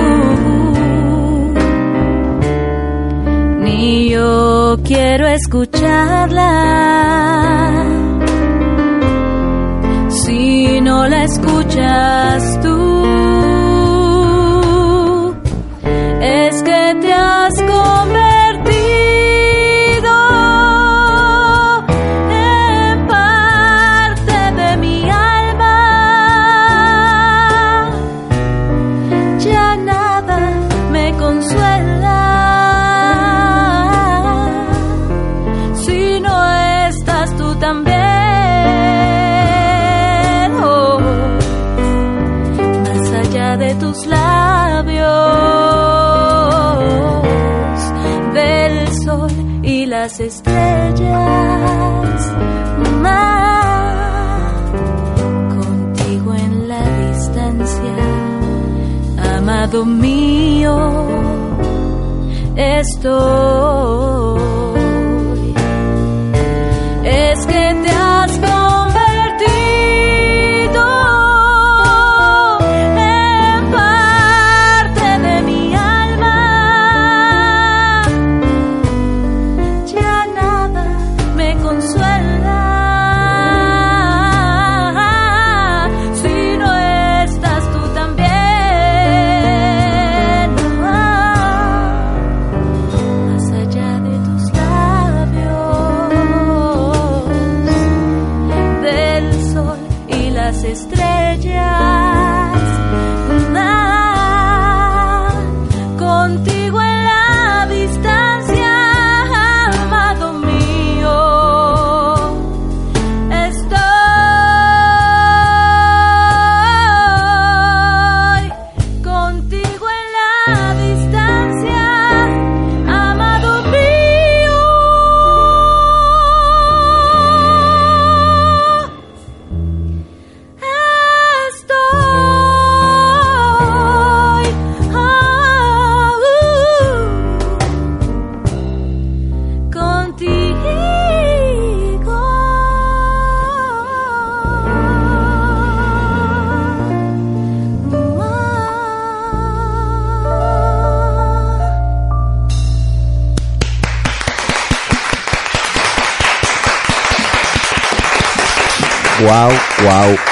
[3.60, 6.78] ni yo quiero escucharla.
[10.10, 13.37] si no la escuchas tú.
[62.98, 63.87] Estoy.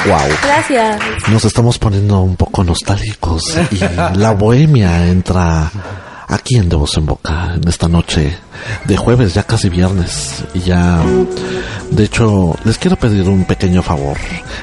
[0.06, 0.18] Wow.
[0.42, 1.00] Gracias.
[1.28, 3.78] Nos estamos poniendo un poco nostálgicos y
[4.18, 5.70] la bohemia entra
[6.28, 8.36] aquí en De Voz en Boca en esta noche
[8.84, 10.44] de jueves, ya casi viernes.
[10.54, 11.00] Y ya,
[11.90, 14.16] de hecho, les quiero pedir un pequeño favor.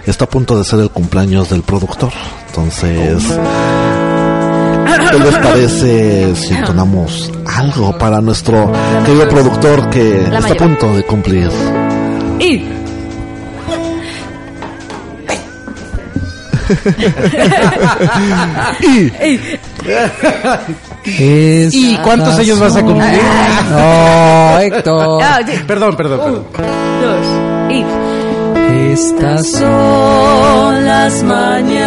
[0.05, 2.11] Está a punto de ser el cumpleaños del productor.
[2.47, 3.23] Entonces,
[5.11, 8.71] ¿qué les parece si entonamos algo para nuestro
[9.05, 11.49] querido productor que está a punto de cumplir?
[12.39, 12.82] Y
[21.05, 23.21] ¿Y cuántos años vas a cumplir?
[23.69, 25.21] No, Héctor.
[25.23, 25.39] Ah.
[25.67, 26.43] Perdón, perdón, perdón.
[27.01, 27.25] dos
[27.69, 27.85] y
[28.91, 31.85] Estas Son las mañanitas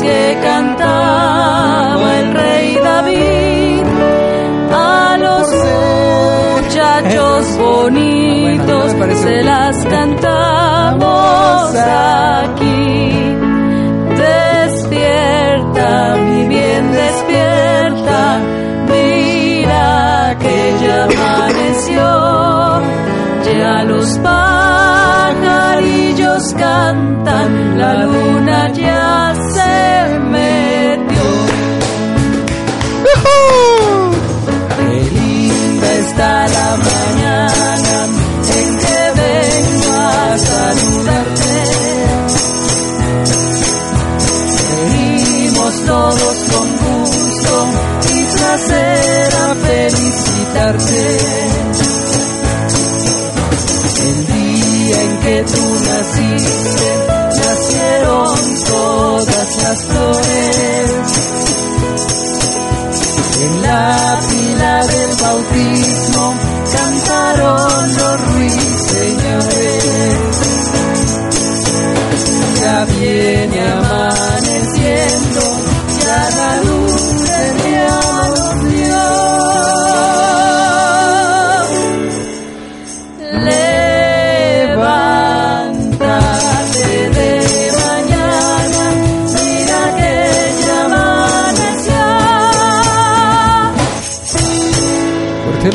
[0.00, 3.82] que cantaba el rey David
[4.72, 5.46] a los
[6.66, 10.67] muchachos bonitos se las cantamos
[23.88, 25.34] los pajarillos
[26.54, 29.17] cantan, la luna ya
[50.70, 50.76] El
[54.26, 56.88] día en que tú naciste,
[57.36, 60.90] nacieron todas las flores.
[63.40, 63.97] En la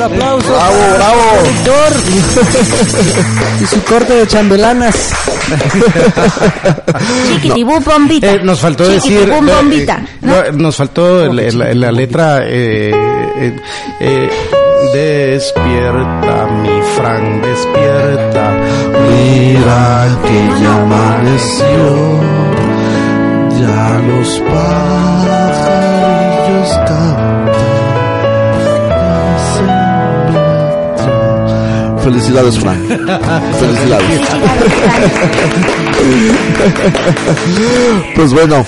[0.03, 0.47] aplauso.
[0.47, 1.21] Bravo, bravo.
[1.41, 1.91] productor.
[3.61, 4.95] y su corte de chambelanas.
[7.27, 8.31] Chiquitibum bombita.
[8.31, 9.27] Eh, nos faltó decir.
[9.27, 9.97] No, bombita.
[9.97, 12.41] eh, no, nos faltó la, la- la letra.
[12.45, 12.91] eh,
[13.39, 13.53] eh,
[13.99, 14.29] eh,
[14.93, 18.53] despierta, mi Fran, despierta.
[19.09, 22.19] Mira que ya amaneció,
[23.59, 24.29] ya los
[25.33, 27.62] pajarillos cantan.
[32.03, 32.79] Felicidades, Frank.
[33.59, 34.21] Felicidades.
[38.15, 38.65] pues bueno.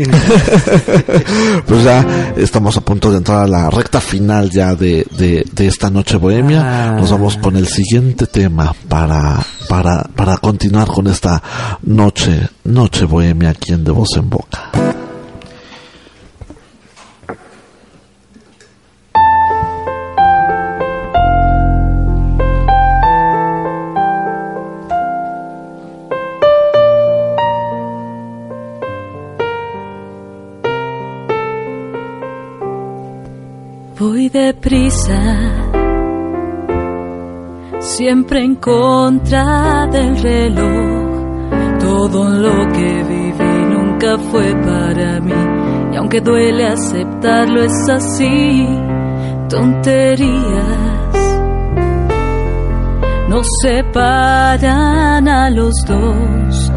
[1.66, 5.66] pues ya estamos a punto de entrar a la recta final ya de, de, de
[5.66, 6.62] esta noche bohemia.
[6.64, 6.96] Ah.
[6.96, 9.38] Nos vamos con el siguiente tema para,
[9.68, 11.42] para, para continuar con esta
[11.82, 14.59] noche, noche bohemia aquí en De Voz en Boca.
[34.00, 35.20] Voy deprisa,
[37.80, 41.78] siempre en contra del reloj.
[41.78, 45.34] Todo lo que viví nunca fue para mí,
[45.92, 48.66] y aunque duele aceptarlo, es así.
[49.50, 50.30] Tonterías
[53.28, 56.72] nos separan a los dos.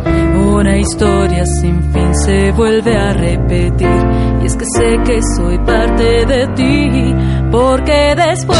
[0.54, 4.33] Una historia sin fin se vuelve a repetir.
[4.44, 7.16] Y es que sé que soy parte de ti,
[7.50, 8.60] porque después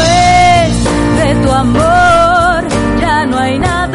[1.18, 2.64] de tu amor
[2.98, 3.93] ya no hay nada.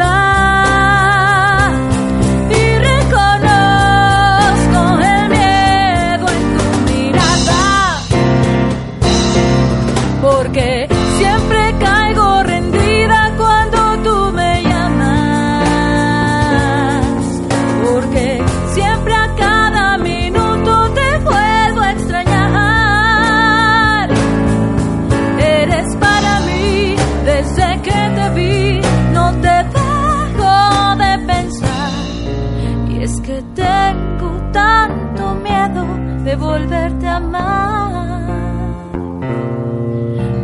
[36.30, 38.30] De volverte a amar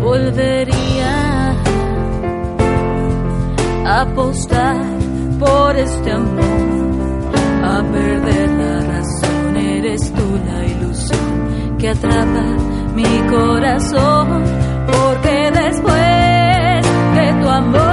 [0.03, 1.15] volvería
[3.85, 4.85] a apostar
[5.39, 7.23] por este amor,
[7.73, 9.57] a perder la razón.
[9.57, 12.47] Eres tú la ilusión que atrapa
[12.99, 14.43] mi corazón,
[14.91, 16.83] porque después
[17.17, 17.86] de tu amor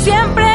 [0.00, 0.49] siempre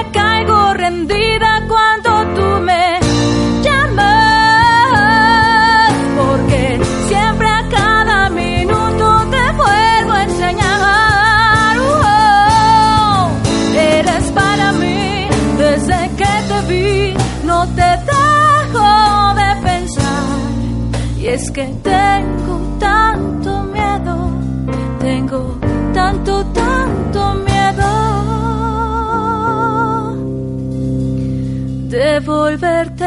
[32.25, 33.05] volverte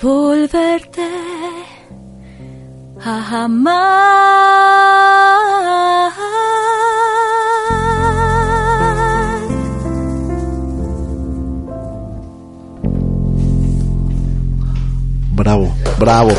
[0.00, 1.10] volverte
[3.04, 4.07] a amar.
[16.08, 16.32] Bravo.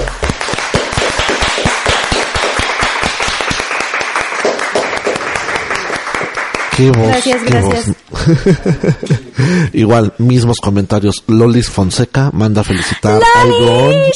[6.76, 7.88] Qué voz, Gracias, qué gracias.
[8.10, 9.70] voz.
[9.74, 11.24] Igual, mismos comentarios.
[11.28, 14.12] Lolis Fonseca manda felicitar a Ivonne.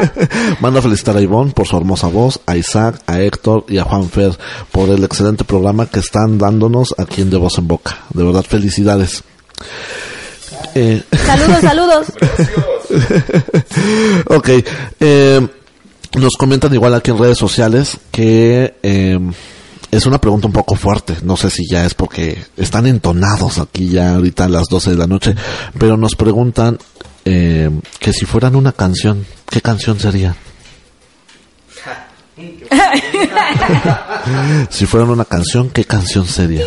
[0.60, 4.08] manda felicitar a Ivonne por su hermosa voz, a Isaac, a Héctor y a Juan
[4.08, 4.32] Fer
[4.72, 7.98] por el excelente programa que están dándonos aquí en De Voz en Boca.
[8.14, 9.22] De verdad, felicidades.
[10.74, 12.06] Eh, Saludos, saludos.
[14.26, 14.48] ok.
[15.00, 15.48] eh,
[16.16, 19.18] nos comentan igual aquí en redes sociales que eh,
[19.90, 21.16] es una pregunta un poco fuerte.
[21.22, 24.96] No sé si ya es porque están entonados aquí ya ahorita a las 12 de
[24.96, 25.34] la noche.
[25.78, 26.78] Pero nos preguntan
[27.24, 30.36] eh, que si fueran una canción, ¿qué canción sería?
[34.70, 36.64] si fueran una canción, ¿qué canción sería?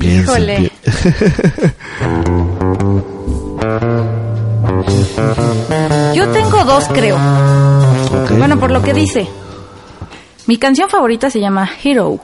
[0.00, 0.56] Híjole.
[0.56, 0.72] pi-
[6.14, 7.16] Yo tengo dos, creo.
[8.38, 9.26] Bueno, por lo que dice.
[10.46, 12.18] Mi canción favorita se llama Hero.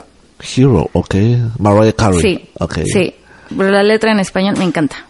[0.56, 1.14] Hero, ok.
[1.58, 2.20] Mariah Carey.
[2.20, 2.48] Sí.
[2.58, 2.78] Ok.
[2.84, 3.14] Sí.
[3.56, 5.05] Pero la letra en español me encanta.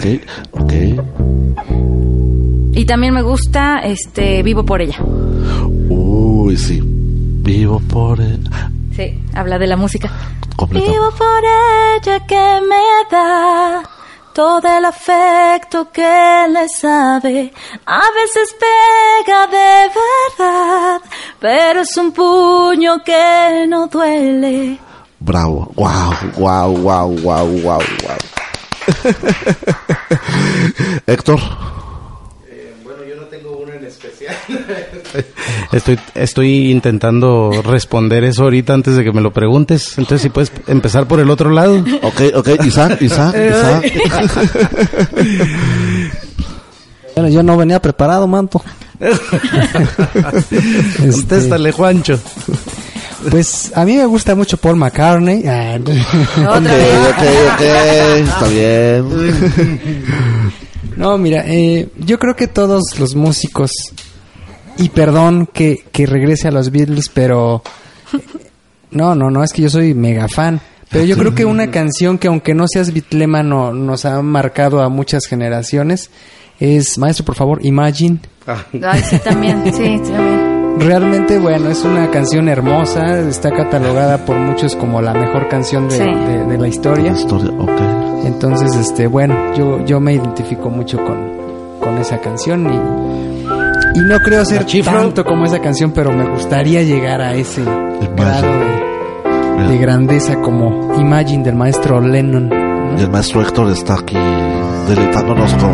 [0.00, 0.06] Ok,
[0.52, 0.72] ok.
[2.72, 4.96] Y también me gusta este Vivo por ella.
[5.90, 6.80] Uy, sí.
[6.82, 8.48] Vivo por él.
[8.96, 10.10] Sí, habla de la música.
[10.56, 10.90] Completo.
[10.90, 13.82] Vivo por ella que me da
[14.32, 17.52] todo el afecto que le sabe.
[17.84, 19.90] A veces pega de
[20.38, 21.00] verdad,
[21.38, 24.78] pero es un puño que no duele.
[25.18, 25.70] Bravo.
[25.76, 28.29] Wow, wow, wow, wow, wow, wow.
[31.06, 31.40] Héctor.
[35.72, 39.96] Estoy, estoy intentando responder eso ahorita antes de que me lo preguntes.
[39.98, 41.84] Entonces, si puedes empezar por el otro lado.
[42.02, 42.48] Ok, ok.
[42.64, 43.92] Isaac, Isaac, Isaac.
[47.16, 48.62] Bueno, yo no venía preparado, manto.
[50.98, 52.18] Contéstale, Juancho.
[53.30, 55.44] Pues a mí me gusta mucho Paul McCartney.
[55.46, 57.08] Ah, Otra Ok, vez.
[57.10, 57.22] ok,
[57.52, 57.60] ok.
[58.28, 59.04] Está bien.
[60.96, 63.70] No, mira, eh, yo creo que todos los músicos,
[64.78, 67.62] y perdón que, que regrese a los Beatles, pero
[68.90, 70.60] no, no, no, es que yo soy mega fan.
[70.90, 74.88] Pero yo creo que una canción que aunque no seas bitlémano nos ha marcado a
[74.88, 76.10] muchas generaciones
[76.58, 78.18] es, maestro, por favor, Imagine.
[78.46, 79.62] Ay, sí, también.
[79.66, 80.39] Sí, también.
[80.80, 85.96] Realmente, bueno, es una canción hermosa, está catalogada por muchos como la mejor canción de,
[85.98, 86.04] Sí.
[86.04, 87.12] de- de la historia.
[87.12, 88.24] Historia, ok.
[88.24, 91.32] Entonces, este, bueno, yo, yo me identifico mucho con,
[91.80, 96.82] con esa canción y, y no creo ser tanto como esa canción, pero me gustaría
[96.82, 97.62] llegar a ese
[98.16, 98.46] grado
[99.58, 102.48] de, de grandeza como Imagine del maestro Lennon.
[102.48, 102.98] ¿no?
[102.98, 104.16] Y el maestro Héctor está aquí
[104.88, 105.70] deleitándonos con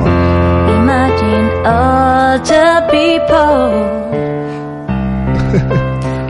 [0.82, 4.25] Imagine all the people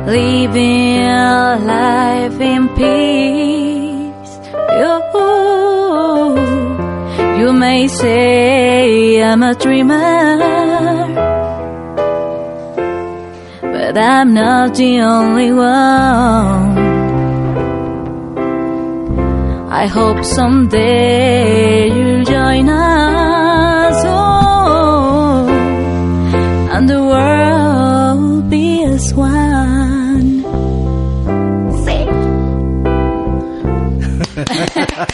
[0.06, 1.04] living
[1.66, 4.32] life in peace.
[4.80, 4.94] You,
[7.38, 10.38] you may say I'm a dreamer,
[13.60, 16.86] but I'm not the only one.
[19.68, 23.45] I hope someday you'll join us,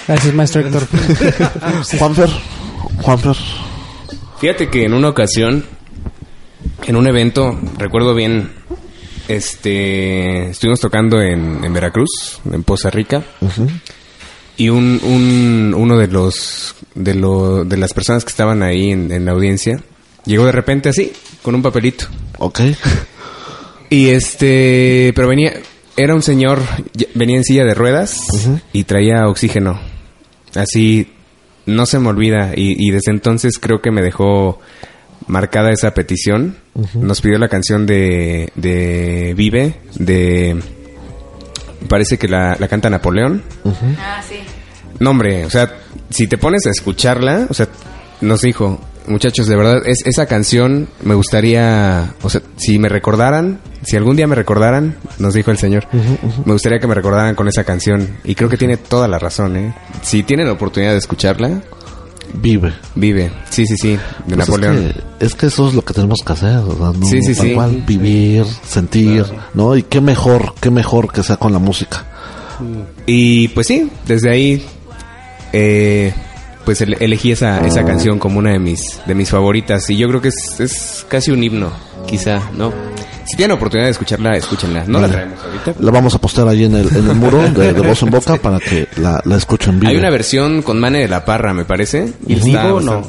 [0.08, 0.86] Gracias, maestro Héctor.
[1.98, 2.30] Juanfer.
[3.02, 3.36] Juanfer.
[4.40, 5.64] Fíjate que en una ocasión,
[6.86, 8.50] en un evento, recuerdo bien,
[9.28, 13.22] este, estuvimos tocando en, en Veracruz, en Poza Rica,
[14.56, 19.10] y un, un- uno de los, de lo, de las personas que estaban ahí en,
[19.12, 19.80] en la audiencia,
[20.24, 21.12] llegó de repente así,
[21.42, 22.06] con un papelito.
[22.38, 22.60] Ok.
[23.90, 25.52] Y este, pero venía,
[25.96, 26.60] era un señor,
[27.14, 28.26] venía en silla de ruedas
[28.72, 29.80] y traía oxígeno.
[30.54, 31.12] Así,
[31.66, 32.52] no se me olvida.
[32.56, 34.60] Y, y desde entonces creo que me dejó
[35.26, 36.56] marcada esa petición.
[36.94, 40.60] Nos pidió la canción de, de Vive, de...
[41.88, 43.42] Parece que la, la canta Napoleón.
[43.98, 44.36] Ah, sí.
[45.00, 45.78] No, hombre, o sea,
[46.10, 47.68] si te pones a escucharla, o sea,
[48.20, 53.60] nos dijo, muchachos, de verdad, es, esa canción me gustaría, o sea, si me recordaran,
[53.84, 55.86] si algún día me recordaran, nos dijo el señor,
[56.44, 58.16] me gustaría que me recordaran con esa canción.
[58.24, 59.74] Y creo que tiene toda la razón, ¿eh?
[60.02, 61.60] Si tienen la oportunidad de escucharla,
[62.34, 62.72] Vive.
[62.94, 63.30] vive.
[63.50, 64.94] Sí, sí, sí, de Pues es Napoleón.
[65.18, 66.94] que Es que eso es lo que tenemos que hacer, ¿verdad?
[66.94, 67.06] ¿no?
[67.06, 67.54] Sí, sí, Tal sí.
[67.54, 69.76] cual, vivir, sentir, ¿no?
[69.76, 72.06] Y qué mejor, qué mejor que sea con la música.
[73.06, 74.64] Y pues sí, desde ahí
[75.52, 76.14] eh,
[76.64, 79.88] pues ele- elegí esa, esa canción como una de mis, de mis favoritas.
[79.90, 81.70] Y yo creo que es, es casi un himno,
[82.06, 82.72] quizá, ¿no?
[83.24, 84.84] Si tienen oportunidad de escucharla, escúchenla.
[84.86, 85.12] No la Vale.
[85.12, 85.74] traemos ahorita.
[85.80, 88.36] La vamos a postear ahí en el, en el muro de, de voz en boca
[88.36, 89.90] para que la, la escuchen vivo.
[89.90, 92.12] Hay una versión con Mane de la Parra, me parece.
[92.26, 93.06] Y ¿Vivo está o no?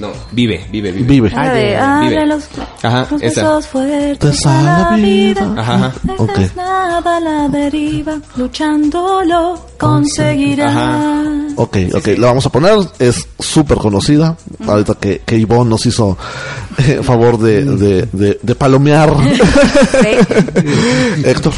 [0.00, 1.06] No, vive, vive, vive.
[1.06, 1.30] Vive.
[1.30, 1.76] La de Vive.
[1.76, 2.44] abre los,
[2.82, 3.60] Ajá, los esa.
[3.60, 5.54] fuertes a la vida.
[5.58, 5.92] Ajá, ajá.
[6.02, 6.38] Dejas Ok.
[6.56, 10.70] nada a la deriva, luchando lo conseguirás.
[10.74, 11.22] Ajá.
[11.56, 14.36] Ok, ok, la vamos a poner, es súper conocida.
[14.66, 16.16] Ahorita que, que Ivonne nos hizo
[16.78, 19.12] eh, favor de, de, de, de palomear.
[21.24, 21.52] Héctor,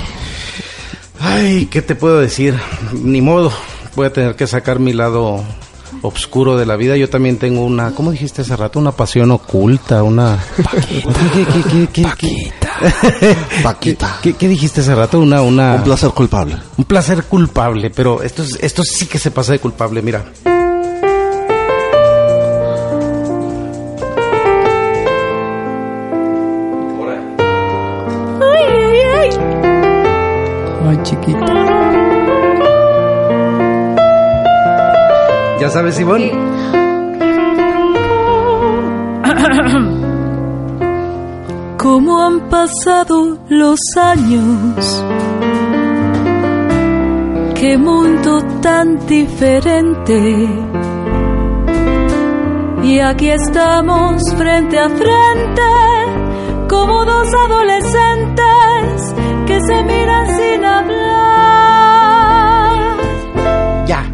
[1.21, 2.59] Ay, ¿qué te puedo decir?
[2.93, 3.53] Ni modo.
[3.95, 5.45] Voy a tener que sacar mi lado
[6.03, 6.97] oscuro de la vida.
[6.97, 8.79] Yo también tengo una, ¿cómo dijiste hace rato?
[8.79, 10.39] Una pasión oculta, una...
[10.63, 11.13] Paquita.
[11.35, 12.53] ¿Qué, qué, qué, qué, qué?
[13.63, 14.19] Paquita.
[14.23, 15.21] ¿Qué, qué dijiste hace rato?
[15.21, 15.75] Una, una...
[15.77, 16.57] Un placer culpable.
[16.77, 20.25] Un placer culpable, pero esto, es- esto sí que se pasa de culpable, mira.
[28.41, 29.31] Ay, ay, ay.
[30.89, 31.52] Ay, chiquito.
[35.73, 36.31] Sabes, Ivonne?
[41.79, 45.05] Cómo han pasado los años.
[47.55, 50.51] Qué mundo tan diferente.
[52.83, 55.63] Y aquí estamos frente a frente,
[56.69, 59.15] como dos adolescentes
[59.47, 61.12] que se miran sin hablar.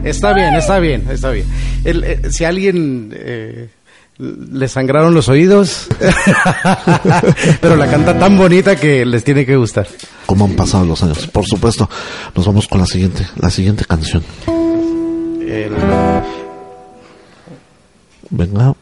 [0.09, 1.47] Está bien, está bien, está bien.
[1.85, 3.69] El, eh, si alguien eh,
[4.19, 5.87] le sangraron los oídos,
[7.61, 9.87] pero la canta tan bonita que les tiene que gustar.
[10.27, 11.27] Cómo han pasado los años.
[11.29, 11.89] Por supuesto,
[12.35, 14.23] nos vamos con la siguiente, la siguiente canción.
[15.41, 15.73] El-
[18.31, 18.75] Venga.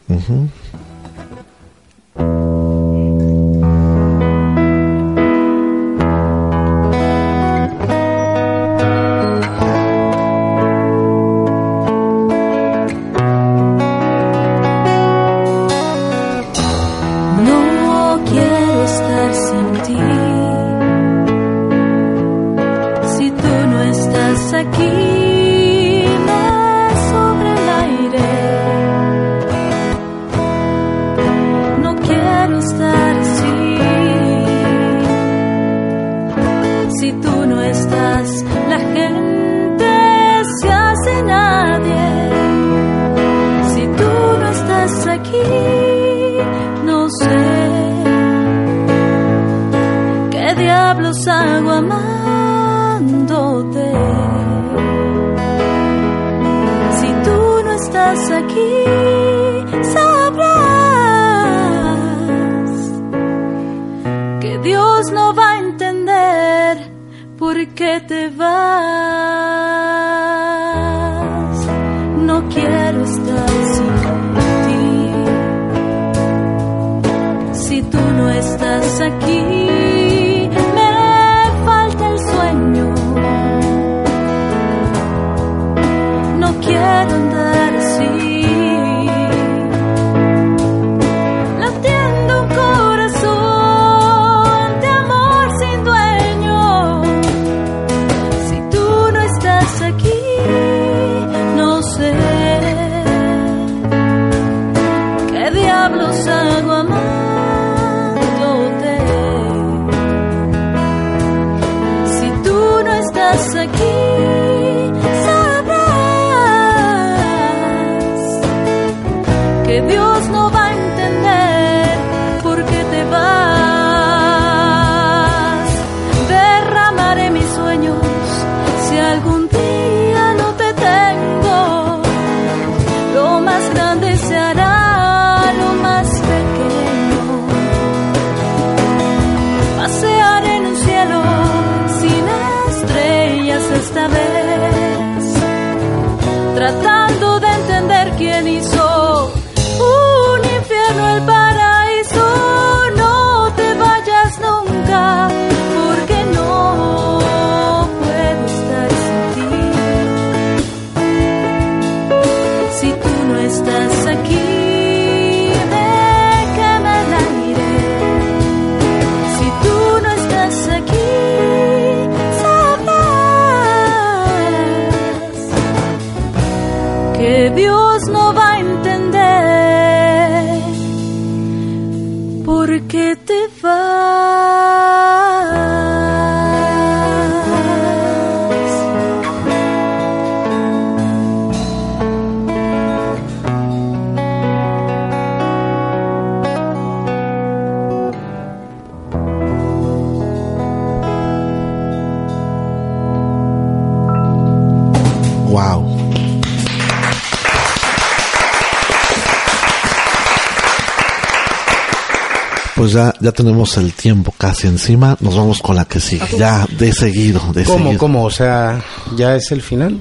[213.27, 215.17] Ya, tenemos el tiempo casi encima.
[215.19, 216.25] Nos vamos con la que sigue.
[216.37, 217.99] Ya de seguido, de ¿Cómo, seguido.
[217.99, 218.23] cómo?
[218.23, 218.81] O sea,
[219.15, 219.99] ¿ya es el final?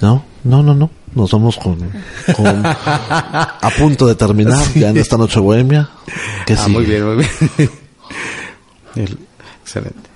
[0.00, 0.90] No, no, no, no.
[1.14, 1.78] Nos vamos con,
[2.36, 5.88] con a punto de terminar ya en esta noche bohemia.
[6.46, 6.72] Que ah, sigue?
[6.76, 7.30] muy bien, muy bien.
[8.96, 9.18] El-
[9.62, 10.07] excelente.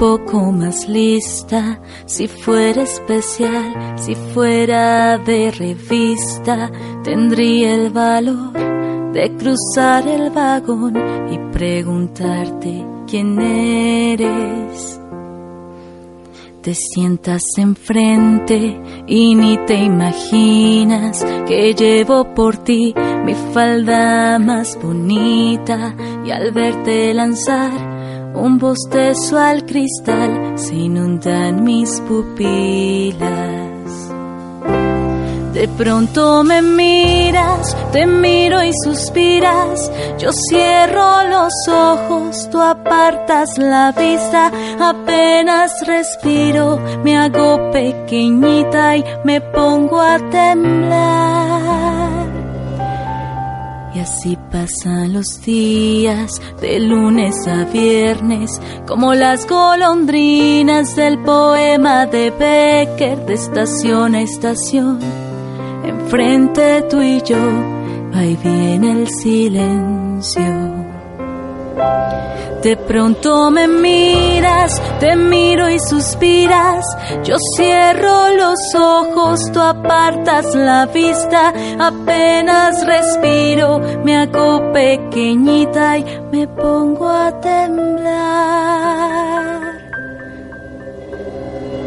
[0.00, 6.70] Poco más lista, si fuera especial, si fuera de revista,
[7.04, 8.54] tendría el valor
[9.12, 10.96] de cruzar el vagón
[11.30, 14.98] y preguntarte quién eres.
[16.62, 22.94] Te sientas enfrente y ni te imaginas que llevo por ti
[23.26, 25.94] mi falda más bonita
[26.24, 27.89] y al verte lanzar
[28.34, 33.70] un bostezo al cristal se inundan mis pupilas.
[35.52, 39.90] De pronto me miras, te miro y suspiras.
[40.18, 44.52] Yo cierro los ojos, tú apartas la vista.
[44.80, 51.69] Apenas respiro, me hago pequeñita y me pongo a temblar.
[53.92, 62.30] Y así pasan los días de lunes a viernes, como las golondrinas del poema de
[62.30, 65.00] Becker, de estación a estación.
[65.84, 67.36] Enfrente tú y yo,
[68.14, 70.80] va y viene el silencio.
[72.62, 76.84] De pronto me miras, te miro y suspiras.
[77.24, 81.54] Yo cierro los ojos, tú apartas la vista.
[81.78, 88.80] Apenas respiro, me hago pequeñita y me pongo a temblar.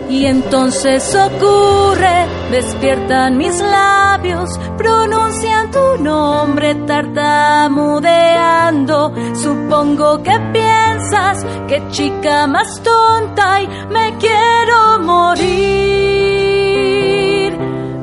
[0.09, 9.13] Y entonces ocurre, despiertan mis labios, pronuncian tu nombre tartamudeando.
[9.33, 15.53] Supongo que piensas que chica más tonta y me quiero morir.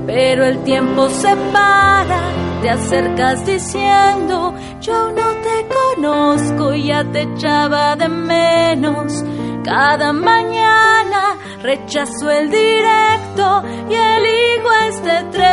[0.07, 2.21] Pero el tiempo se para,
[2.63, 5.67] te acercas diciendo, yo no te
[5.97, 9.23] conozco, ya te echaba de menos.
[9.71, 15.47] Cada mañana rechazo el directo y elijo este tren.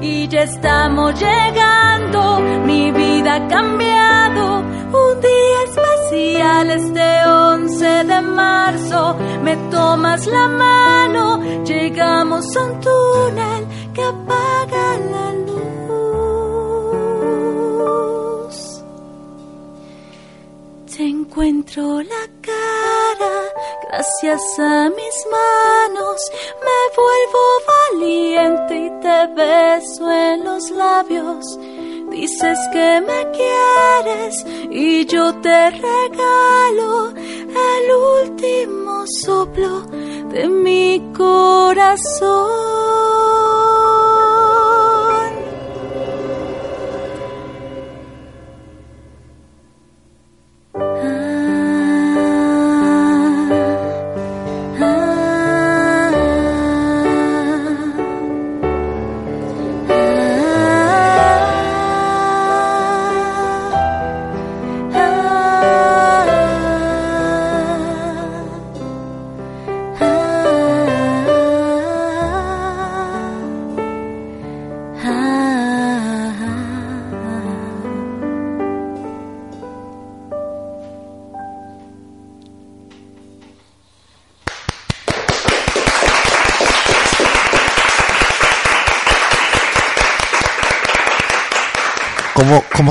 [0.00, 4.60] Y ya estamos llegando, mi vida ha cambiado.
[4.60, 13.66] Un día especial este 11 de marzo, me tomas la mano, llegamos a un túnel
[13.92, 15.79] que apaga la luz.
[21.30, 23.34] Encuentro la cara,
[23.88, 26.20] gracias a mis manos
[26.66, 31.56] me vuelvo valiente y te beso en los labios.
[32.10, 37.92] Dices que me quieres y yo te regalo el
[38.24, 39.82] último soplo
[40.32, 42.50] de mi corazón.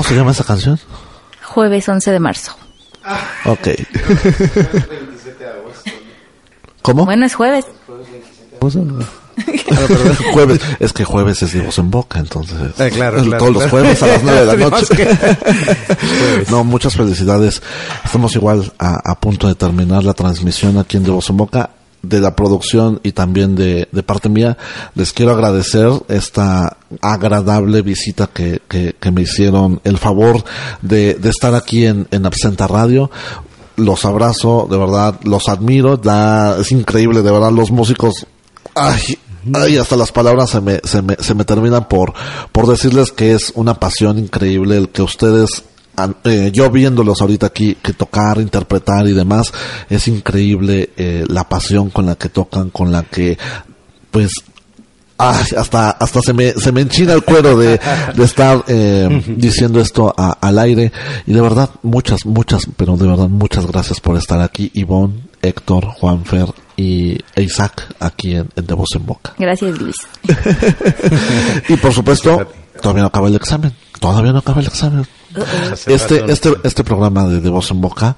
[0.00, 0.80] ¿Cómo se llama esa canción?
[1.44, 2.56] Jueves 11 de marzo.
[3.44, 3.60] Ok.
[6.82, 7.04] ¿Cómo?
[7.04, 7.66] Bueno, es jueves.
[10.32, 10.60] jueves.
[10.78, 12.56] Es que jueves es de voz en boca, entonces.
[12.78, 15.08] Eh, claro, es claro, Todos los jueves a las nueve de la noche.
[16.50, 17.62] no, muchas felicidades.
[18.02, 21.68] Estamos igual a, a punto de terminar la transmisión aquí en De Voz en Boca
[22.02, 24.56] de la producción y también de, de parte mía,
[24.94, 30.44] les quiero agradecer esta agradable visita que, que, me hicieron el favor
[30.82, 33.10] de, de estar aquí en, en Absenta Radio.
[33.76, 36.00] Los abrazo, de verdad, los admiro,
[36.60, 38.26] es increíble, de verdad, los músicos,
[38.74, 39.18] ay,
[39.54, 42.12] ay, hasta las palabras se me, se me, se me terminan por,
[42.52, 45.64] por decirles que es una pasión increíble el que ustedes
[46.24, 49.52] eh, yo viéndolos ahorita aquí, que tocar, interpretar y demás,
[49.88, 53.38] es increíble eh, la pasión con la que tocan, con la que,
[54.10, 54.32] pues,
[55.22, 57.78] Ay, hasta hasta se me se me enchina el cuero de,
[58.14, 60.90] de estar eh, diciendo esto a- al aire.
[61.26, 64.70] Y de verdad muchas muchas pero de verdad muchas gracias por estar aquí.
[64.72, 69.34] Ivonne, Héctor, Juanfer y e Isaac aquí en, en De Voz en Boca.
[69.38, 69.96] Gracias, Luis.
[71.68, 72.50] y por supuesto
[72.80, 75.06] todavía no acaba el examen todavía no acaba el examen
[75.86, 78.16] este este este programa de De Voz en Boca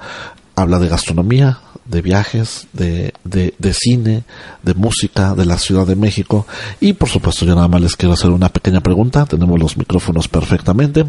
[0.55, 4.24] habla de gastronomía de viajes, de, de, de cine,
[4.62, 6.47] de música, de la Ciudad de México.
[6.80, 9.26] Y por supuesto, yo nada más les quiero hacer una pequeña pregunta.
[9.26, 11.05] Tenemos los micrófonos perfectamente.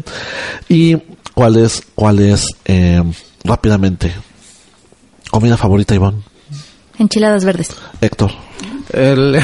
[0.68, 0.96] ¿Y
[1.34, 3.02] cuál es, cuál es, eh,
[3.44, 4.12] rápidamente,
[5.30, 6.22] comida favorita, Ivonne?
[6.98, 7.70] Enchiladas verdes.
[8.00, 8.30] Héctor.
[8.94, 9.40] El-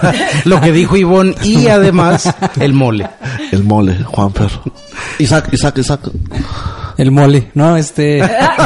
[0.44, 3.08] lo que dijo Ivonne y además el mole.
[3.50, 4.50] El mole, Juanfer.
[5.18, 6.00] Isaac, Isaac, Isaac.
[6.98, 7.76] El mole, ¿no?
[7.76, 8.22] Este...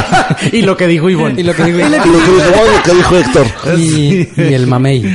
[0.51, 1.39] y lo que dijo Ivonne.
[1.39, 1.79] y lo que digo...
[1.79, 2.17] Lo que dijo,
[2.75, 3.47] lo que dijo Héctor.
[3.77, 5.05] y, y el mamey.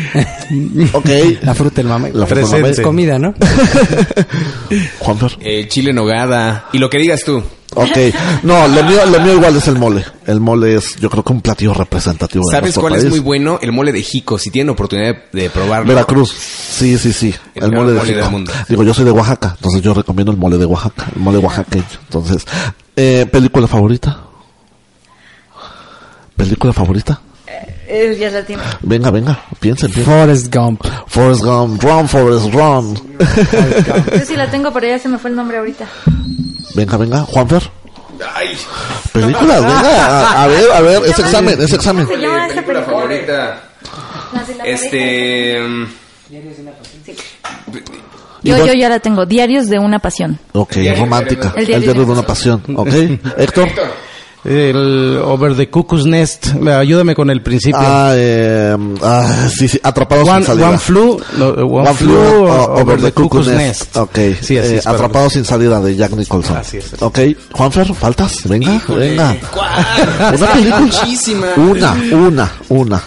[0.92, 1.08] Ok.
[1.42, 2.12] La fruta del mamey.
[2.14, 2.82] La fruta del Es mamey.
[2.84, 3.34] comida, ¿no?
[5.00, 5.32] Juanfer.
[5.40, 6.66] Eh, chile en nogada.
[6.72, 7.42] Y lo que digas tú.
[7.74, 8.14] Ok.
[8.42, 10.04] No, lo mío, lo mío igual es el mole.
[10.26, 13.04] El mole es, yo creo que un platillo representativo de ¿Sabes nuestro cuál país.
[13.04, 13.58] es muy bueno?
[13.62, 14.38] El mole de Jico.
[14.38, 15.88] Si tienen oportunidad de probarlo.
[15.88, 16.30] Veracruz.
[16.32, 17.34] Sí, sí, sí.
[17.54, 18.30] El El, peor mole de mole del Jico.
[18.30, 18.52] mundo.
[18.68, 21.84] Digo, yo soy de Oaxaca, entonces yo recomiendo el mole de Oaxaca, el mole oaxaqueño.
[22.04, 22.44] Entonces,
[22.96, 24.18] eh, ¿película favorita?
[26.36, 27.20] ¿Película favorita?
[27.86, 28.62] Eh, ya la tiene.
[28.80, 30.14] Venga, venga, piensen, piensen.
[30.14, 30.82] Forrest Gump.
[31.06, 32.94] Forrest Gump, run, Forrest, run.
[34.18, 35.86] Yo sí la tengo, pero ya se me fue el nombre ahorita.
[36.74, 37.62] Venga, venga, Juanfer.
[38.34, 38.56] Ay,
[39.12, 42.04] Películas, venga, a, a ver, a ver, es examen, es examen.
[42.06, 43.62] ¿Cómo se llama esta película favorita.
[44.64, 45.58] Este.
[48.44, 49.24] Yo, yo ya la tengo.
[49.26, 50.38] Diarios de una pasión.
[50.52, 51.52] Ok, Diario- romántica.
[51.54, 52.62] El El diario diario de de una pasión.
[52.74, 52.88] Ok,
[53.38, 53.68] Héctor.
[54.44, 56.48] El Over the Cuckoo's Nest.
[56.66, 57.78] Ayúdame con el principio.
[57.80, 60.68] Ah, eh, ah, sí, sí, atrapados one, sin salida.
[60.70, 61.20] one Flew.
[61.38, 63.96] no, one, One Flew Flew o- Over the Cuckoo's Nest.
[63.96, 66.56] Ok, Sí, así eh, Atrapados sin salida de Jack Nicholson.
[66.56, 66.92] Así es.
[67.00, 67.20] Ok,
[67.52, 68.48] Juanfer, ¿faltas?
[68.48, 69.36] Venga, Híjole, venga.
[69.52, 70.34] ¿cuál?
[70.36, 70.80] Una película.
[70.80, 71.46] Muchísima.
[71.56, 73.02] Una, una, una.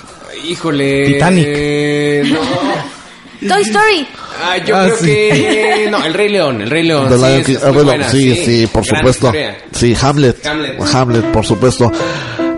[0.48, 1.08] Híjole.
[1.14, 1.46] Titanic.
[1.48, 3.50] eh, no.
[3.50, 4.08] Toy Story.
[4.44, 5.06] Ah, yo Ah, creo sí.
[5.06, 5.88] que.
[5.90, 6.62] No, El Rey León.
[6.62, 7.08] El Rey León.
[7.10, 7.54] The sí, Lion King.
[7.56, 9.28] es Ah, muy buena, sí, sí, por Gran supuesto.
[9.28, 9.58] historia.
[9.72, 10.46] Sí, Hamlet.
[10.46, 10.82] Hamlet.
[10.94, 11.92] Hamlet, por supuesto.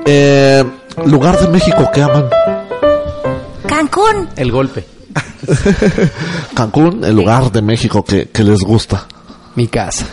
[0.05, 0.63] Eh,
[1.05, 2.25] lugar de México que aman.
[3.67, 4.29] Cancún.
[4.35, 4.85] El golpe.
[6.53, 9.07] Cancún, el lugar de México que, que les gusta.
[9.55, 10.05] Mi casa.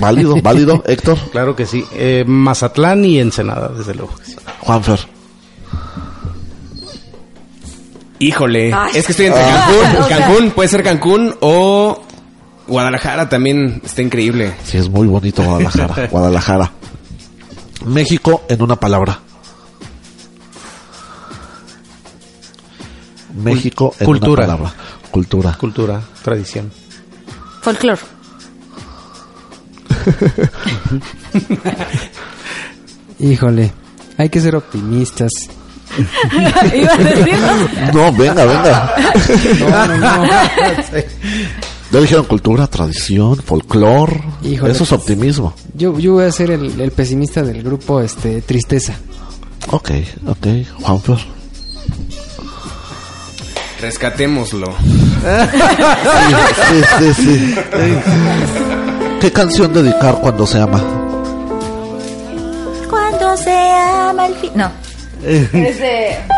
[0.00, 1.84] Válido, válido, Héctor, Claro que sí.
[1.94, 4.14] Eh, Mazatlán y Ensenada, desde luego.
[4.22, 4.36] sí.
[4.60, 5.00] Juanfer.
[8.26, 8.72] Híjole.
[8.72, 8.92] Ay.
[8.94, 9.66] Es que estoy entre Ah.
[9.68, 10.08] Cancún.
[10.08, 12.02] Cancún, puede ser Cancún o.
[12.66, 14.54] Guadalajara también está increíble.
[14.64, 16.06] Sí, es muy bonito Guadalajara.
[16.10, 16.72] Guadalajara.
[17.86, 19.18] México en una palabra.
[23.34, 24.44] México en Cultura.
[24.44, 24.74] una palabra.
[25.10, 25.56] Cultura.
[25.58, 26.70] Cultura, tradición.
[27.62, 28.00] Folklore.
[33.18, 33.72] Híjole.
[34.18, 35.30] Hay que ser optimistas.
[36.74, 37.68] Iba a decirlo.
[37.92, 38.94] No, venga, venga.
[39.60, 40.26] No, no, no.
[41.90, 44.18] Ya dijeron cultura, tradición, folclor.
[44.42, 44.72] Híjole.
[44.72, 45.52] Eso es optimismo.
[45.74, 48.94] Yo, yo voy a ser el, el pesimista del grupo este Tristeza.
[49.70, 49.90] Ok,
[50.26, 50.46] ok.
[50.80, 51.18] Juanfer.
[53.80, 54.72] Rescatémoslo.
[56.68, 57.54] Sí, sí, sí.
[59.20, 60.80] ¿Qué canción dedicar cuando se ama?
[62.88, 64.52] Cuando se ama el fin.
[64.54, 64.70] No.
[65.24, 66.16] Es de.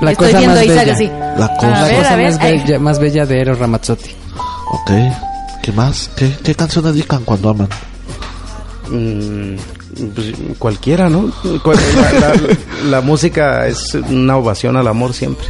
[0.00, 0.92] La Estoy cosa viendo más a Isaac bella.
[0.94, 1.10] así.
[1.38, 1.80] La cosa.
[1.80, 4.10] A ver, cosa a ver, más, bella, más bella de Eros Ramazzotti.
[4.70, 4.90] Ok.
[5.62, 6.10] ¿Qué más?
[6.16, 7.68] ¿Qué, qué canción dedican cuando aman?
[8.90, 9.56] Mm,
[10.14, 11.30] pues, cualquiera, ¿no?
[11.64, 11.78] Cual-
[12.20, 12.56] La, la-
[12.90, 15.46] la música es una ovación al amor siempre.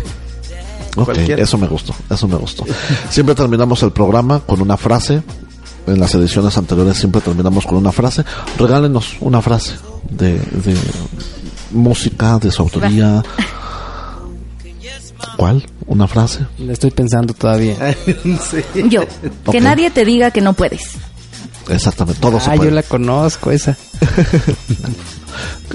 [0.97, 1.43] Ok, Cualquiera.
[1.43, 2.65] eso me gustó, eso me gustó.
[3.11, 5.23] Siempre terminamos el programa con una frase.
[5.89, 8.25] En las ediciones anteriores siempre terminamos con una frase.
[8.59, 9.73] Regálenos una frase
[10.11, 10.77] de, de
[11.71, 13.23] música, de su autoría.
[15.37, 15.65] ¿Cuál?
[15.87, 16.47] ¿Una frase?
[16.59, 17.77] Le estoy pensando todavía.
[18.05, 18.89] Sí.
[18.89, 19.53] Yo, Ok.
[19.53, 20.83] que nadie te diga que no puedes.
[21.69, 22.71] Exactamente, todo se Ah, yo puede.
[22.73, 23.77] la conozco esa.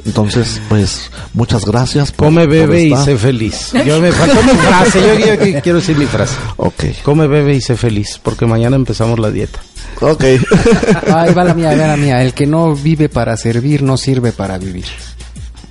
[0.05, 2.11] Entonces, pues, muchas gracias.
[2.11, 3.71] por- Come, por bebe y sé feliz.
[3.85, 6.35] Yo me faltó mi frase, yo, yo- yo quiero decir mi frase.
[6.57, 9.59] Ok, Come, bebe y sé feliz, porque mañana empezamos la dieta.
[10.01, 10.23] ok.
[11.13, 12.21] Ahí va la mía, ahí va la mía.
[12.23, 14.85] El que no vive para servir, no sirve para vivir.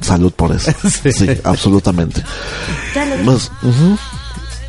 [0.01, 0.73] Salud por eso.
[1.13, 2.23] Sí, absolutamente.
[2.95, 3.17] Ya lo.
[3.25, 3.99] Pues, ujú.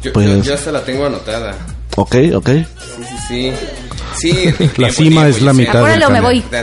[0.04, 1.56] Yo, Pues- yo- yo hasta la tengo anotada.
[1.96, 2.50] Ok, ok.
[2.50, 2.66] Sí,
[3.08, 3.52] sí, sí.
[4.16, 6.44] Sí, tiempo, La cima tiempo, es la mitad del Apúrale o me voy.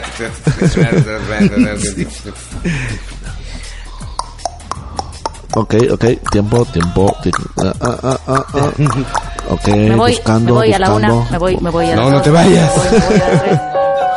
[5.55, 7.17] Ok, ok, tiempo, tiempo.
[7.25, 8.71] ti- ah, ah, ah, ah.
[9.51, 11.17] Ok, Me voy, buscando, me voy a la buscando.
[11.23, 12.71] una, me voy, me voy a la No, no dos, te vayas.
[12.71, 13.61] me voy, me voy a la tres.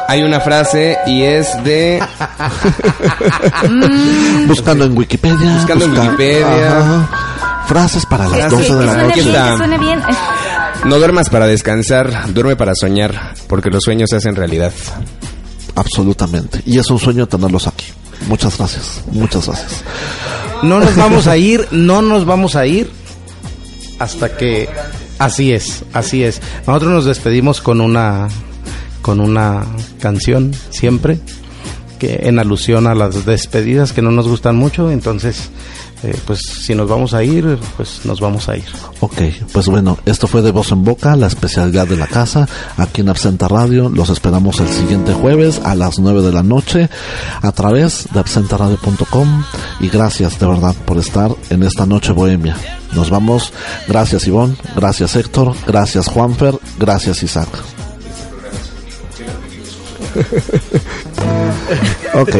[0.10, 2.03] Hay una frase y es de
[4.45, 5.53] Buscando en Wikipedia.
[5.55, 6.77] Buscando en busca- Wikipedia.
[6.77, 7.10] Ajá.
[7.68, 9.23] Frases para las Que- 12 que de la noche.
[9.23, 10.03] Que suene bien.
[10.85, 14.73] No duermas para descansar, duerme para soñar, porque los sueños se hacen realidad.
[15.76, 16.61] Absolutamente.
[16.65, 17.85] Y es un sueño tenerlos aquí.
[18.27, 19.01] Muchas gracias.
[19.11, 19.84] Muchas gracias.
[20.61, 22.89] No nos vamos a ir, no nos vamos a ir
[23.99, 24.69] hasta que
[25.19, 26.41] así es, así es.
[26.68, 28.27] Nosotros nos despedimos con una
[29.01, 29.65] con una
[29.99, 31.19] canción siempre
[31.99, 35.49] que en alusión a las despedidas que no nos gustan mucho, entonces
[36.03, 38.65] eh, pues si nos vamos a ir, pues nos vamos a ir.
[38.99, 39.21] Ok,
[39.51, 42.47] pues bueno, esto fue de voz en boca, la especialidad de la casa,
[42.77, 43.89] aquí en Absenta Radio.
[43.89, 46.89] Los esperamos el siguiente jueves a las 9 de la noche
[47.41, 49.43] a través de absentaradio.com
[49.80, 52.57] y gracias de verdad por estar en esta noche bohemia.
[52.93, 53.53] Nos vamos,
[53.88, 57.47] gracias Ivonne, gracias Héctor, gracias Juanfer, gracias Isaac.
[62.13, 62.35] ok,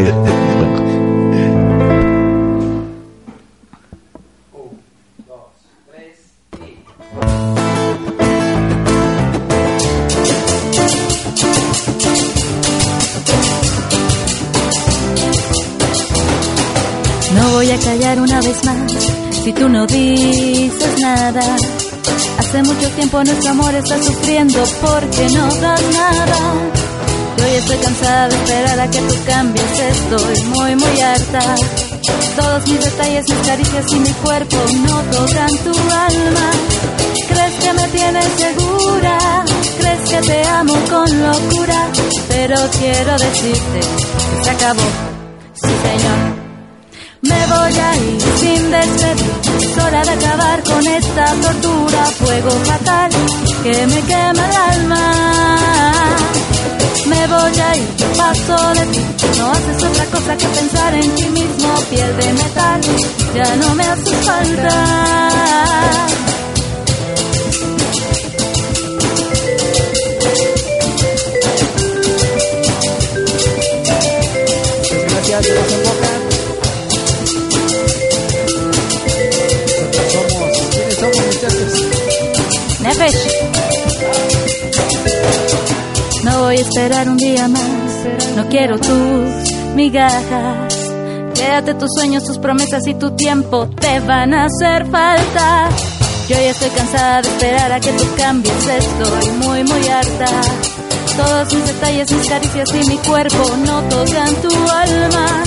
[18.12, 18.92] una vez más
[19.44, 21.42] si tú no dices nada.
[22.38, 26.38] Hace mucho tiempo nuestro amor está sufriendo porque no das nada.
[27.38, 31.56] Yo ya estoy cansada de esperar a que tú cambies, estoy muy muy harta.
[32.36, 36.52] Todos mis detalles, mis caricias y mi cuerpo no tocan tu alma.
[37.30, 39.46] Crees que me tienes segura,
[39.80, 41.88] crees que te amo con locura,
[42.28, 44.84] pero quiero decirte que se acabó.
[45.54, 46.33] Sí, señor.
[47.34, 49.32] Me voy a ir sin despedir.
[49.60, 52.06] Es hora de acabar con esta tortura.
[52.20, 53.12] Fuego fatal
[53.64, 55.04] que me quema el alma.
[57.08, 59.02] Me voy a ir, paso de ti.
[59.38, 61.70] No haces otra cosa que pensar en ti mismo.
[61.90, 62.82] Piel de metal,
[63.36, 66.23] ya no me hace falta.
[86.64, 87.62] Esperar un día más.
[88.36, 90.92] No quiero tus migajas.
[91.34, 95.70] Quédate tus sueños, tus promesas y tu tiempo te van a hacer falta.
[96.30, 98.68] Yo ya estoy cansada de esperar a que tú cambies.
[98.68, 100.26] Estoy muy, muy harta.
[101.18, 105.44] Todos mis detalles, mis caricias y mi cuerpo no tocan tu alma.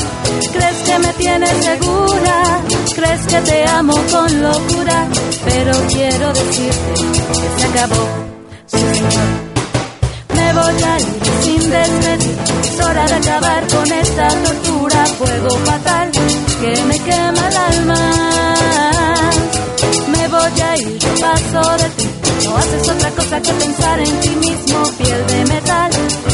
[0.53, 2.61] Crees que me tienes segura,
[2.95, 5.09] crees que te amo con locura,
[5.45, 8.09] pero quiero decirte que se acabó.
[8.67, 9.46] Sí, señor.
[10.57, 11.07] Voy a ir
[11.43, 12.37] sin despedir.
[12.65, 15.07] Es hora de acabar con esta tortura.
[15.19, 16.11] Fuego fatal
[16.61, 18.01] que me quema el alma.
[20.09, 22.09] Me voy a ir, yo paso de ti.
[22.45, 24.83] No haces otra cosa que pensar en ti mismo.
[24.99, 25.91] Piel de metal,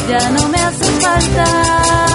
[0.08, 2.11] ya no me hace falta.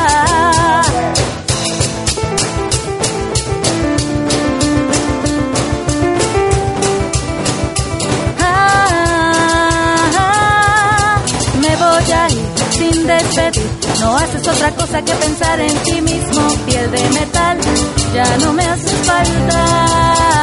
[13.08, 13.70] Despedir.
[14.00, 16.42] No haces otra cosa que pensar en ti mismo.
[16.66, 17.58] Piel de metal,
[18.14, 20.37] ya no me hace falta.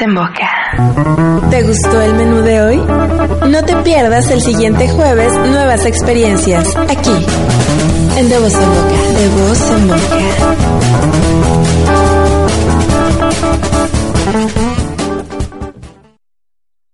[0.00, 1.50] En boca.
[1.50, 2.76] ¿Te gustó el menú de hoy?
[2.76, 7.26] No te pierdas el siguiente jueves nuevas experiencias aquí
[8.16, 8.96] en De voz en boca.
[9.18, 10.97] De voz en boca.